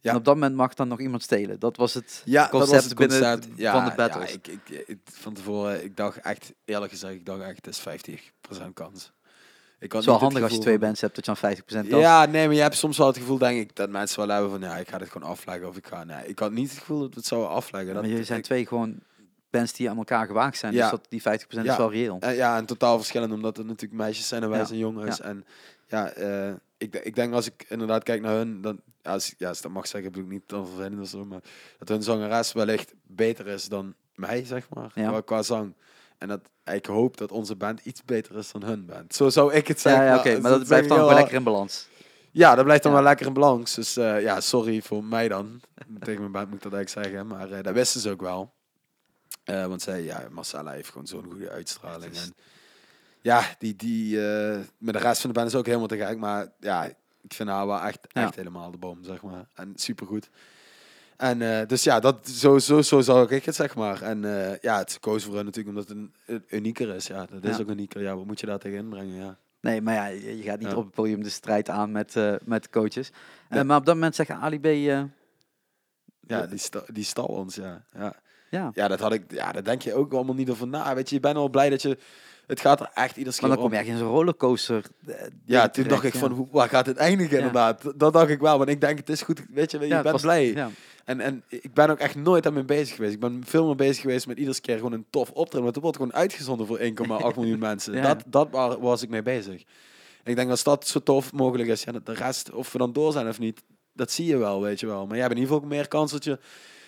[0.00, 0.10] Ja.
[0.10, 1.58] En op dat moment mag dan nog iemand stelen.
[1.60, 3.48] Dat was het Ja, concept, was het binnen concept.
[3.58, 4.30] Ja, van de battles.
[4.30, 7.66] Ja, ik, ik, ik- van tevoren, ik dacht echt, eerlijk gezegd, ik dacht echt, het
[7.66, 9.12] is 50% kans.
[9.84, 11.64] Ik had het is wel handig als je twee bands hebt dat je aan 50%
[11.88, 14.28] kans Ja, nee, maar je hebt soms wel het gevoel, denk ik, dat mensen wel
[14.28, 16.70] hebben van, ja, ik ga dit gewoon afleggen of ik ga, nee, ik had niet
[16.70, 17.92] het gevoel dat we het zouden afleggen.
[17.92, 18.98] Dat, Maar jullie zijn ik- twee gewoon
[19.50, 20.72] bands die aan elkaar gewaagd zijn.
[20.72, 20.80] Ja.
[20.80, 22.16] Dus dat, die 50% is wel reëel.
[22.20, 24.64] Eh, ja, en totaal verschillend, omdat het natuurlijk meisjes zijn en wij Ja.
[24.64, 25.20] zijn jongens.
[25.20, 25.44] En
[25.88, 29.48] ja, eh, ik, ik denk als ik inderdaad kijk naar hun, dan, ja, als, ja,
[29.48, 31.40] als dat mag zeggen, bedoel ik niet dan vervelend of zo, maar
[31.78, 35.08] dat hun zangeres wellicht beter is dan mij, zeg maar, Ja.
[35.08, 35.74] qua, qua zang.
[36.24, 39.14] En dat ik hoop dat onze band iets beter is dan hun band.
[39.14, 40.04] Zo zou ik het zeggen.
[40.04, 41.18] Ja, ja oké, maar dat blijft dan wel hard.
[41.18, 41.88] lekker in balans.
[42.30, 42.98] Ja, dat blijft dan Ja.
[42.98, 43.74] wel lekker in balans.
[43.74, 45.60] Dus eh, ja, sorry voor mij dan.
[46.00, 47.26] Tegen mijn band moet ik dat eigenlijk zeggen.
[47.26, 48.52] Maar eh, dat wisten ze ook wel.
[49.44, 52.12] Eh, want zij, ja, Marcella heeft gewoon zo'n goede uitstraling.
[52.12, 52.34] Is- En
[53.20, 54.16] ja, die, die,
[54.78, 56.18] met de rest van de band is ook helemaal te gek.
[56.18, 56.84] Maar ja,
[57.22, 58.22] ik vind haar wel echt, Ja.
[58.22, 59.46] echt helemaal de bom, zeg maar.
[59.54, 60.30] En supergoed.
[61.24, 64.02] En eh, dus ja, dat, zo, zo, zo zou ik het zeg maar.
[64.02, 67.06] En eh, ja, het koos voor natuurlijk omdat het een, een unieker is.
[67.06, 68.02] Ja, dat is ook unieker.
[68.02, 69.14] Ja, wat moet je daar tegen inbrengen?
[69.16, 69.36] Ja.
[69.60, 70.76] Nee, maar ja, je gaat niet Ja.
[70.76, 73.10] op het podium de strijd aan met, eh, met coaches.
[73.48, 74.66] Maar op dat moment zeggen Ali B...
[76.26, 77.84] Ja, die, sta, die stal ons, ja.
[77.92, 78.14] ja.
[78.50, 79.22] ja, Ja, dat had ik.
[79.32, 80.94] Ja, daar denk je ook allemaal niet over na.
[80.94, 81.98] Weet je, je bent al blij dat je.
[82.46, 83.72] Het gaat er echt iedere maar keer dan kom om.
[83.72, 84.84] je echt in zo'n rollercoaster.
[85.44, 87.38] Ja, toen dacht ik van, hoe, waar gaat het eindigen Ja.
[87.38, 87.92] inderdaad?
[87.96, 90.12] Dat- dacht ik wel, want ik denk, het is goed, weet je, je Ja, bent
[90.12, 90.68] was- blij.
[91.04, 93.14] En, en ik ben ook echt nooit daarmee bezig geweest.
[93.14, 95.62] Ik ben veel meer bezig geweest met iedere keer gewoon een tof optreden.
[95.62, 96.84] Want het wordt gewoon uitgezonden voor 1,8
[97.38, 97.94] miljoen mensen.
[97.94, 98.02] Ja.
[98.02, 99.62] Dat, dat waar, was ik mee bezig.
[100.22, 102.78] En ik denk als dat zo tof mogelijk is, ja, dat de rest, of we
[102.78, 103.62] dan door zijn of niet,
[103.92, 105.06] dat zie je wel, weet je wel.
[105.06, 106.38] Maar jij hebt in ieder geval ook meer kans dat je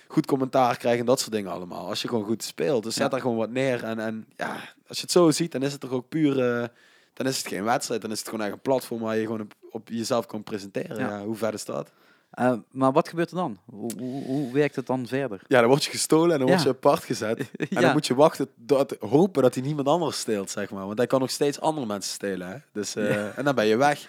[0.08, 1.88] goed commentaar krijgt en dat soort dingen allemaal.
[1.88, 2.82] Als je gewoon goed speelt.
[2.82, 3.08] Dus zet Ja.
[3.08, 3.84] daar gewoon wat neer.
[3.84, 4.52] En, en ja,
[4.88, 6.60] als je het zo ziet, dan is het toch ook puur...
[6.60, 6.68] eh,
[7.12, 8.00] dan is het geen wedstrijd.
[8.02, 10.98] Dan is het gewoon echt een platform waar je gewoon op, op jezelf kan presenteren.
[10.98, 11.08] Ja.
[11.18, 11.24] Ja.
[11.24, 11.92] hoe ver is dat?
[12.36, 13.58] Eh, maar wat gebeurt er dan?
[13.64, 15.40] Hoe, hoe, hoe werkt het dan verder?
[15.46, 17.38] Ja, dan word je gestolen en dan word je apart gezet.
[17.70, 20.86] En dan moet je wachten, dat, hopen dat hij niemand anders steelt, zeg maar.
[20.86, 22.48] Want hij kan nog steeds andere mensen stelen.
[22.48, 22.56] Hè?
[22.72, 23.32] Dus, eh, Ja.
[23.36, 24.08] En dan ben je weg.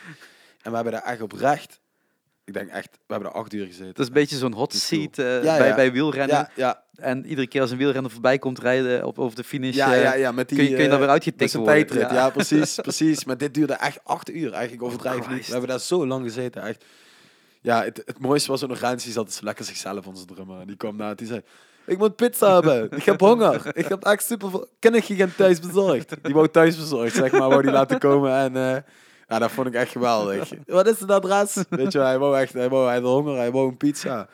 [0.61, 1.79] En we hebben daar echt oprecht...
[2.45, 3.87] Ik denk echt, we hebben er acht uur gezeten.
[3.87, 6.35] Het is een beetje zo'n hot Dat seat eh, bij, bij wielrennen.
[6.35, 9.75] ja, ja, En iedere keer als een wielrenner voorbij komt rijden op, over de finish,
[9.75, 10.57] ja, ja, ja, met die...
[10.57, 11.73] kun, je, kun je eh, weer uitgetikt worden.
[11.73, 12.29] tijdrit, ja.
[12.29, 13.25] precies, precies.
[13.25, 15.45] Maar dit duurde echt acht uur, eigenlijk overdrijf niet.
[15.45, 16.85] We hebben daar zo lang gezeten, echt.
[17.61, 20.67] Ja, het, het mooiste was Rens, die zat dus lekker zichzelf, onze drummer.
[20.67, 21.41] Die kwam naar, die zei...
[21.85, 22.91] Ik moet pizza hebben.
[22.91, 23.61] Ik heb honger.
[23.77, 24.67] Ik heb echt super veel...
[24.79, 26.15] Ken ik je geen thuis bezorgd?
[26.23, 27.49] Die wou thuis bezorgd, zeg maar.
[27.49, 28.31] Wou die laten komen.
[28.33, 28.81] En eh,
[29.27, 30.49] ja, dat vond ik echt geweldig.
[30.65, 31.63] Wat is het adres?
[31.69, 32.53] Weet je hij wou echt...
[32.53, 34.27] Hij, wou, hij had honger, hij wou een pizza.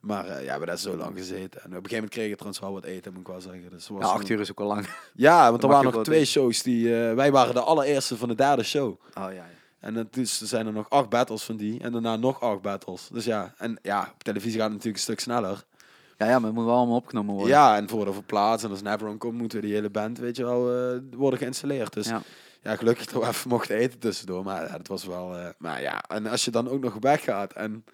[0.00, 1.40] Maar eh, ja, we hebben daar zo lang gezeten.
[1.40, 3.70] En op een gegeven moment kreeg ik trouwens wel wat eten, moet ik wel zeggen.
[3.70, 4.86] Dus was Ja, een- acht uur is ook al lang.
[5.14, 7.06] ja, want Dan er waren nog twee shows die...
[7.08, 8.88] eh, wij waren de allereerste van de derde show.
[8.90, 9.44] Oh ja, ja.
[9.82, 11.80] En het- dus er zijn er nog acht battles van die.
[11.80, 13.08] En daarna nog acht battles.
[13.12, 15.64] Dus ja, en ja, op televisie gaat het natuurlijk een stuk sneller.
[16.18, 17.50] Ja, ja, maar het moet wel allemaal opgenomen worden.
[17.52, 20.36] Ja, en voordat we plaatsen en als Neverone komt, moeten we die hele band, weet
[20.36, 21.92] je wel, eh, worden geïnstalleerd.
[21.92, 22.22] Dus ja.
[22.62, 22.76] Ja.
[22.76, 24.44] gelukkig dat we even mochten eten tussendoor.
[24.44, 25.36] Maar ja, dat was wel...
[25.36, 27.84] eh, maar ja, en als je dan ook nog weggaat en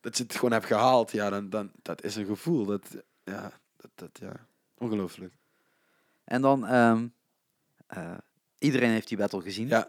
[0.00, 2.64] dat je het gewoon hebt gehaald, ja, dan, dan dat is een gevoel.
[2.66, 2.86] Dat,
[3.24, 4.32] ja, dat, dat, ja,
[4.78, 5.34] ongelooflijk.
[6.24, 7.06] En dan, ehm,
[7.86, 8.14] eh,
[8.58, 9.68] iedereen heeft die battle gezien.
[9.68, 9.88] Ja.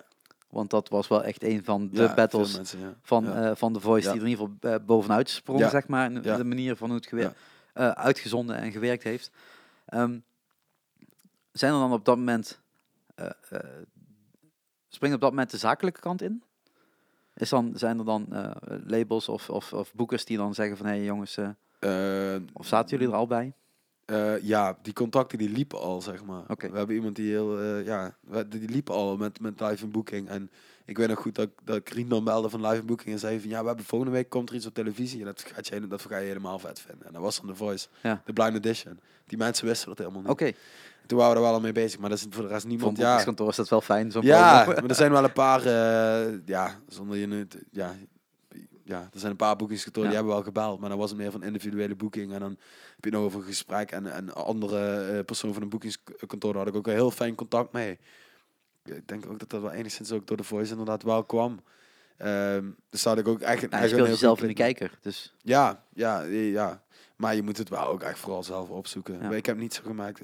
[0.54, 2.94] Want dat was wel echt een van de Ja, battles mensen, ja.
[3.02, 3.50] van, Ja.
[3.50, 6.12] eh, van The Voice die er in ieder geval eh, bovenuit sprong, zeg maar.
[6.12, 6.22] in.
[6.22, 7.36] De manier van hoe het gewer-
[7.74, 9.32] eh, uitgezonden en gewerkt heeft.
[9.86, 10.20] Ehm,
[11.52, 12.60] zijn er dan op dat moment...
[14.88, 16.44] springt op dat moment de zakelijke kant in?
[17.36, 18.28] Is dan, zijn er dan
[18.86, 20.86] labels of, of, of boekers die dan zeggen van...
[20.86, 21.38] Hé hey, jongens,
[22.54, 23.54] of zaten jullie er al bij?
[24.06, 26.44] Eh, ja, die contacten die liepen al, zeg maar.
[26.58, 28.16] We hebben iemand die heel, eh, ja,
[28.48, 30.30] die liep al met, met live in booking.
[30.30, 30.50] En
[30.86, 33.20] ik weet nog goed dat, dat ik Rien dan belde van live in booking en
[33.20, 35.68] zei van, ja, we hebben volgende week komt er iets op televisie en dat, gaat
[35.68, 37.08] je, dat ga je helemaal vet vinden.
[37.08, 38.22] En dat was dan The Voice, Ja.
[38.26, 39.00] de Blind Edition.
[39.28, 40.30] Die mensen wisten dat helemaal niet.
[40.32, 40.52] Oké,
[41.06, 42.70] Toen waren we er wel al mee bezig, maar dat is voor de rest voor
[42.70, 43.04] niemand, een ja.
[43.10, 44.12] boekingskantoor is dat wel fijn.
[44.12, 47.96] Zo'n Ja, maar er zijn wel een paar, eh, ja, zonder je nu, te- ja,
[48.84, 51.32] ja, er zijn een paar boekingskantoren die hebben wel gebeld, maar dan was het meer
[51.32, 52.58] van individuele boeking en dan
[52.96, 56.62] heb je nog over een gesprek en en andere eh persoon van een boekingskantoor daar
[56.62, 58.00] had ik ook een heel fijn contact mee.
[58.84, 61.60] Ik denk ook dat dat wel enigszins ook door de voice inderdaad wel kwam.
[62.18, 64.98] Ehm, dus had ik ook echt, je een speelt goed in de kijker.
[65.02, 66.84] Dus Ja, ja, ja.
[67.16, 69.22] Maar je moet het wel ook echt vooral zelf opzoeken.
[69.22, 69.32] Ja.
[69.32, 70.22] Ik heb niet zo gemaakt.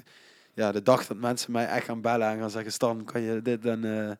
[0.54, 3.42] Ja, de dag dat mensen mij echt gaan bellen en gaan zeggen: Stan, kan je
[3.42, 4.10] dit dan eh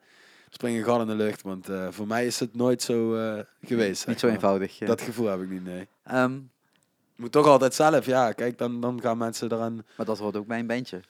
[0.51, 1.43] spring een gat in de lucht?
[1.43, 4.06] Want eh, voor mij is het nooit zo eh, geweest.
[4.06, 4.36] niet zo maar.
[4.36, 4.78] eenvoudig.
[4.78, 4.86] ja.
[4.86, 5.89] Dat gevoel heb ik niet, nee.
[6.05, 6.39] Ehm,
[7.16, 8.32] Moet toch altijd zelf, ja.
[8.32, 9.85] Kijk, dan, dan gaan mensen eraan.
[9.97, 11.01] maar dat hoort ook bij een bandje.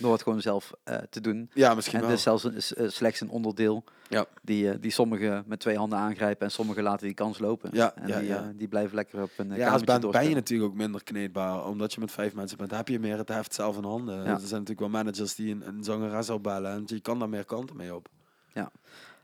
[0.00, 1.50] Door het gewoon zelf eh, te doen.
[1.54, 2.10] Ja, misschien En wel.
[2.10, 4.26] het is zelfs een, slechts een onderdeel Ja.
[4.42, 7.70] die, die sommigen met twee handen aangrijpen en sommigen laten die kans lopen.
[7.72, 8.52] Ja, en ja, die, ja.
[8.56, 11.66] die blijven lekker op een ja, als band ben je natuurlijk ook minder kneedbaar.
[11.66, 14.16] Omdat je met vijf mensen bent, heb je meer het heft zelf in handen.
[14.18, 16.70] Er zijn natuurlijk wel managers die een, een zangeres al bellen.
[16.72, 18.08] En je kan daar meer kanten mee op.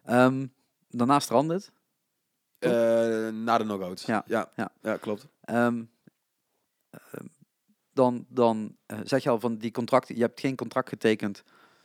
[0.05, 0.47] Ehm,
[0.89, 1.70] daarna strandt
[2.59, 2.73] Toch?
[2.73, 4.05] Eh, na de knockouts.
[4.05, 4.70] Ja, ja, ja.
[4.82, 5.27] ja klopt.
[5.40, 5.82] Ehm,
[6.90, 7.27] ehm,
[7.93, 11.43] dan dan eh, zeg je al van die contracten, je hebt geen contract getekend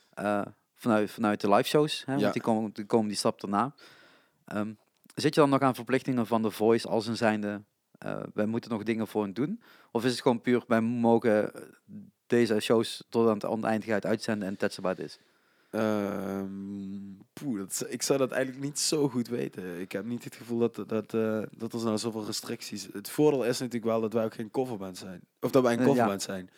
[0.10, 0.42] eh,
[0.76, 2.20] vanuit, vanuit de live shows, hè, Ja.
[2.20, 3.74] want die komen, die komen die stap daarna.
[5.16, 7.64] Zit je dan nog aan verplichtingen van de voice als een zijnde,
[7.98, 9.62] eh, wij moeten nog dingen voor hen doen?
[9.92, 11.52] Of is het gewoon puur, wij mogen
[12.28, 15.20] deze shows tot aan het, aan het eind gaat uitzenden en that's about is?
[15.70, 16.48] Ehm,
[17.34, 19.80] poeh, dat, ik zou dat eigenlijk niet zo goed weten.
[19.80, 22.88] Ik heb niet het gevoel dat, dat, eh, dat er nou zoveel restricties...
[22.94, 25.22] Het voordeel is natuurlijk wel dat wij ook geen coverband zijn.
[25.41, 25.91] Of dat wij een Eh, ja.
[25.91, 26.50] coverband zijn.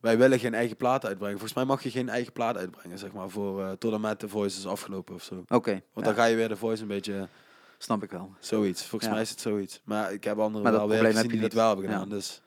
[0.00, 1.38] Wij willen geen eigen plaat uitbrengen.
[1.38, 4.20] Volgens mij mag je geen eigen plaat uitbrengen, zeg maar, voor, eh tot en met
[4.20, 5.44] de Voice is afgelopen of zo.
[5.48, 7.28] Oké, Want ja, dan ga je weer de Voice een beetje
[7.78, 8.34] snap ik wel.
[8.40, 8.80] zoiets.
[8.84, 9.14] Volgens Ja.
[9.14, 9.80] mij is het zoiets.
[9.84, 12.08] Maar ik heb anderen Maar wel weer gezien die dat wel hebben gedaan.
[12.08, 12.40] Dus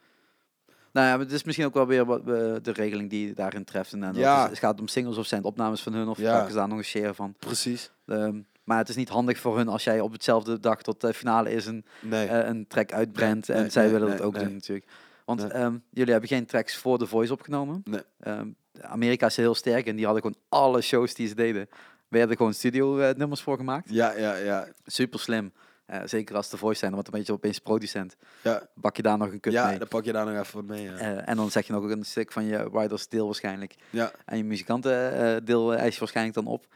[0.92, 3.64] Nou ja, maar het is misschien ook wel weer wat, de regeling die je daarin
[3.64, 3.92] treft.
[3.92, 4.48] En, dan Ja.
[4.48, 6.32] het gaat om singles of zijn opnames van hun of Ja.
[6.32, 7.34] pakken ze daar nog een share van.
[7.38, 7.90] Precies.
[8.06, 11.14] Ehm, maar het is niet handig voor hun als jij op hetzelfde dag tot de
[11.14, 12.26] finale is een, Nee.
[12.26, 13.48] eh, een track uitbrendt.
[13.48, 14.86] Nee, en nee, zij willen dat ook doen natuurlijk.
[15.24, 17.82] Want ehm, jullie hebben geen tracks voor The Voice opgenomen.
[17.84, 18.00] Nee.
[18.20, 18.48] Ehm,
[18.80, 21.68] Amerika is heel sterk en die hadden gewoon alle shows die ze deden.
[22.08, 23.88] werden gewoon studio eh, nummers voor gemaakt.
[23.90, 24.68] Ja, ja, ja.
[24.86, 25.52] Super slim.
[25.90, 28.16] Eh, zeker als The Voice zijn, want dan ben je opeens producent.
[28.42, 29.78] Ja, Bak je daar nog een kut ja mee.
[29.78, 30.82] dan pak je daar nog even wat mee.
[30.82, 30.96] Ja.
[30.96, 33.74] Eh, en dan zeg je nog een stuk van je writers deel waarschijnlijk.
[33.90, 34.12] ja.
[34.24, 36.66] En je muzikanten deel eis je waarschijnlijk dan op.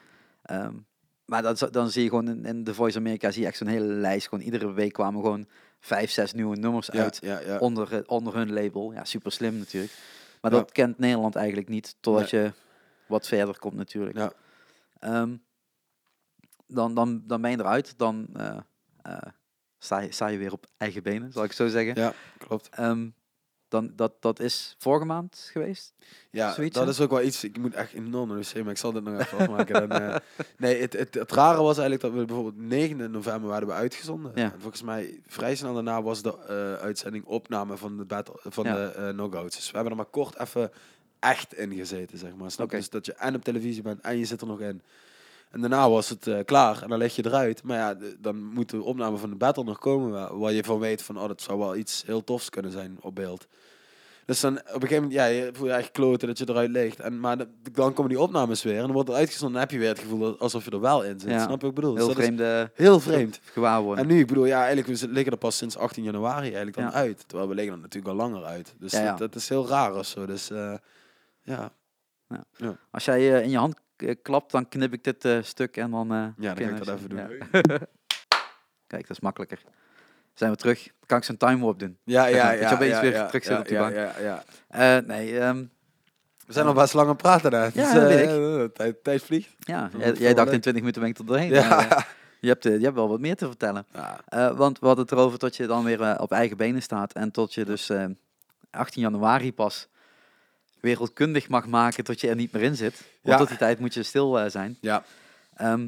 [0.43, 0.75] Ehm,
[1.25, 3.67] maar dat, dan zie je gewoon in, in The Voice America zie je echt zo'n
[3.67, 4.29] hele lijst.
[4.29, 5.47] Gewoon iedere week kwamen gewoon
[5.81, 7.59] vijf, zes nieuwe nummers Ja, uit ja, ja.
[7.59, 8.93] onder, eh, onder hun label.
[8.93, 9.93] Ja, super slim natuurlijk.
[10.41, 10.59] Maar Ja.
[10.59, 12.53] dat kent Nederland eigenlijk niet, totdat je
[13.07, 14.17] wat verder komt natuurlijk.
[14.17, 14.33] Ja.
[14.99, 15.37] Ehm,
[16.67, 18.57] dan, dan, dan ben je eruit, dan eh, eh,
[19.79, 22.03] sta, je, sta je weer op eigen benen, zal ik zo zeggen.
[22.03, 22.69] Ja, klopt.
[22.69, 23.09] Ehm,
[23.69, 25.95] dan, dat, dat is vorige maand geweest.
[26.31, 26.91] Ja, Zoiets, dat hè?
[26.91, 27.45] is ook wel iets.
[27.45, 29.91] Ik moet echt enorm naar de maar ik zal dit nog even afmaken.
[29.91, 30.17] Eh,
[30.57, 34.33] nee, het, het, het rare was eigenlijk dat we bijvoorbeeld 9 november waren we uitgezonden.
[34.35, 34.53] Ja.
[34.53, 38.65] En volgens mij vrij snel daarna was de eh, uitzending opname van de battle van
[38.65, 38.75] Ja.
[38.75, 39.57] de eh knockouts.
[39.57, 40.71] Dus we hebben er maar kort even
[41.19, 42.51] echt in gezeten, zeg maar.
[42.51, 42.77] Snap je?
[42.77, 42.77] Oké.
[42.77, 44.83] Dus dat je en op televisie bent en je zit er nog in.
[45.55, 47.63] En daarna was het eh, klaar en dan leg je eruit.
[47.63, 50.79] Maar ja, dan moet de opname van de battle nog komen waar, waar je van
[50.79, 53.47] weet van, oh, dat zou wel iets heel tofs kunnen zijn op beeld.
[54.27, 56.71] Dus dan op een gegeven moment, ja, je voel je echt kloten dat je eruit
[56.71, 57.01] ligt.
[57.01, 59.53] En, maar de- dan komen die opnames weer en dan wordt het uitgezonden.
[59.53, 61.31] Dan heb je weer het gevoel alsof je er wel in zit.
[61.31, 61.37] Ja.
[61.39, 61.91] Snap je wat ik bedoel?
[61.95, 63.41] Dus Heel is vreemde heel vreemd.
[63.43, 64.09] gewaarwording.
[64.09, 66.85] En nu, ik bedoel, ja, eigenlijk we liggen er pas sinds 18 januari eigenlijk dan
[66.85, 66.93] Ja.
[66.93, 67.25] uit.
[67.29, 68.75] Terwijl we liggen er natuurlijk al langer uit.
[68.79, 69.11] Dus Ja, ja.
[69.11, 70.27] Dat, dat is heel raar of zo.
[70.27, 70.75] Dus eh,
[71.43, 71.73] ja.
[72.91, 73.75] Als jij eh, in je hand
[74.23, 76.13] klapt, dan knip ik dit eh, stuk en dan...
[76.13, 77.19] eh, Ja, dan ga ik dat even doen.
[77.19, 77.29] ja.
[78.87, 79.63] Kijk, dat is makkelijker.
[80.35, 80.89] Zijn we terug?
[81.07, 81.99] Kan ik zo'n time warp doen.
[82.05, 82.69] Ja, ja, maar, dat ja.
[82.69, 83.95] je opeens ja, weer ja, terug zit ja, op die ja, bank.
[83.95, 84.45] Ja, ja.
[84.99, 85.65] Eh, nee, ehm,
[86.47, 87.71] We zijn al best lang aan het praten daar.
[87.75, 89.55] Ja, Dus, dat eh, weet eh, tijd, tijd vliegt.
[89.59, 91.51] ja, jij, dacht in 20 minuten ben ik er doorheen.
[91.51, 91.69] Ja.
[91.69, 92.03] maar, eh,
[92.41, 93.87] je, hebt, eh, je hebt wel wat meer te vertellen.
[93.93, 94.21] ja.
[94.29, 97.13] Eh, want we hadden het erover dat je dan weer eh, op eigen benen staat.
[97.13, 98.05] En tot je dus eh,
[98.71, 99.89] 18 januari pas
[100.85, 102.95] wereldkundig mag maken tot je er niet meer in zit.
[102.95, 103.37] Want Ja.
[103.37, 104.77] tot die tijd moet je stil eh, zijn.
[104.81, 105.05] Ja.
[105.55, 105.85] Ehm,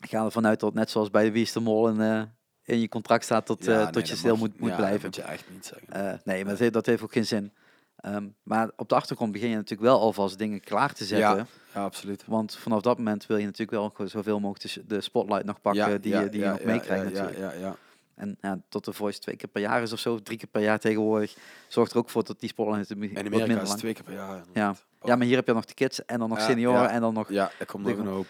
[0.00, 2.22] ik ga ervan uit dat net zoals bij de Wie is de Mol in, eh,
[2.64, 4.76] in je contract staat tot, Ja, eh, tot dat je stil mag- moet, moet ja,
[4.76, 5.04] dat blijven.
[5.06, 6.20] moet je echt niet zeggen.
[6.24, 7.52] Nee, maar dat heeft, dat heeft ook geen zin.
[7.96, 11.36] Ehm, maar op de achtergrond begin je natuurlijk wel alvast dingen klaar te zetten.
[11.36, 11.46] Ja.
[11.74, 12.22] ja, absoluut.
[12.26, 16.28] Want vanaf dat moment wil je natuurlijk wel zoveel mogelijk de spotlight nog pakken die,
[16.28, 17.38] die je nog meekrijgt natuurlijk.
[17.38, 17.76] Ja, ja, ja.
[18.20, 20.62] En ja, tot de voice twee keer per jaar is of zo, drie keer per
[20.62, 21.36] jaar tegenwoordig,
[21.68, 23.78] zorgt er ook voor dat die spotlight het In Amerika minder is het lang.
[23.78, 24.28] twee keer per jaar.
[24.28, 24.36] Ja.
[24.36, 24.84] inderdaad.
[25.02, 26.90] Ja, maar hier heb je nog de kids en dan nog Ja, senioren ja.
[26.90, 27.32] en dan nog...
[27.32, 28.26] Ja, er komt nog een hoop.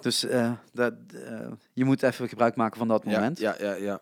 [0.00, 3.38] Dus eh, dat, eh, je moet even gebruik maken van dat moment.
[3.38, 4.00] ja, ja, ja.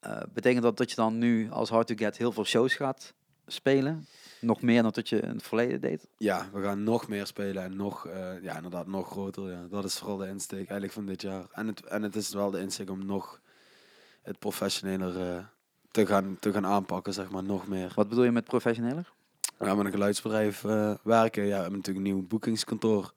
[0.00, 3.14] Eh, betekent dat dat je dan nu als Hard to Get heel veel shows gaat
[3.46, 4.06] spelen?
[4.40, 6.06] Nog meer dan dat je in het verleden deed?
[6.16, 8.08] Ja, we gaan nog meer spelen en nog,
[8.42, 9.50] ja, inderdaad, nog groter.
[9.50, 9.66] Ja.
[9.70, 11.46] Dat is vooral de insteek eigenlijk van dit jaar.
[11.52, 13.40] En het, en het is wel de insteek om nog
[14.24, 15.44] het professioneler eh,
[15.90, 17.92] te, gaan, te gaan aanpakken, zeg maar, nog meer.
[17.94, 19.12] Wat bedoel je met professioneler?
[19.56, 21.42] We gaan met een geluidsbedrijf eh, werken.
[21.42, 23.12] Ja, we hebben natuurlijk een nieuw boekingskantoor.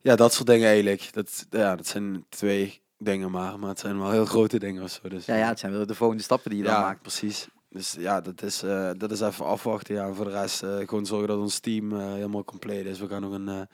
[0.00, 1.12] Ja, dat soort dingen eigenlijk.
[1.12, 4.90] Dat, ja, dat zijn twee dingen maar, maar het zijn wel heel grote dingen of
[4.90, 5.08] zo.
[5.08, 7.02] Dus, Ja, ja, het zijn wel de volgende stappen die je dan ja, maakt.
[7.02, 7.48] precies.
[7.68, 9.94] Dus ja, dat is, eh, dat is even afwachten.
[9.94, 13.00] Ja, voor de rest gewoon zorgen dat ons team helemaal compleet is.
[13.00, 13.44] We gaan nog een...
[13.44, 13.66] ja,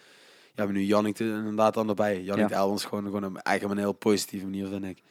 [0.54, 2.22] we hebben nu Jannik er inderdaad aan erbij.
[2.22, 2.56] Jannik Ja.
[2.56, 5.02] Elwens gewoon, gewoon op eigenlijk op een heel positieve manier, vind ik.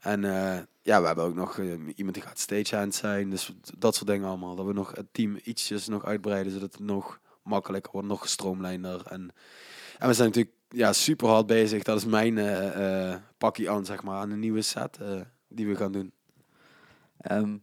[0.00, 3.30] En eh, ja, we hebben ook nog eh, iemand die gaat stagehand zijn.
[3.30, 4.54] Dus dat soort dingen allemaal.
[4.54, 9.02] Dat we nog het team ietsjes nog uitbreiden, zodat het nog makkelijker wordt, nog gestroomlijnder.
[9.06, 9.30] En,
[9.98, 11.82] en we zijn natuurlijk ja, super hard bezig.
[11.82, 14.98] Dat is mijn eh, pakje aan, zeg maar, aan een nieuwe set
[15.48, 16.12] die we gaan doen.
[17.20, 17.56] Ehm,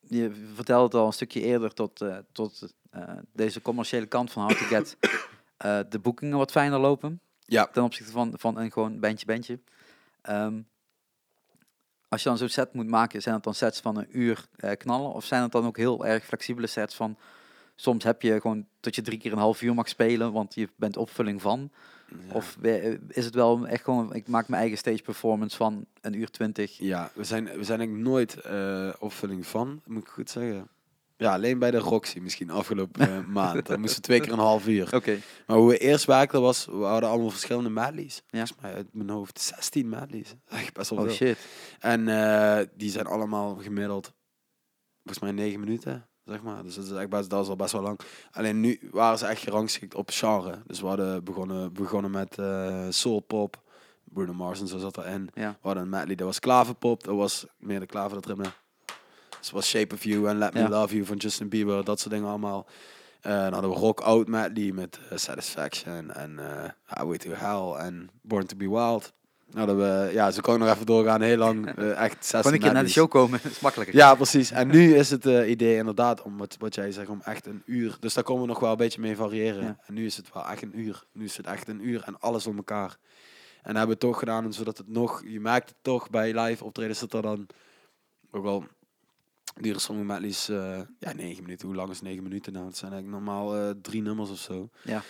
[0.00, 2.74] je vertelde het al een stukje eerder tot, tot
[3.32, 4.96] deze commerciële kant van Hard to Get.
[5.92, 9.60] de boekingen wat fijner lopen Ja, ten opzichte van, van een gewoon bandje bandje.
[12.10, 14.70] Als je dan zo'n set moet maken, zijn het dan sets van een uur eh,
[14.76, 15.12] knallen?
[15.12, 17.16] Of zijn het dan ook heel erg flexibele sets van...
[17.74, 20.68] Soms heb je gewoon dat je drie keer een half uur mag spelen, want je
[20.76, 21.70] bent opvulling van.
[22.08, 22.34] Ja.
[22.34, 26.14] Of we- is het wel echt gewoon, ik maak mijn eigen stage performance van een
[26.14, 26.78] uur twintig.
[26.78, 30.68] Ja, we zijn, we zijn eigenlijk nooit eh, opvulling van, moet ik goed zeggen.
[31.20, 33.66] Ja, alleen bij de Roxy misschien afgelopen eh, maand.
[33.66, 34.94] Dan moesten we twee keer een half uur.
[34.94, 35.18] Oké.
[35.46, 38.14] Maar hoe we eerst werkten was, we hadden allemaal verschillende medleys.
[38.16, 38.22] Ja.
[38.46, 40.34] Volgens mij uit mijn hoofd 16 medleys.
[40.48, 41.14] Echt best wel Oh veel.
[41.14, 41.38] shit.
[41.78, 44.12] En eh, die zijn allemaal gemiddeld,
[45.02, 46.62] volgens mij 9 minuten, zeg maar.
[46.62, 48.00] Dus dat is, echt best, dat is al best wel lang.
[48.32, 50.62] Alleen nu waren ze echt gerangschikt op genre.
[50.66, 53.62] Dus we hadden begonnen, begonnen met eh soul pop.
[54.04, 55.30] Bruno Mars en zo zat erin.
[55.34, 55.50] Ja.
[55.50, 57.04] We hadden een medley, dat was klaverpop.
[57.04, 58.52] Dat was meer de klaver dat ritme.
[59.40, 60.68] Zoals Shape of You en Let Me Ja.
[60.68, 62.66] Love You van Justin Bieber, dat soort dingen allemaal.
[63.20, 67.86] Eh, dan hadden we Rock Out medley met eh, Satisfaction en eh Highway to Hell
[67.86, 69.12] en Born to Be Wild.
[69.46, 71.68] Dan hadden we, ja, kan ik nog even doorgaan, heel lang,
[72.06, 73.96] echt zes Gewoon een keer naar de show komen, is makkelijker.
[73.96, 74.50] Ja, precies.
[74.50, 77.96] En nu is het idee inderdaad om wat, wat jij zegt, om echt een uur.
[78.00, 79.62] Dus daar komen we nog wel een beetje mee variëren.
[79.62, 79.78] Ja.
[79.86, 81.04] En nu is het wel echt een uur.
[81.12, 82.96] Nu is het echt een uur en alles om elkaar.
[83.62, 86.64] En hebben we het toch gedaan zodat het nog, je merkt het toch bij live
[86.64, 87.46] optredens dat er dan
[88.30, 88.64] ook wel
[89.62, 91.66] duren sommige medleys eh ja negen minuten.
[91.66, 92.66] Hoe lang is negen minuten nou?
[92.66, 94.68] Het zijn eigenlijk normaal eh, drie nummers of zo.
[94.82, 95.02] Ja.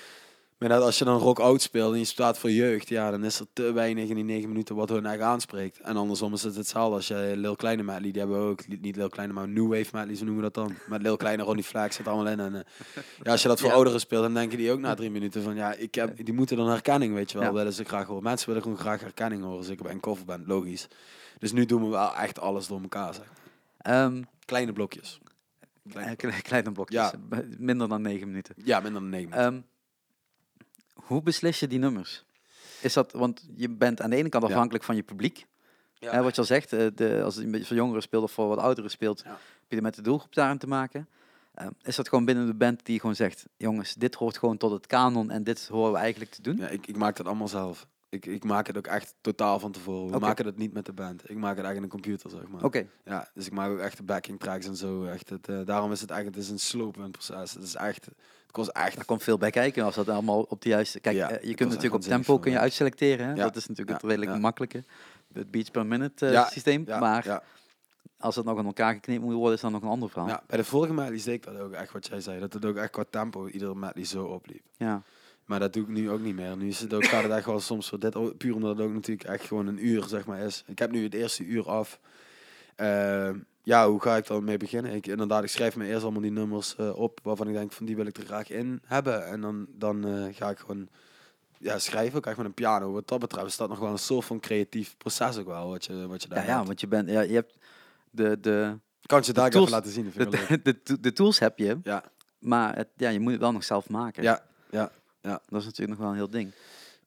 [0.59, 3.25] Maar dat als je dan rock out speelt en je staat voor jeugd, ja, dan
[3.25, 5.81] is er te weinig in die negen minuten wat hun echt aanspreekt.
[5.81, 8.97] En andersom is het hetzelfde als je Lil Kleine medley, die hebben we ook, niet
[8.97, 10.77] Lil Kleine, maar New Wave medley, zo noemen we dat dan.
[10.87, 12.41] Met Lil Kleine, Ronnie Flex zit allemaal in.
[12.41, 12.61] En, eh,
[13.23, 13.75] ja, als je dat voor Ja.
[13.75, 16.57] ouderen speelt, dan denken die ook na drie minuten van, ja, ik heb, die moeten
[16.57, 17.53] dan herkenning, weet je wel, Ja.
[17.53, 18.23] willen ze graag horen.
[18.23, 20.89] Mensen willen gewoon graag herkenning horen, zeker bij een coverband, logisch.
[21.39, 23.33] Dus nu doen we wel echt alles door elkaar, zeg.
[23.79, 25.19] Ehm, Kleine blokjes.
[25.91, 27.43] Kleine eh, kle- kleine blokjes, Ja.
[27.59, 28.55] minder dan negen minuten.
[28.65, 29.53] Ja, minder dan negen minuten.
[29.55, 32.25] Ehm, hoe beslis je die nummers?
[32.81, 34.51] Is dat, want je bent aan de ene kant Ja.
[34.51, 35.47] afhankelijk van je publiek.
[35.95, 36.11] Ja.
[36.13, 38.33] Hè, wat je al zegt, eh, de, als het een beetje voor jongeren speelt of
[38.33, 39.31] voor wat ouderen speelt, Ja.
[39.31, 41.09] heb je er met de doelgroep daarin te maken.
[41.55, 44.71] Ehm, is dat gewoon binnen de band die gewoon zegt, jongens, dit hoort gewoon tot
[44.71, 46.57] het kanon en dit horen we eigenlijk te doen?
[46.57, 47.87] Ja, ik, ik maak dat allemaal zelf.
[48.11, 50.12] Ik, ik maak het ook echt totaal van tevoren.
[50.12, 51.31] We maken het niet met de band.
[51.31, 52.65] Ik maak het eigenlijk in de computer, zeg maar.
[52.65, 55.05] Oké, Ja, dus ik maak ook echt de backing tracks en zo.
[55.05, 57.55] Echt het, eh, daarom is het echt, het is een slopend proces.
[57.55, 58.15] Het is echt, het
[58.51, 58.97] kost echt.
[58.97, 61.01] daar komt veel bij kijken als dat allemaal op de juiste...
[61.01, 63.27] Kijk, Ja, eh, je kunt natuurlijk op tempo kun je uitselecteren.
[63.27, 63.32] Hè?
[63.35, 64.85] Ja, Dat is natuurlijk het redelijk makkelijke.
[65.32, 66.82] Het beats per minute eh, systeem.
[66.87, 67.43] Ja, maar ja,
[68.19, 70.28] als het nog in elkaar geknipt moet worden, is dan nog een ander verhaal.
[70.28, 72.41] ja, bij de vorige medley deed ik dat ook echt wat jij zei.
[72.41, 74.62] Dat het ook echt qua tempo iedere medley zo opliep.
[74.77, 75.03] Ja.
[75.51, 76.57] Maar dat doe ik nu ook niet meer.
[76.57, 78.87] Nu is het ook, gaat het echt wel soms voor dit, o- puur omdat het
[78.87, 80.63] ook natuurlijk echt gewoon een uur zeg maar is.
[80.67, 82.01] Ik heb nu het eerste uur af.
[82.77, 84.93] Ehm, ja, hoe ga ik dan mee beginnen?
[84.95, 87.87] Ik, inderdaad, ik schrijf me eerst allemaal die nummers eh, op waarvan ik denk van
[87.87, 89.27] die wil ik er graag in hebben.
[89.27, 90.89] En dan, dan eh, ga ik gewoon
[91.59, 92.93] ja, schrijven, ook echt met een piano.
[92.93, 95.85] Wat dat betreft is dat nog wel een soort van creatief proces ook wel, wat
[95.85, 97.57] je, wat je daar Ja, ja, want je bent, ja, je hebt
[98.11, 100.07] de, de, Kan je daar tools- even laten zien?
[100.07, 100.31] ik
[100.65, 102.05] de, de, de tools heb je, Ja,
[102.39, 104.23] maar het, ja, je moet het wel nog zelf maken.
[104.23, 104.91] ja, ja.
[105.21, 106.53] Dat is natuurlijk nog wel een heel ding.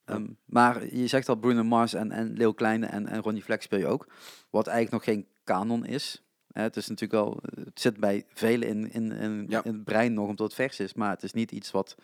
[0.05, 3.65] Ehm, maar je zegt al Bruno Mars en, en Leo Kleine en, en Ronnie Flex
[3.65, 4.07] speel je ook.
[4.49, 6.23] Wat eigenlijk nog geen kanon is.
[6.51, 9.63] Hè, het is natuurlijk wel, het zit bij velen in, in, in, Ja.
[9.63, 10.93] in het brein nog omdat het vers is.
[10.93, 11.95] Maar het is niet iets wat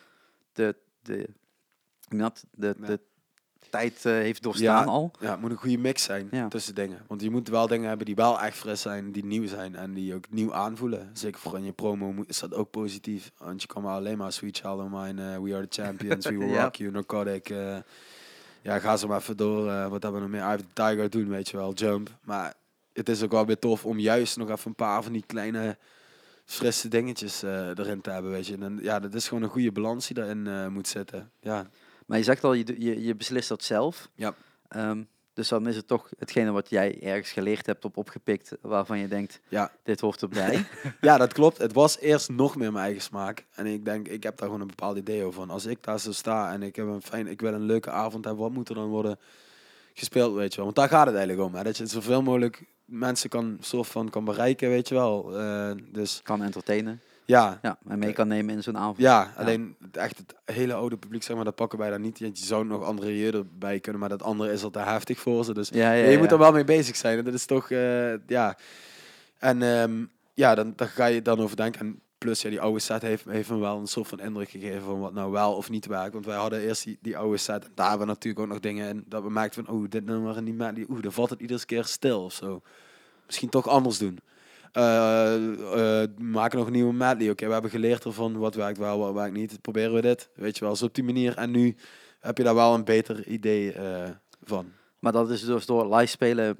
[0.53, 1.29] de, de,
[2.07, 2.89] de, Nee.
[2.89, 2.99] de
[3.69, 4.91] tijd eh, heeft doorstaan Ja.
[4.91, 5.11] al.
[5.19, 6.47] Ja, het moet een goede mix zijn Ja.
[6.47, 7.01] tussen dingen.
[7.07, 9.93] Want je moet wel dingen hebben die wel echt fris zijn, die nieuw zijn en
[9.93, 11.09] die ook nieuw aanvoelen.
[11.13, 13.31] Zeker voor in je promo is dat ook positief.
[13.37, 16.25] Want je kan maar alleen maar Sweet Child of Mine, eh, We Are The Champions,
[16.27, 16.55] We Will.
[16.61, 17.49] Rock You, Narcotic.
[17.49, 17.77] eh,
[18.61, 19.65] ja, ga zo maar even door.
[19.89, 20.53] wat hebben we nog meer?
[20.53, 21.73] Of the Tiger doen, weet je wel.
[21.73, 22.09] Jump.
[22.23, 22.53] Maar
[22.93, 25.77] het is ook wel weer tof om juist nog even een paar van die kleine
[26.45, 28.57] frisse dingetjes erin te hebben, weet je.
[28.59, 31.31] En ja, dat is gewoon een goede balans die daarin moet zitten.
[31.39, 31.67] Ja,
[32.09, 34.09] Maar je zegt al, je, je, je beslist dat zelf.
[34.15, 34.35] Ja.
[34.67, 35.03] Ehm,
[35.33, 39.07] dus dan is het toch hetgene wat jij ergens geleerd hebt op opgepikt, waarvan je
[39.07, 39.71] denkt, ja.
[39.83, 40.65] dit hoort erbij.
[41.01, 41.57] Ja, dat klopt.
[41.57, 43.45] Het was eerst nog meer mijn eigen smaak.
[43.55, 45.49] En ik denk, ik heb daar gewoon een bepaald idee over.
[45.49, 48.25] Als ik daar zo sta en ik, heb een fijn, ik wil een leuke avond
[48.25, 49.19] hebben, wat moet er dan worden
[49.93, 50.65] gespeeld, weet je wel?
[50.65, 51.55] Want daar gaat het eigenlijk om.
[51.55, 51.63] Hè?
[51.63, 55.39] Dat je zoveel mogelijk mensen kan, soort van kan bereiken, weet je wel.
[55.39, 57.01] Eh, dus kan entertainen.
[57.29, 58.97] Ja, Ja, en mee kan nemen in zo'n avond.
[58.97, 62.19] ja, alleen echt het hele oude publiek, zeg maar, dat pakken wij daar niet.
[62.19, 65.45] Je zou nog andere jeugd erbij kunnen, maar dat andere is al te heftig voor
[65.45, 65.53] ze.
[65.53, 67.17] Dus je moet er wel mee bezig zijn.
[67.17, 68.57] En dat is toch, eh, ja.
[69.37, 71.79] En ehm, ja, dan, dan ga je dan over denken.
[71.79, 74.81] En plus, ja, die oude set heeft, heeft me wel een soort van indruk gegeven
[74.81, 76.13] van wat nou wel of niet werkt.
[76.13, 77.63] Want wij hadden eerst die, die oude set.
[77.65, 80.05] En daar hebben we natuurlijk ook nog dingen in dat we merkten van, oh, dit
[80.05, 82.61] nummer en die medley, oeh, dan valt het iedere keer stil of zo.
[83.25, 84.19] Misschien toch anders doen.
[84.71, 87.29] Eh, eh, maken nog een nieuwe medley.
[87.29, 89.61] Oké, we hebben geleerd ervan wat werkt wel, wat werkt niet.
[89.61, 91.37] Proberen we dit, weet je wel, zo op die manier.
[91.37, 91.75] En nu
[92.19, 94.09] heb je daar wel een beter idee eh,
[94.43, 94.71] van.
[94.99, 96.57] Maar dat is dus door live spelen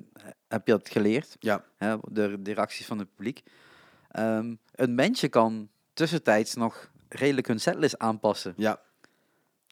[0.47, 1.35] heb je dat geleerd.
[1.39, 1.63] Ja.
[1.75, 3.43] Hè, de, de reacties van het publiek.
[4.09, 8.53] Ehm, een bandje kan tussentijds nog redelijk hun setlist aanpassen.
[8.57, 8.81] Ja,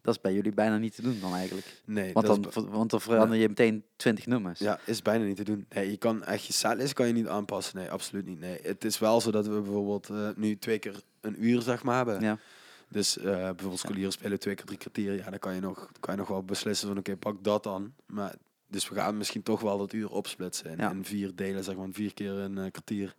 [0.07, 1.81] Dat is bij jullie bijna niet te doen dan eigenlijk.
[1.85, 2.13] nee.
[2.13, 4.59] Want is dan, want dan verander je meteen 20 nummers.
[4.59, 5.65] Ja, is bijna niet te doen.
[5.69, 7.77] Nee, je kan echt je setlist kan je niet aanpassen.
[7.77, 8.39] Nee, absoluut niet.
[8.39, 11.83] Nee, het is wel zo dat we bijvoorbeeld eh, nu twee keer een uur zeg
[11.83, 12.21] maar hebben.
[12.21, 12.37] Ja.
[12.89, 15.13] Dus eh, bijvoorbeeld scholieren spelen twee keer drie kwartier.
[15.13, 17.93] Ja, dan kan je nog, kan je nog wel beslissen van oké, pak dat dan.
[18.05, 18.35] Maar
[18.67, 20.91] dus we gaan misschien toch wel dat uur opsplitsen in, Ja.
[20.91, 23.15] in vier delen, zeg maar, vier keer een eh, kwartier.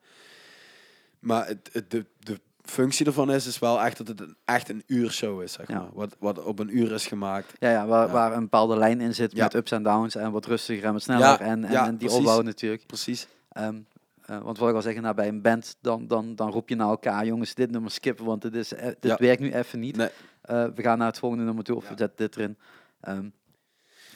[1.19, 4.69] Maar het, het, de, de functie ervan is, is wel echt dat het een, echt
[4.69, 5.79] een uur show is, zeg Ja.
[5.79, 5.89] maar.
[5.93, 7.53] Wat, wat op een uur is gemaakt.
[7.59, 8.13] Ja, ja, waar, Ja.
[8.13, 11.03] waar een bepaalde lijn in zit met ups en downs en wat rustiger en wat
[11.03, 12.19] sneller en, en, die precies.
[12.19, 12.87] opbouw natuurlijk.
[12.87, 13.29] Precies.
[13.53, 13.79] Ehm,
[14.25, 16.75] eh, want wat ik al zeggen, nou, bij een band, dan, dan, dan roep je
[16.75, 19.97] naar elkaar, jongens, dit nummer skippen, want dit, is, eh, dit werkt nu even niet.
[19.97, 20.09] Nee.
[20.41, 22.59] Eh, we gaan naar het volgende nummer toe, of we zetten dit erin.
[23.01, 23.29] Ehm,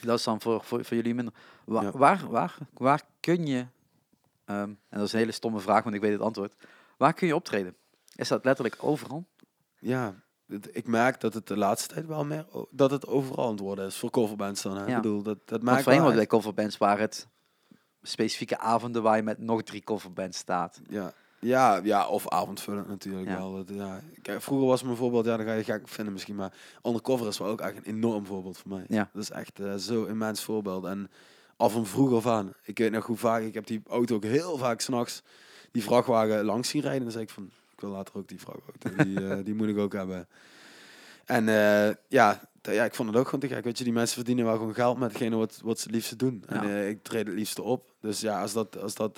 [0.01, 1.33] dat is dan voor, voor, voor jullie minder.
[1.65, 1.91] Wa- Ja.
[1.91, 3.65] waar, waar, waar kun je,
[4.45, 6.53] ehm, en dat is een hele stomme vraag, want ik weet het antwoord.
[6.97, 7.75] Waar kun je optreden?
[8.15, 9.25] Is dat letterlijk overal?
[9.79, 10.15] Ja,
[10.47, 13.59] het- ik merk dat het de laatste tijd wel meer dat het overal aan het
[13.59, 14.77] worden is voor coverbands dan.
[14.77, 14.85] Hè?
[14.85, 14.89] Ja.
[14.89, 17.27] Ik bedoel, dat, dat Want maakt was bij coverbands waar het
[18.01, 20.81] specifieke avonden waar je met nog drie coverbands staat.
[20.89, 21.13] Ja.
[21.39, 23.37] Ja, ja, of avondvullend natuurlijk Ja.
[23.37, 23.51] wel.
[23.55, 23.99] Dat, ja.
[24.21, 26.53] Kijk, vroeger was mijn voorbeeld, ja, dan ga je gek vinden misschien, maar
[26.83, 28.85] Undercover is wel ook echt een enorm voorbeeld voor mij.
[28.87, 29.09] Ja.
[29.13, 30.85] Dat is echt eh, zo immens voorbeeld.
[30.85, 31.11] En
[31.57, 32.53] al van vroeg af aan.
[32.63, 35.23] Ik weet nog hoe vaak, ik heb die auto ook heel vaak s'nachts,
[35.71, 36.99] die vrachtwagen langs zien rijden.
[36.99, 39.67] En dan zei ik van, ik wil later ook die vrachtauto, die, eh, die moet
[39.67, 40.27] ik ook hebben.
[41.25, 43.63] En eh, ja, ja, ik vond het ook gewoon te gek.
[43.63, 46.15] Weet je, die mensen verdienen wel gewoon geld met hetgene wat, wat ze het liefste
[46.15, 46.43] doen.
[46.47, 46.69] En Ja.
[46.69, 47.93] eh, ik treed het liefste op.
[47.99, 49.17] Dus ja, als dat, als dat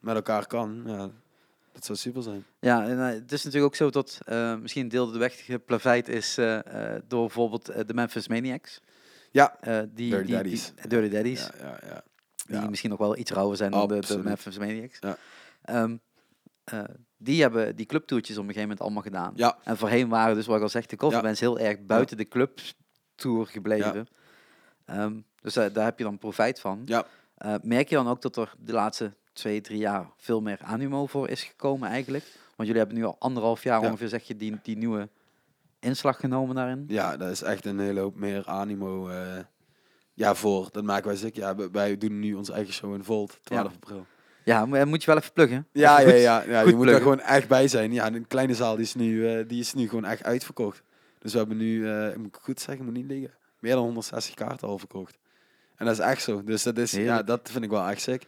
[0.00, 1.10] met elkaar kan, ja,
[1.72, 2.44] dat zou super zijn.
[2.60, 4.18] Ja, en, het is natuurlijk ook zo dat
[4.60, 6.34] misschien deel de weg geplaveid is
[7.06, 8.80] door bijvoorbeeld de Memphis Maniacs.
[9.30, 9.56] Ja.
[9.92, 10.72] Die, Dirty die, Daddies.
[10.74, 11.48] Die, Dirty Daddies.
[11.60, 12.02] Ja, ja,
[12.46, 12.60] ja.
[12.60, 14.18] Die misschien nog wel iets rauwer zijn dan de, de.
[14.18, 14.98] Memphis Maniacs.
[15.00, 15.16] Ja.
[17.22, 19.32] Die hebben die clubtoertjes op een gegeven moment allemaal gedaan.
[19.36, 19.58] Ja.
[19.64, 23.46] En voorheen waren dus, wat ik al zeg, de coverbands heel erg buiten de clubtour
[23.46, 24.08] gebleven.
[24.84, 26.82] Ehm, dus daar heb je dan profijt van.
[26.84, 27.06] Ja.
[27.36, 31.06] Eh, merk je dan ook dat er de laatste twee, drie jaar veel meer animo
[31.06, 32.24] voor is gekomen eigenlijk?
[32.56, 33.86] Want jullie hebben nu al anderhalf jaar Ja.
[33.86, 35.08] ongeveer, zeg je, die, die nieuwe
[35.78, 36.84] inslag genomen daarin.
[36.88, 39.38] Ja, dat is echt een hele hoop meer animo eh,
[40.14, 40.68] ja, voor.
[40.72, 41.40] Dat maken wij zeker.
[41.42, 43.74] Ja, wij- doen nu onze eigen show in Volt, 12 Ja.
[43.74, 44.06] april.
[44.44, 45.66] Ja, maar moet je wel even pluggen.
[45.72, 47.92] Ja, ja, ja, ja je moet er gewoon echt bij zijn.
[47.92, 50.82] Ja, een kleine zaal die is nu, eh, die is nu gewoon echt uitverkocht.
[51.18, 54.34] Dus we hebben nu, eh, ik moet goed zeggen, moet niet liggen, meer dan 160
[54.34, 55.18] kaarten al verkocht.
[55.76, 56.44] En dat is echt zo.
[56.44, 58.26] Dus dat, is, ja, dat vind ik wel echt sick.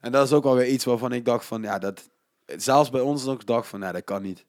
[0.00, 2.10] En dat is ook wel weer iets waarvan ik dacht van, ja, dat,
[2.56, 4.44] zelfs bij ons ook dacht van, ja, dat kan niet.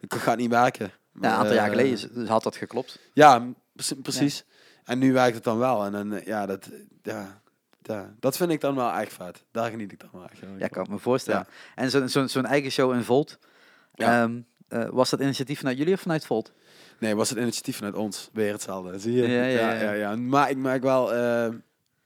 [0.00, 0.86] Dat gaat niet werken.
[0.86, 2.98] Ja, een aantal jaar Eh, geleden had dat geklopt.
[3.12, 3.46] Ja,
[4.02, 4.44] precies.
[4.84, 5.84] En nu werkt het dan wel.
[5.84, 6.68] En dan, eh, ja, dat,
[7.02, 7.41] ja,
[7.82, 9.44] ja, dat vind ik dan wel echt vet.
[9.50, 11.46] Daar geniet ik dan wel echt Ja, kan ik me voorstellen.
[11.74, 13.38] En zo'n zo'n eigen show in Volt,
[13.94, 14.22] Ja.
[14.22, 16.52] ehm, eh, was dat initiatief vanuit jullie of vanuit Volt?
[16.98, 18.28] Nee, was het initiatief vanuit ons.
[18.32, 18.98] Weer hetzelfde.
[18.98, 19.28] Zie je?
[19.28, 20.16] Ja, ja, ja.
[20.16, 21.14] Maar ik merk wel...
[21.14, 21.48] eh,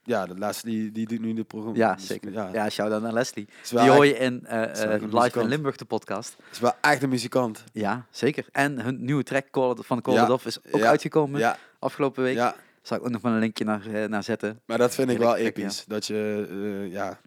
[0.03, 1.77] ja, de laatste die, die doet nu de programma.
[1.77, 2.31] Ja, Dus, zeker.
[2.31, 3.47] Ja, Ja, shout-out naar Leslie.
[3.69, 5.47] Die hoor je in een Live in.
[5.47, 6.35] Limburg, de podcast.
[6.51, 7.63] is wel echt een muzikant.
[7.73, 8.45] Ja, zeker.
[8.51, 9.45] En hun nieuwe track
[9.75, 10.23] van Call.
[10.23, 12.35] It Off is ook uitgekomen Ja, afgelopen week.
[12.35, 12.55] ja,
[12.87, 14.61] Zal ik ook nog maar een linkje naar, eh, naar zetten.
[14.65, 15.85] maar dat vind ik wel episch.
[15.87, 17.19] Dat je, eh, ja,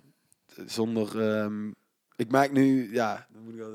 [0.67, 1.21] zonder...
[1.21, 1.69] ehm,
[2.17, 3.75] ik merk nu, ja, dan moet ik wel...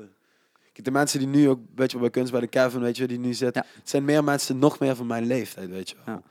[0.72, 3.06] De mensen die nu ook, weet je wel, bij kunst bij de Kevin, weet je,
[3.06, 3.64] die nu zit, Ja.
[3.74, 6.14] het zijn meer mensen nog meer van mijn leeftijd, weet je wel.
[6.14, 6.22] Ja.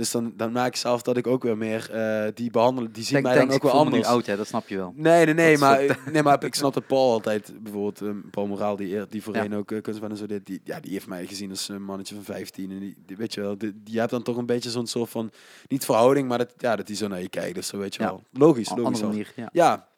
[0.00, 3.02] Dus dan, dan merk ik zelf dat ik ook weer meer eh, die behandelen, die
[3.04, 4.06] zien Denk, mij denk, dan ook wel anders.
[4.06, 4.92] oud, hè, dat snap je wel.
[4.96, 8.08] Nee, nee, nee, Dat maar, is nee, maar ik snap dat Paul altijd, bijvoorbeeld eh,
[8.30, 11.06] Paul Moraal, die, die voorheen ook uh, kunstman en zo dit, die, ja, die heeft
[11.06, 12.70] mij gezien als een mannetje van 15.
[12.70, 15.10] En die, die- weet je wel, die, die hebt dan toch een beetje zo'n soort
[15.10, 15.30] van,
[15.68, 17.54] niet verhouding, maar dat, ja, dat die zo naar je kijkt.
[17.54, 18.08] Dus zo weet je Ja.
[18.08, 18.22] wel.
[18.32, 19.00] Logisch, logisch.
[19.02, 19.48] manier, ja.
[19.52, 19.88] Ja.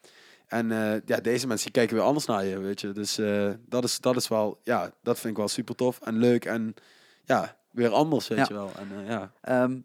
[0.47, 2.93] En eh, ja, deze mensen kijken weer anders naar je, weet je.
[2.93, 6.19] Dus eh, dat, is, dat is wel, ja, dat vind ik wel super tof en
[6.19, 6.75] leuk en
[7.25, 8.45] ja, weer anders, weet Ja.
[8.49, 8.71] je wel.
[8.79, 9.79] En eh, ja, Ehm,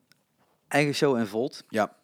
[0.67, 1.63] eigen show in Volt.
[1.69, 1.95] Ja.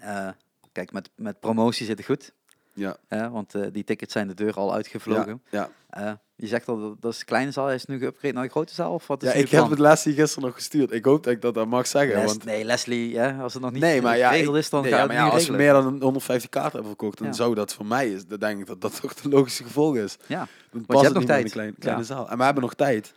[0.00, 0.28] Eh,
[0.72, 2.32] kijk, met, met promotie zit het goed.
[2.74, 5.42] ja, hè, want eh, die tickets zijn de deur al uitgevlogen.
[5.50, 5.70] ja.
[5.90, 7.70] Eh, je zegt al, dat, dat is de kleine zaal.
[7.70, 8.92] Is nu geüpgrade naar de grote zaal?
[8.92, 10.92] Of wat is Ja, ik heb het Leslie gisteren nog gestuurd.
[10.92, 12.44] Ik hoop dat ik dat, dat mag zeggen, Les- want...
[12.44, 15.00] nee, Leslie, hè, als het nog niet Nee, maar ja, geregeld is, dan nee, gaat
[15.00, 15.82] ja, het maar ja, als we regelen.
[15.82, 17.32] meer dan 150 kaarten hebben verkocht, dan Ja.
[17.32, 18.26] zou dat voor mij is.
[18.26, 20.16] Dan denk ik dat dat toch de logische gevolg is.
[20.26, 21.44] Ja, Dan je hebt het nog in tijd.
[21.44, 22.06] een klein, kleine Ja.
[22.06, 22.28] zaal.
[22.30, 23.12] En we hebben nog tijd.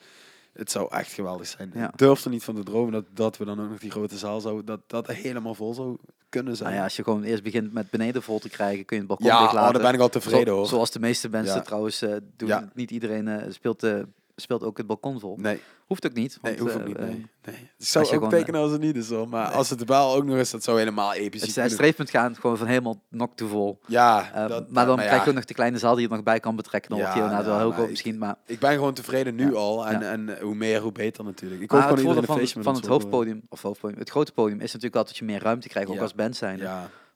[0.53, 1.71] Het zou echt geweldig zijn.
[1.75, 1.87] Ja.
[1.87, 4.17] Ik durf er niet van te dromen dat, dat we dan ook nog die grote
[4.17, 5.97] zaal zouden, dat dat helemaal vol zou
[6.29, 6.67] kunnen zijn.
[6.69, 9.11] nou ja, als je gewoon eerst begint met beneden vol te krijgen, kun je het
[9.11, 9.73] balkon ja dicht oh, laten.
[9.73, 10.67] daar ben ik al tevreden Zo- hoor.
[10.67, 11.61] Zoals de meeste mensen Ja.
[11.61, 12.47] trouwens eh, doen.
[12.47, 12.71] Ja.
[12.73, 13.99] Niet iedereen eh, speelt, eh,
[14.35, 15.37] speelt ook het balkon vol.
[15.37, 16.37] Nee, Hoeft ook niet.
[16.41, 16.97] nee hoeft ook eh, niet.
[16.97, 17.25] eh, Nee.
[17.45, 17.69] nee.
[17.77, 19.29] Het zou ook gewoon, tekenen als het niet is hoor.
[19.29, 21.69] Maar als het wel ook nog is, dat zou helemaal episch het zijn.
[21.69, 23.79] streefpunt gaan gewoon van helemaal nok te vol.
[23.87, 26.13] Ja, Eh, dat, maar dan ja, krijg je ook nog de kleine zaal die je
[26.15, 26.89] nog bij kan betrekken.
[26.89, 28.17] Dan Ja, wordt die inderdaad ja, wel heel maar ik- misschien.
[28.17, 29.87] Maar, Ik ben gewoon tevreden nu al.
[29.87, 31.61] En, en hoe meer, hoe beter natuurlijk.
[31.61, 34.09] Ik hoop maar het gewoon voordeel iedereen van, een van het hoofdpodium, of hoofdpodium, het
[34.09, 36.61] grote podium is natuurlijk altijd dat je meer ruimte krijgt, ook als band zijn,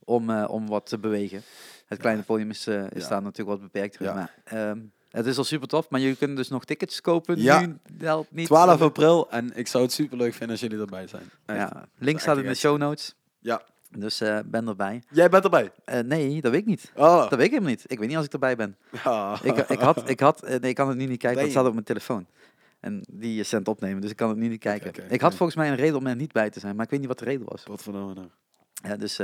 [0.03, 1.41] om, eh, om wat te bewegen.
[1.85, 4.14] Het kleine podium is, eh, is daar natuurlijk wat beperkter.
[4.14, 7.41] Maar, ehm, het is al super tof, maar jullie kunnen dus nog tickets kopen.
[7.41, 7.59] Ja.
[7.59, 8.45] Nu wel niet.
[8.45, 9.31] 12 april.
[9.31, 11.29] En ik zou het super leuk vinden als jullie erbij zijn.
[11.45, 11.59] Echt.
[11.59, 13.15] Ja, link staat in de show notes.
[13.39, 13.61] Ja.
[13.91, 15.03] Dus eh, ben erbij.
[15.09, 15.71] Jij bent erbij.
[15.85, 16.91] Eh, nee, dat weet ik niet.
[16.95, 17.17] Oh.
[17.17, 17.84] Dat weet ik helemaal niet.
[17.88, 18.77] Ik weet niet als ik erbij ben.
[19.03, 19.39] Ja.
[19.43, 21.51] Ik, ik had, ik had, eh, nee, ik kan het nu niet kijken, want het
[21.51, 22.25] staat op mijn telefoon.
[22.79, 24.93] En die is aan het opnemen, dus ik kan het nu niet kijken.
[25.09, 26.99] Ik had volgens mij een reden om er niet bij te zijn, maar ik weet
[26.99, 27.63] niet wat de reden was.
[27.65, 28.27] Wat verdomme nou.
[28.84, 29.19] Ja, dus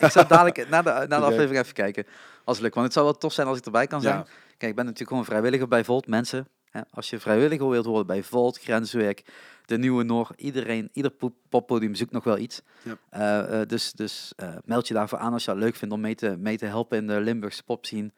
[0.00, 2.06] ik zou dadelijk na de, na de aflevering even kijken.
[2.44, 2.74] Als het lukt.
[2.74, 4.16] Want het zou wel tof zijn als ik erbij kan zijn.
[4.16, 4.26] Ja.
[4.58, 6.06] Kijk, ik ben natuurlijk gewoon vrijwilliger bij Volt.
[6.06, 9.24] Mensen, hè, als je vrijwilliger wilt worden bij Volt, Grenswerk,
[9.64, 12.62] de Nieuwe Noor, iedereen, ieder po- poppodium zoekt nog wel iets.
[12.82, 12.96] Ja.
[13.10, 16.00] Eh, eh, dus dus eh, meld je daarvoor aan als je het leuk vindt om
[16.00, 18.12] mee te, mee te helpen in de Limburgse popscene.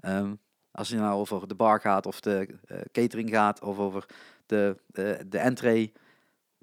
[0.00, 0.34] Ehm,
[0.70, 2.48] als je nou over de bar gaat of de
[2.92, 4.06] catering gaat of over
[4.46, 5.92] de, de, de entree,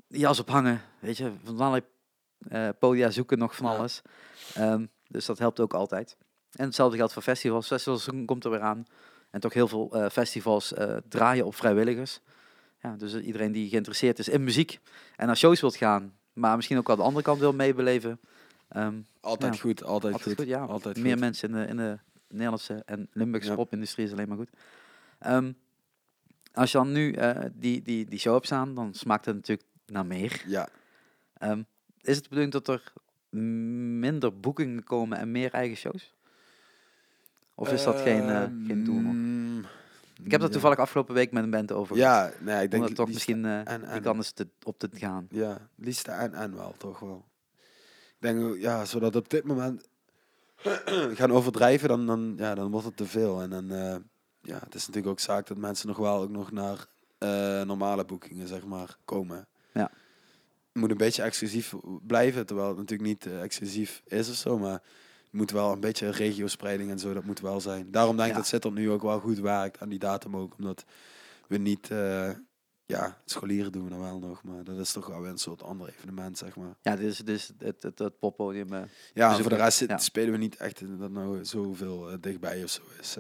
[0.08, 1.84] jas ophangen, weet je, van allerlei
[2.80, 3.78] podia zoeken nog van Ja.
[3.78, 4.02] alles.
[4.54, 6.18] Ehm, dus dat helpt ook altijd.
[6.52, 7.68] En hetzelfde geldt voor festivals.
[7.68, 8.86] Festivals komt er weer aan.
[9.30, 12.20] En toch heel veel eh, festivals eh, draaien op vrijwilligers.
[12.82, 14.80] Ja, dus iedereen die geïnteresseerd is in muziek
[15.16, 18.20] en naar shows wilt gaan, maar misschien ook wel de andere kant wil meebeleven.
[18.68, 19.62] ehm, Altijd Ja.
[19.62, 20.46] goed, altijd, altijd goed.
[20.46, 20.64] goed, ja.
[20.66, 21.20] Altijd meer goed.
[21.20, 21.98] mensen in de, in de
[22.28, 23.56] Nederlandse en Limburgse Ja.
[23.56, 24.50] popindustrie is alleen maar goed.
[25.20, 25.52] Ehm,
[26.54, 29.68] als je dan nu eh, die, die, die show hebt staan, dan smaakt het natuurlijk
[29.86, 30.44] naar meer.
[30.48, 30.68] Ja,
[31.34, 31.62] Ehm,
[32.02, 32.94] is het de bedoeling dat er
[34.00, 36.14] minder boekingen komen en meer eigen shows?
[37.60, 39.14] Of is dat geen, eh, geen doel nog?
[39.14, 39.60] Ehm,
[40.24, 41.96] Ik heb dat toevallig afgelopen week met een band over.
[41.96, 44.02] Ja, nee, ik denk dat toch misschien eh en- die en.
[44.02, 45.28] kant is te, op te gaan.
[45.30, 47.26] Ja, liefst en en wel, toch wel.
[48.08, 49.88] Ik denk, ja, zodat op dit moment
[51.20, 53.42] gaan overdrijven, dan, dan, ja, dan wordt het te veel.
[53.42, 53.96] En dan, eh,
[54.42, 56.86] ja, het is natuurlijk ook zaak dat mensen nog wel ook nog naar
[57.18, 59.48] eh, normale boekingen, zeg maar, komen.
[59.74, 59.92] Ja.
[60.72, 61.74] Het moet een beetje exclusief
[62.08, 64.82] blijven, terwijl het natuurlijk niet eh, exclusief is of zo, maar
[65.30, 67.92] moet wel een beetje regiospreiding en zo, dat moet wel zijn.
[67.92, 68.40] Daarom denk ik Ja.
[68.40, 70.86] dat Sittard nu ook wel goed werkt aan die datum ook, omdat
[71.48, 71.92] we niet...
[71.92, 72.30] eh,
[72.86, 75.64] ja, scholieren doen we dan wel nog, maar dat is toch wel weer een soort
[75.64, 76.76] ander evenement, zeg maar.
[76.82, 78.74] Ja, dit is dus het, het, het poppodium.
[78.74, 78.82] eh.
[79.14, 79.98] Ja, voor de rest zit- ja.
[79.98, 83.18] spelen we niet echt dat nou zoveel eh, dichtbij of zo is.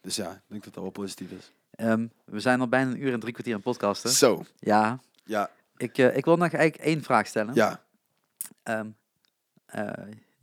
[0.00, 1.52] dus ja, ik denk dat dat wel positief is.
[1.70, 4.10] Ehm, we zijn al bijna een uur en drie kwartier aan het podcasten.
[4.10, 7.54] Zo, Ja, ja, ik, ik wil nog eigenlijk één vraag stellen.
[7.54, 7.84] ja,
[8.62, 8.88] Ehm,
[9.66, 9.92] eh,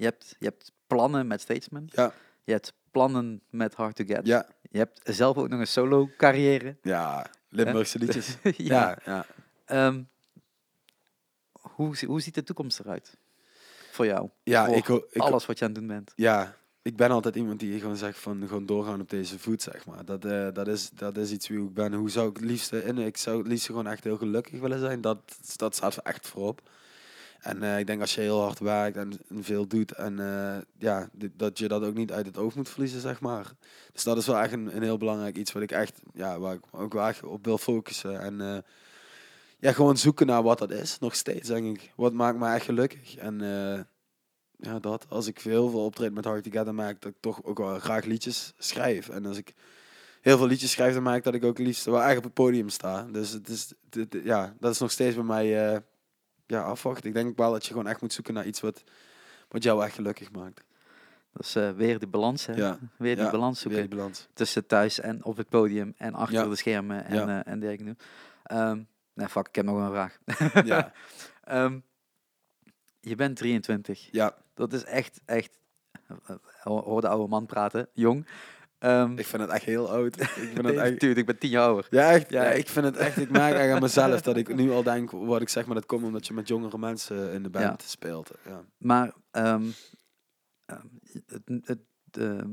[0.03, 1.89] je, hebt, je hebt plannen met Statesman.
[1.91, 2.13] Ja.
[2.43, 4.27] Je hebt plannen met Hard to Get.
[4.27, 6.77] ja, Je hebt zelf ook nog een solo carrière.
[6.81, 7.25] ja.
[7.49, 8.37] Limburgse liedjes.
[8.41, 8.51] ja.
[8.57, 9.25] ja, ja.
[9.65, 10.03] Ehm,
[11.51, 13.17] hoe, hoe ziet de toekomst eruit?
[13.91, 14.29] Voor jou.
[14.43, 16.11] Ja, Voor ik, ik, Alles wat je aan het doen bent.
[16.15, 19.85] ja, ik ben altijd iemand die gewoon zegt van gewoon doorgaan op deze voet, zeg
[19.85, 20.05] maar.
[20.05, 21.93] Dat, eh, dat, is, dat is iets wie ik ben.
[21.93, 22.97] Hoe zou ik het liefste in?
[22.97, 25.01] Ik zou het liefst gewoon echt heel gelukkig willen zijn.
[25.01, 26.61] Dat, dat staat echt voorop.
[27.43, 31.09] En eh, ik denk als je heel hard werkt en, veel doet en eh, ja,
[31.35, 33.51] dat je dat ook niet uit het oog moet verliezen, zeg maar.
[33.93, 36.63] Dus dat is wel echt een, heel belangrijk iets wat ik echt, ja, waar ik
[36.71, 38.19] ook wel op wil focussen.
[38.19, 38.57] En eh,
[39.59, 41.91] ja, gewoon zoeken naar wat dat is, nog steeds, denk ik.
[41.95, 43.15] Wat maakt me echt gelukkig?
[43.15, 43.39] En
[44.57, 45.05] ja, dat.
[45.09, 48.05] Als ik heel veel optreed met Hard Together, maak dat ik toch ook wel graag
[48.05, 49.09] liedjes schrijf.
[49.09, 49.53] En als ik
[50.21, 52.33] heel veel liedjes schrijf, dan maak ik dat ik ook liefst wel echt op het
[52.33, 53.07] podium sta.
[53.11, 53.73] Dus het is,
[54.23, 55.83] ja, dat is nog steeds bij mij
[56.45, 57.07] ja, afwachten.
[57.07, 58.83] Ik denk wel dat je gewoon echt moet zoeken naar iets wat,
[59.47, 60.63] wat jou echt gelukkig maakt.
[61.33, 62.53] Dat is eh, weer die balans, hè?
[62.53, 64.27] Ja, Weer die ja, balans zoeken die balans.
[64.33, 66.47] tussen thuis en op het podium en achter Ja.
[66.49, 68.03] de schermen en, eh en dergelijke.
[69.15, 70.17] Nee, fuck, ik heb nog een vraag.
[70.65, 70.91] Ja,
[71.43, 71.79] Ehm,
[72.99, 74.07] je bent 23.
[74.11, 75.59] ja, Dat is echt, echt,
[76.07, 78.27] eh, hoor de oude man praten, jong.
[78.83, 80.19] Ehm, ik vind het echt heel oud.
[80.21, 81.87] Ik vind het echt, ik ben tien jaar ouder.
[81.89, 84.71] ja, echt, Ja, ik- vind het echt, ik merk echt aan mezelf dat ik nu
[84.71, 87.49] al denk, wat ik zeg maar, dat komt omdat je met jongere mensen in de
[87.49, 88.31] band speelt.
[88.45, 88.63] Ja.
[88.77, 89.63] Maar ehm,
[90.65, 90.85] ehm,
[91.27, 91.79] het, het,
[92.11, 92.49] ehm,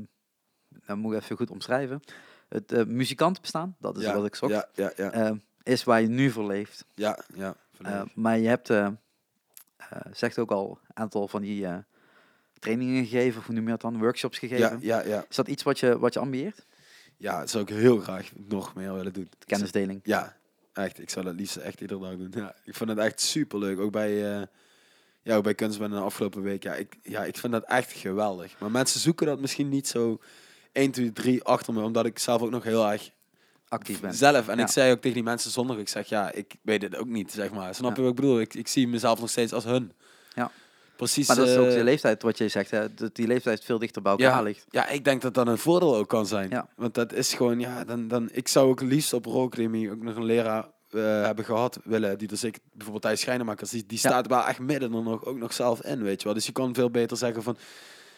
[0.85, 1.99] nou moet ik even goed omschrijven.
[2.49, 6.01] Het eh muzikant bestaan, dat is ja, wat ik zocht, Ja, ja, ja, is waar
[6.01, 6.85] je nu voor leeft.
[6.93, 7.55] ja, ja.
[8.15, 8.85] Maar je hebt, eh,
[9.77, 11.67] eh, zegt ook al, een aantal van die
[12.61, 14.77] trainingen gegeven, of hoe noem je dat dan, workshops ja, gegeven.
[14.81, 15.25] ja, ja.
[15.29, 16.65] Is dat iets wat je, wat je ambieert?
[17.17, 19.29] Ja, dat zou ik heel graag nog meer willen doen.
[19.45, 19.99] Kennisdeling.
[20.03, 20.37] Ja,
[20.73, 20.99] echt.
[21.01, 22.31] Ik zou dat liefst echt iedere dag doen.
[22.35, 23.79] Ja, ik vond het echt super leuk.
[23.79, 24.41] Ook bij, eh
[25.21, 26.63] ja, ook bij Kunstband de afgelopen week.
[26.63, 28.55] Ja ik, ja, ik vind dat echt geweldig.
[28.59, 30.19] Maar mensen zoeken dat misschien niet zo
[30.71, 31.81] 1, 2, 3 achter me.
[31.81, 33.09] Omdat ik zelf ook nog heel erg
[33.67, 34.15] Actief bent.
[34.15, 34.47] zelf.
[34.47, 34.63] En Ja.
[34.63, 35.79] ik zei ook tegen die mensen zonder.
[35.79, 37.75] Ik zeg ja, ik weet het ook niet, zeg maar.
[37.75, 37.95] Snap Ja.
[37.95, 38.39] je wat ik bedoel?
[38.39, 39.91] Ik, ik zie mezelf nog steeds als hun.
[40.35, 40.51] Ja.
[41.01, 41.27] Precies.
[41.27, 43.79] Maar dat is ook eh, de leeftijd, wat je zegt, hè, dat die leeftijd veel
[43.79, 44.41] dichter bij elkaar Ja.
[44.41, 44.65] ligt.
[44.69, 46.49] Ja, ik denk dat dat een voordeel ook kan zijn.
[46.49, 46.67] Ja.
[46.75, 50.15] Want dat is gewoon, ja, dan, dan, ik zou ook liefst op Academy ook nog
[50.15, 54.09] een leraar eh, hebben gehad willen, die dus ik, bijvoorbeeld Thijs Schijnemakers, die, die Ja.
[54.09, 56.33] staat wel echt midden er nog, ook nog zelf in, weet je wel.
[56.33, 57.57] Dus je kan veel beter zeggen van,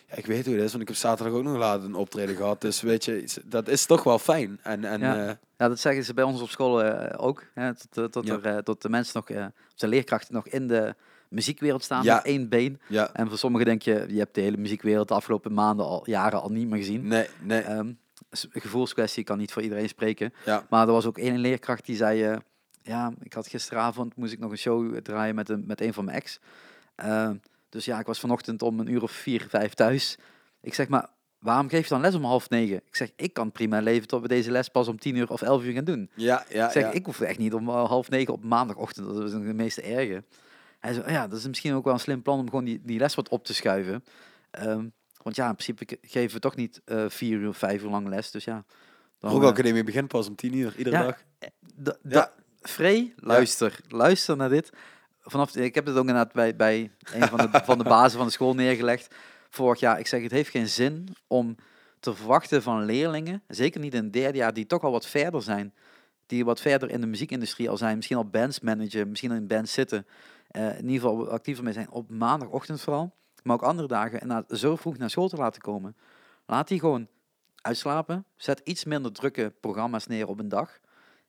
[0.10, 2.36] ja, ik weet hoe het is, want ik heb zaterdag ook nog later een optreden
[2.36, 2.62] gehad.
[2.62, 4.60] Dus weet je, dat is toch wel fijn.
[4.64, 5.28] En, en Ja.
[5.28, 6.84] eh, Ja, dat zeggen ze bij ons op school
[7.18, 7.44] ook.
[7.54, 10.96] Hè, tot, tot, er, tot de mensen nog, zijn leerkrachten nog in de
[11.34, 12.16] muziekwereld staan Ja.
[12.16, 12.80] met één been.
[12.88, 16.10] ja, En voor sommigen denk je, je hebt de hele muziekwereld de afgelopen maanden al,
[16.10, 17.08] jaren al niet meer gezien.
[17.08, 17.98] nee, nee, een
[18.52, 20.34] gevoelskwestie, kan niet voor iedereen spreken.
[20.46, 22.38] ja, Maar er was ook één leerkracht die zei, eh,
[22.82, 26.06] ja, ik had gisteravond, moest ik nog een show draaien met een, met een van
[26.06, 26.40] mijn ex.
[26.96, 27.36] Ehm,
[27.70, 30.18] Dus ja, ik was vanochtend om een uur of vier, vijf thuis.
[30.62, 31.08] Ik zeg maar,
[31.40, 32.76] waarom geef je dan les om half negen?
[32.76, 35.42] Ik zeg, ik kan prima leven tot we deze les pas om tien uur of
[35.42, 36.10] elf uur gaan doen.
[36.16, 36.92] Ja, ja, ik zeg, ja.
[36.92, 39.08] ik hoef echt niet om eh, half negen op maandagochtend.
[39.08, 40.24] Dat is de meeste erge.
[40.84, 43.00] Hij zei, ja, dat is misschien ook wel een slim plan om gewoon die, die
[43.00, 44.04] les wat op te schuiven.
[44.52, 44.88] Ehm,
[45.22, 48.08] want ja, in principe ge- geven we toch niet eh, vier uur, vijf uur lang
[48.08, 48.32] les.
[48.32, 48.66] Dus ja.
[49.20, 51.04] dan, Rock eh, Academie begint pas om tien uur, iedere Ja.
[51.04, 51.24] dag.
[51.76, 52.32] Da- Ja.
[52.62, 53.80] Frey, luister.
[53.88, 54.70] Luister naar dit.
[55.22, 58.28] Vanaf, ik heb het ook inderdaad bij, bij een van de, van de bazen van
[58.28, 59.16] de school neergelegd.
[59.50, 61.56] Vorig jaar, ik zeg, het heeft geen zin om
[62.00, 65.42] te verwachten van leerlingen, zeker niet in het derde jaar, die toch al wat verder
[65.42, 65.74] zijn,
[66.26, 69.74] die wat verder in de muziekindustrie al zijn, misschien al bands managen, misschien in bands
[69.74, 70.06] zitten,
[70.54, 74.28] eh, in ieder geval actiever mee zijn, op maandagochtend vooral, maar ook andere dagen, en
[74.28, 75.96] na, zo vroeg naar school te laten komen.
[76.46, 77.08] Laat die gewoon
[77.62, 80.80] uitslapen, zet iets minder drukke programma's neer op een dag,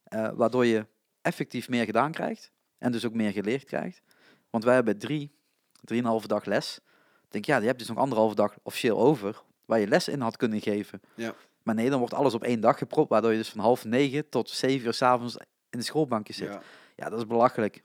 [0.05, 0.86] eh, waardoor je
[1.22, 4.02] effectief meer gedaan krijgt en dus ook meer geleerd krijgt.
[4.51, 5.34] Want wij hebben drie,
[5.80, 6.78] drieënhalve dag les.
[7.24, 10.20] Ik denk, ja, je hebt dus nog anderhalve dag officieel over, waar je les in
[10.20, 11.01] had kunnen geven.
[11.14, 11.34] Ja.
[11.62, 14.28] Maar nee, dan wordt alles op één dag gepropt, waardoor je dus van half negen
[14.28, 15.36] tot zeven uur s'avonds
[15.70, 16.48] in de schoolbankjes zit.
[16.48, 16.62] Ja.
[16.96, 17.82] Ja, dat is belachelijk.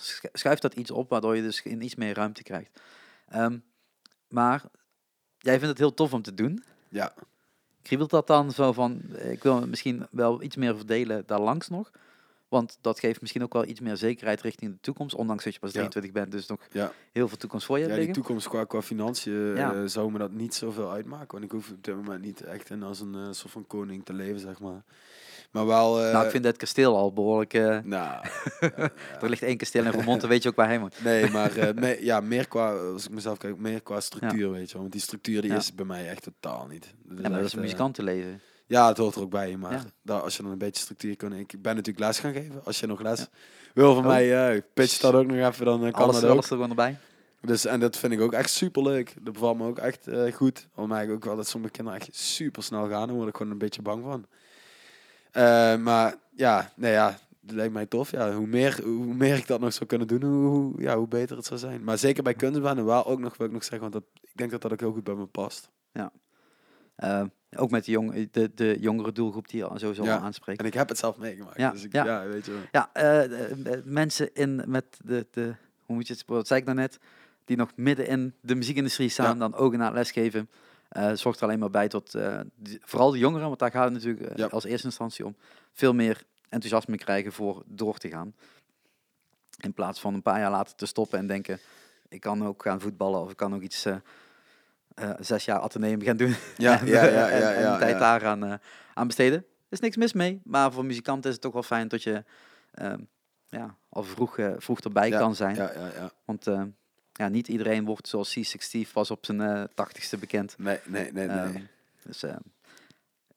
[0.00, 2.80] Schu- Schuif dat iets op, waardoor je dus in iets meer ruimte krijgt.
[3.28, 3.58] Ehm,
[4.28, 4.62] maar
[5.38, 6.64] jij vindt het heel tof om te doen.
[6.88, 7.14] Ja.
[7.82, 11.90] Kriebelt dat dan zo van, ik wil misschien wel iets meer verdelen daar langs nog?
[12.48, 15.14] Want dat geeft misschien ook wel iets meer zekerheid richting de toekomst.
[15.14, 15.74] Ondanks dat je pas Ja.
[15.76, 16.92] 23 bent, dus nog Ja.
[17.12, 18.24] heel veel toekomst voor je Ja, hebt die liggen.
[18.24, 19.74] toekomst qua, qua financiën Ja.
[19.74, 21.28] eh, zou me dat niet zoveel uitmaken.
[21.30, 24.04] Want ik hoef op dit moment niet echt in als een eh, soort van koning
[24.04, 24.82] te leven, zeg maar.
[25.56, 26.02] Maar wel...
[26.04, 27.54] eh, nou, ik vind het kasteel al behoorlijk...
[27.54, 28.24] eh, Nou,
[29.22, 30.94] Er ligt één kasteel in Vermont, dan weet je ook waar hij moet.
[31.04, 34.72] nee, maar me- ja, meer qua, als ik mezelf kijk, meer qua structuur, weet je
[34.72, 34.80] wel.
[34.80, 35.56] Want die structuur die Ja.
[35.56, 36.94] is bij mij echt totaal niet.
[37.04, 38.40] Dat Ja, maar dat is een muzikantenleven.
[38.66, 39.82] Ja, het hoort er ook bij, maar Ja.
[40.02, 41.32] daar, als je dan een beetje structuur kan...
[41.32, 42.60] Ik ben natuurlijk les gaan geven.
[42.64, 43.26] Als je nog les
[43.74, 44.08] wil van Oh.
[44.08, 46.30] mij, uh, pitch dat ook nog even, dan kan Alles, dat ook.
[46.30, 46.96] alles er gewoon erbij.
[47.40, 49.14] Dus, en dat vind ik ook echt super leuk.
[49.22, 50.68] Dat bevalt me ook echt goed.
[50.74, 53.06] Merk ik ook wel dat sommige kinderen echt super snel gaan.
[53.06, 54.26] Daar word ik gewoon een beetje bang van.
[55.36, 58.10] Eh, maar ja, nee ja, het lijkt mij tof.
[58.10, 61.36] Ja, hoe, meer, hoe meer ik dat nog zou kunnen doen, hoe, ja, hoe beter
[61.36, 61.84] het zou zijn.
[61.84, 64.50] Maar zeker bij kunstbanen wel ook nog, wil ik nog zeggen, want dat, ik denk
[64.50, 65.70] dat dat ook heel goed bij me past.
[66.96, 67.22] Eh,
[67.56, 70.18] ook met de, jong, de, de jongere doelgroep die je al sowieso Ja.
[70.18, 70.60] aanspreekt.
[70.60, 71.56] En ik heb het zelf meegemaakt.
[71.58, 72.04] Ja, dus ik, ja.
[72.04, 72.26] ja.
[72.26, 72.60] weet je wel.
[72.72, 75.54] Ja, eh, mensen in met de, de,
[75.84, 76.98] hoe moet je het, wat zei ik nou net,
[77.44, 79.48] die nog midden in de muziekindustrie staan, Ja.
[79.48, 80.48] dan ook na lesgeven,
[80.88, 83.84] eh zorgt er alleen maar bij tot, eh, die- vooral de jongeren, want daar gaat
[83.84, 84.46] het natuurlijk eh, Ja.
[84.46, 85.36] als eerste instantie om,
[85.72, 88.34] veel meer enthousiasme krijgen voor door te gaan.
[89.60, 91.58] In plaats van een paar jaar later te stoppen en denken,
[92.08, 93.86] ik kan ook gaan voetballen of ik kan ook iets
[95.20, 96.34] zes jaar ateneum gaan doen.
[96.56, 97.98] Ja, en, ja, ja, en- tijd ja.
[97.98, 98.54] daaraan eh,
[98.94, 99.38] aan besteden.
[99.38, 102.24] Er is niks mis mee, maar voor muzikanten is het toch wel fijn dat je
[102.70, 103.00] ehm,
[103.48, 105.54] ja, al vroeg, vroeg erbij kan zijn.
[105.54, 106.10] Ja, ja, ja.
[106.24, 106.46] Want
[107.16, 110.54] ja, niet iedereen wordt zoals C6 Steve pas op zijn eh, tachtigste bekend.
[110.58, 111.36] Nee, nee, nee, nee.
[111.38, 111.54] Ehm,
[112.02, 112.36] dus eh,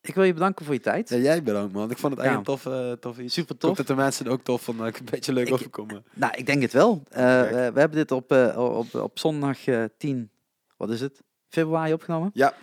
[0.01, 1.09] ik wil je bedanken voor je tijd.
[1.09, 1.91] Ja, jij bedankt man.
[1.91, 3.33] Ik vond het eigenlijk een tof, eh, tof iets.
[3.33, 3.77] Super Ik tof.
[3.77, 4.85] dat de mensen ook tof vonden.
[4.85, 6.03] Dat ik een beetje leuk Ik- overkomen.
[6.13, 7.03] Nou, ik denk het wel.
[7.09, 10.29] Eh, we hebben dit op, op, op zondag eh 10,
[10.77, 11.21] wat is het?
[11.49, 12.29] Februari opgenomen.
[12.33, 12.53] Ja.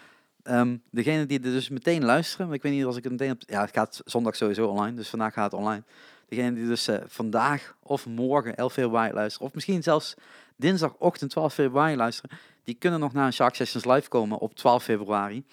[0.43, 3.31] Ehm degene die er dus meteen luisteren, maar ik weet niet als ik het meteen
[3.31, 3.43] op...
[3.47, 5.83] Ja, het gaat zondag sowieso online, dus vandaag gaat het online.
[6.29, 10.15] Degene die dus vandaag of morgen 11 februari luisteren, of misschien zelfs
[10.57, 14.83] dinsdagochtend 12 februari luisteren, die kunnen nog naar een Shark Sessions live komen op 12
[14.83, 15.45] februari.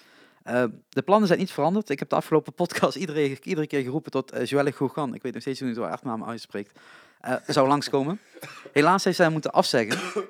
[0.42, 1.90] Eh, de plannen zijn niet veranderd.
[1.90, 5.32] Ik heb de afgelopen podcast iedere, iedere keer geroepen tot uh, Joelle Gougan, ik weet
[5.32, 6.78] nog steeds hoe hij het achternaam uitspreekt,
[7.20, 8.20] eh zou langskomen.
[8.72, 10.24] Helaas heeft zij moeten afzeggen.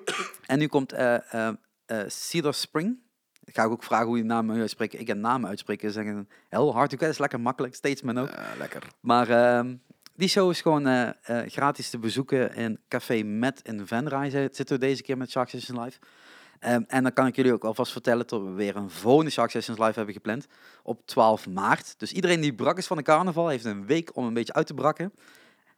[0.47, 1.49] En nu komt eh eh,
[1.87, 2.99] eh, Cedar Spring.
[3.45, 5.01] Ik ga ook vragen hoe je naam uitspreken.
[5.01, 5.93] Ik heb namen uitspreken.
[5.93, 6.99] Zeggen heel hard.
[7.01, 7.75] Dat is lekker makkelijk.
[7.75, 8.31] Statesman ook.
[8.31, 8.83] Ja, lekker.
[9.01, 9.75] Maar ehm,
[10.17, 14.31] die show is gewoon eh, eh, gratis te bezoeken in Café Met in Venray.
[14.31, 15.99] Zit- Zitten we deze keer met Shark Sessions Live.
[16.61, 19.51] Ehm, en dan kan ik jullie ook alvast vertellen dat we weer een volgende Shark
[19.51, 20.47] Sessions Live hebben gepland
[20.83, 21.95] op 12 maart.
[21.99, 24.67] Dus iedereen die brak is van de carnaval heeft een week om een beetje uit
[24.67, 25.13] te brakken.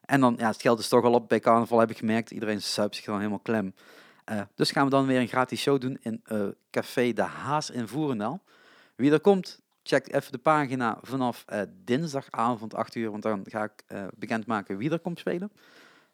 [0.01, 2.31] En dan, ja, het geld is toch al op bij carnaval, heb ik gemerkt.
[2.31, 3.75] Iedereen zuipt zich dan helemaal klem.
[4.25, 6.23] Eh, dus gaan we dan weer een gratis show doen in
[6.71, 8.43] Café De Haas in Voerendaal.
[8.97, 13.65] Wie er komt, check even de pagina vanaf eh, dinsdagavond 8 uur, want dan ga
[13.65, 15.53] ik eh, bekendmaken wie er komt spelen.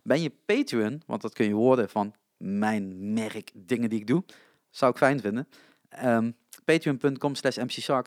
[0.03, 4.25] Ben je Patreon, want dat kun je worden van mijn merk, dingen die ik doe,
[4.71, 5.49] zou ik fijn vinden.
[5.89, 6.31] Ehm
[6.65, 7.59] Patreon.com slash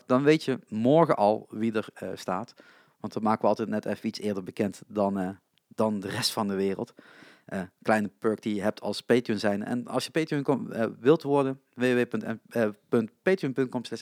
[0.06, 2.54] dan weet je morgen al wie er eh, staat.
[3.00, 6.48] Want dat maken we altijd net even iets eerder bekend dan, dan de rest van
[6.48, 6.94] de wereld.
[7.82, 9.64] Kleine perk die je hebt als Patreon zijn.
[9.64, 14.02] En als je Patreon wilt worden, www.patreon.com slash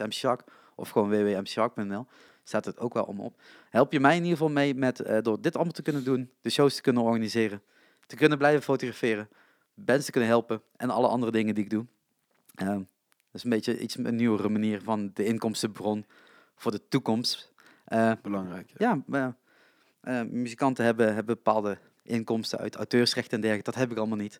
[0.75, 2.05] of gewoon www.mcshark.nl
[2.43, 3.41] staat het ook wel om op.
[3.69, 6.31] Help je mij in ieder geval mee met, eh, door dit allemaal te kunnen doen,
[6.41, 7.61] de shows te kunnen organiseren,
[8.05, 9.29] te kunnen blijven fotograferen,
[9.73, 11.85] bands te kunnen helpen en alle andere dingen die ik doe.
[12.55, 16.05] Ehm, dat is een beetje iets een nieuwere manier van de inkomstenbron
[16.55, 17.53] voor de toekomst.
[17.85, 18.73] Eh, Belangrijk.
[18.77, 19.01] Ja.
[19.07, 19.35] ja,
[20.01, 23.71] eh, muzikanten hebben, hebben bepaalde inkomsten uit auteursrecht en dergelijke.
[23.71, 24.39] Dat heb ik allemaal niet.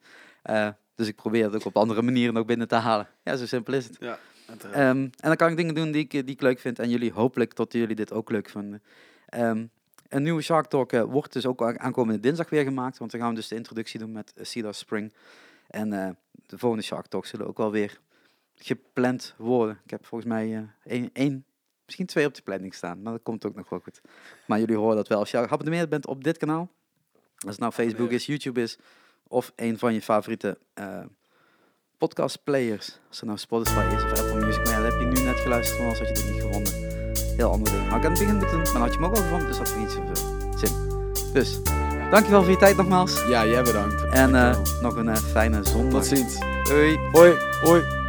[0.95, 3.07] Dus ik probeer het ook op andere manieren ook binnen te halen.
[3.23, 3.97] Ja, zo simpel is het.
[3.99, 4.19] ja
[4.61, 6.79] Ehm, en dan kan ik dingen doen die ik, die ik leuk vind.
[6.79, 8.83] En jullie hopelijk tot jullie dit ook leuk vinden.
[9.25, 9.65] Ehm,
[10.09, 12.97] een nieuwe Shark Talk eh, wordt dus ook aankomende dinsdag weer gemaakt.
[12.97, 15.13] Want dan gaan we dus de introductie doen met eh, Cedar Spring.
[15.67, 16.09] En eh,
[16.45, 17.99] de volgende Shark Talk zullen ook wel weer
[18.55, 19.79] gepland worden.
[19.83, 21.45] Ik heb volgens mij eh, één, één,
[21.85, 23.01] misschien twee op de planning staan.
[23.01, 24.01] Maar dat komt ook nog wel goed.
[24.47, 25.19] Maar jullie horen dat wel.
[25.19, 26.69] Als je geabonneerd bent op dit kanaal.
[27.37, 28.77] Als het nou Facebook is, YouTube is.
[29.27, 31.03] Of een van je favoriete eh
[32.03, 32.99] podcastplayers.
[33.09, 34.63] Als het nou Spotify is of Apple Music.
[34.63, 35.79] Maar ja, dat heb je nu net geluisterd.
[35.79, 36.73] Want anders had je dit niet gevonden.
[37.37, 37.89] Heel andere dingen.
[37.89, 38.63] Had ik aan het begin moeten doen.
[38.63, 39.47] Maar dan had je hem ook al gevonden.
[39.47, 41.33] Dus dat had niet zoveel zin.
[41.33, 41.59] Dus,
[42.11, 43.27] dankjewel voor je tijd nogmaals.
[43.27, 44.03] ja, jij bedankt.
[44.03, 45.91] En eh, nog een eh, fijne zondag.
[45.91, 46.39] Tot ziens.
[46.63, 46.99] Doei.
[47.11, 47.37] Hoi.
[47.61, 48.02] Hoi.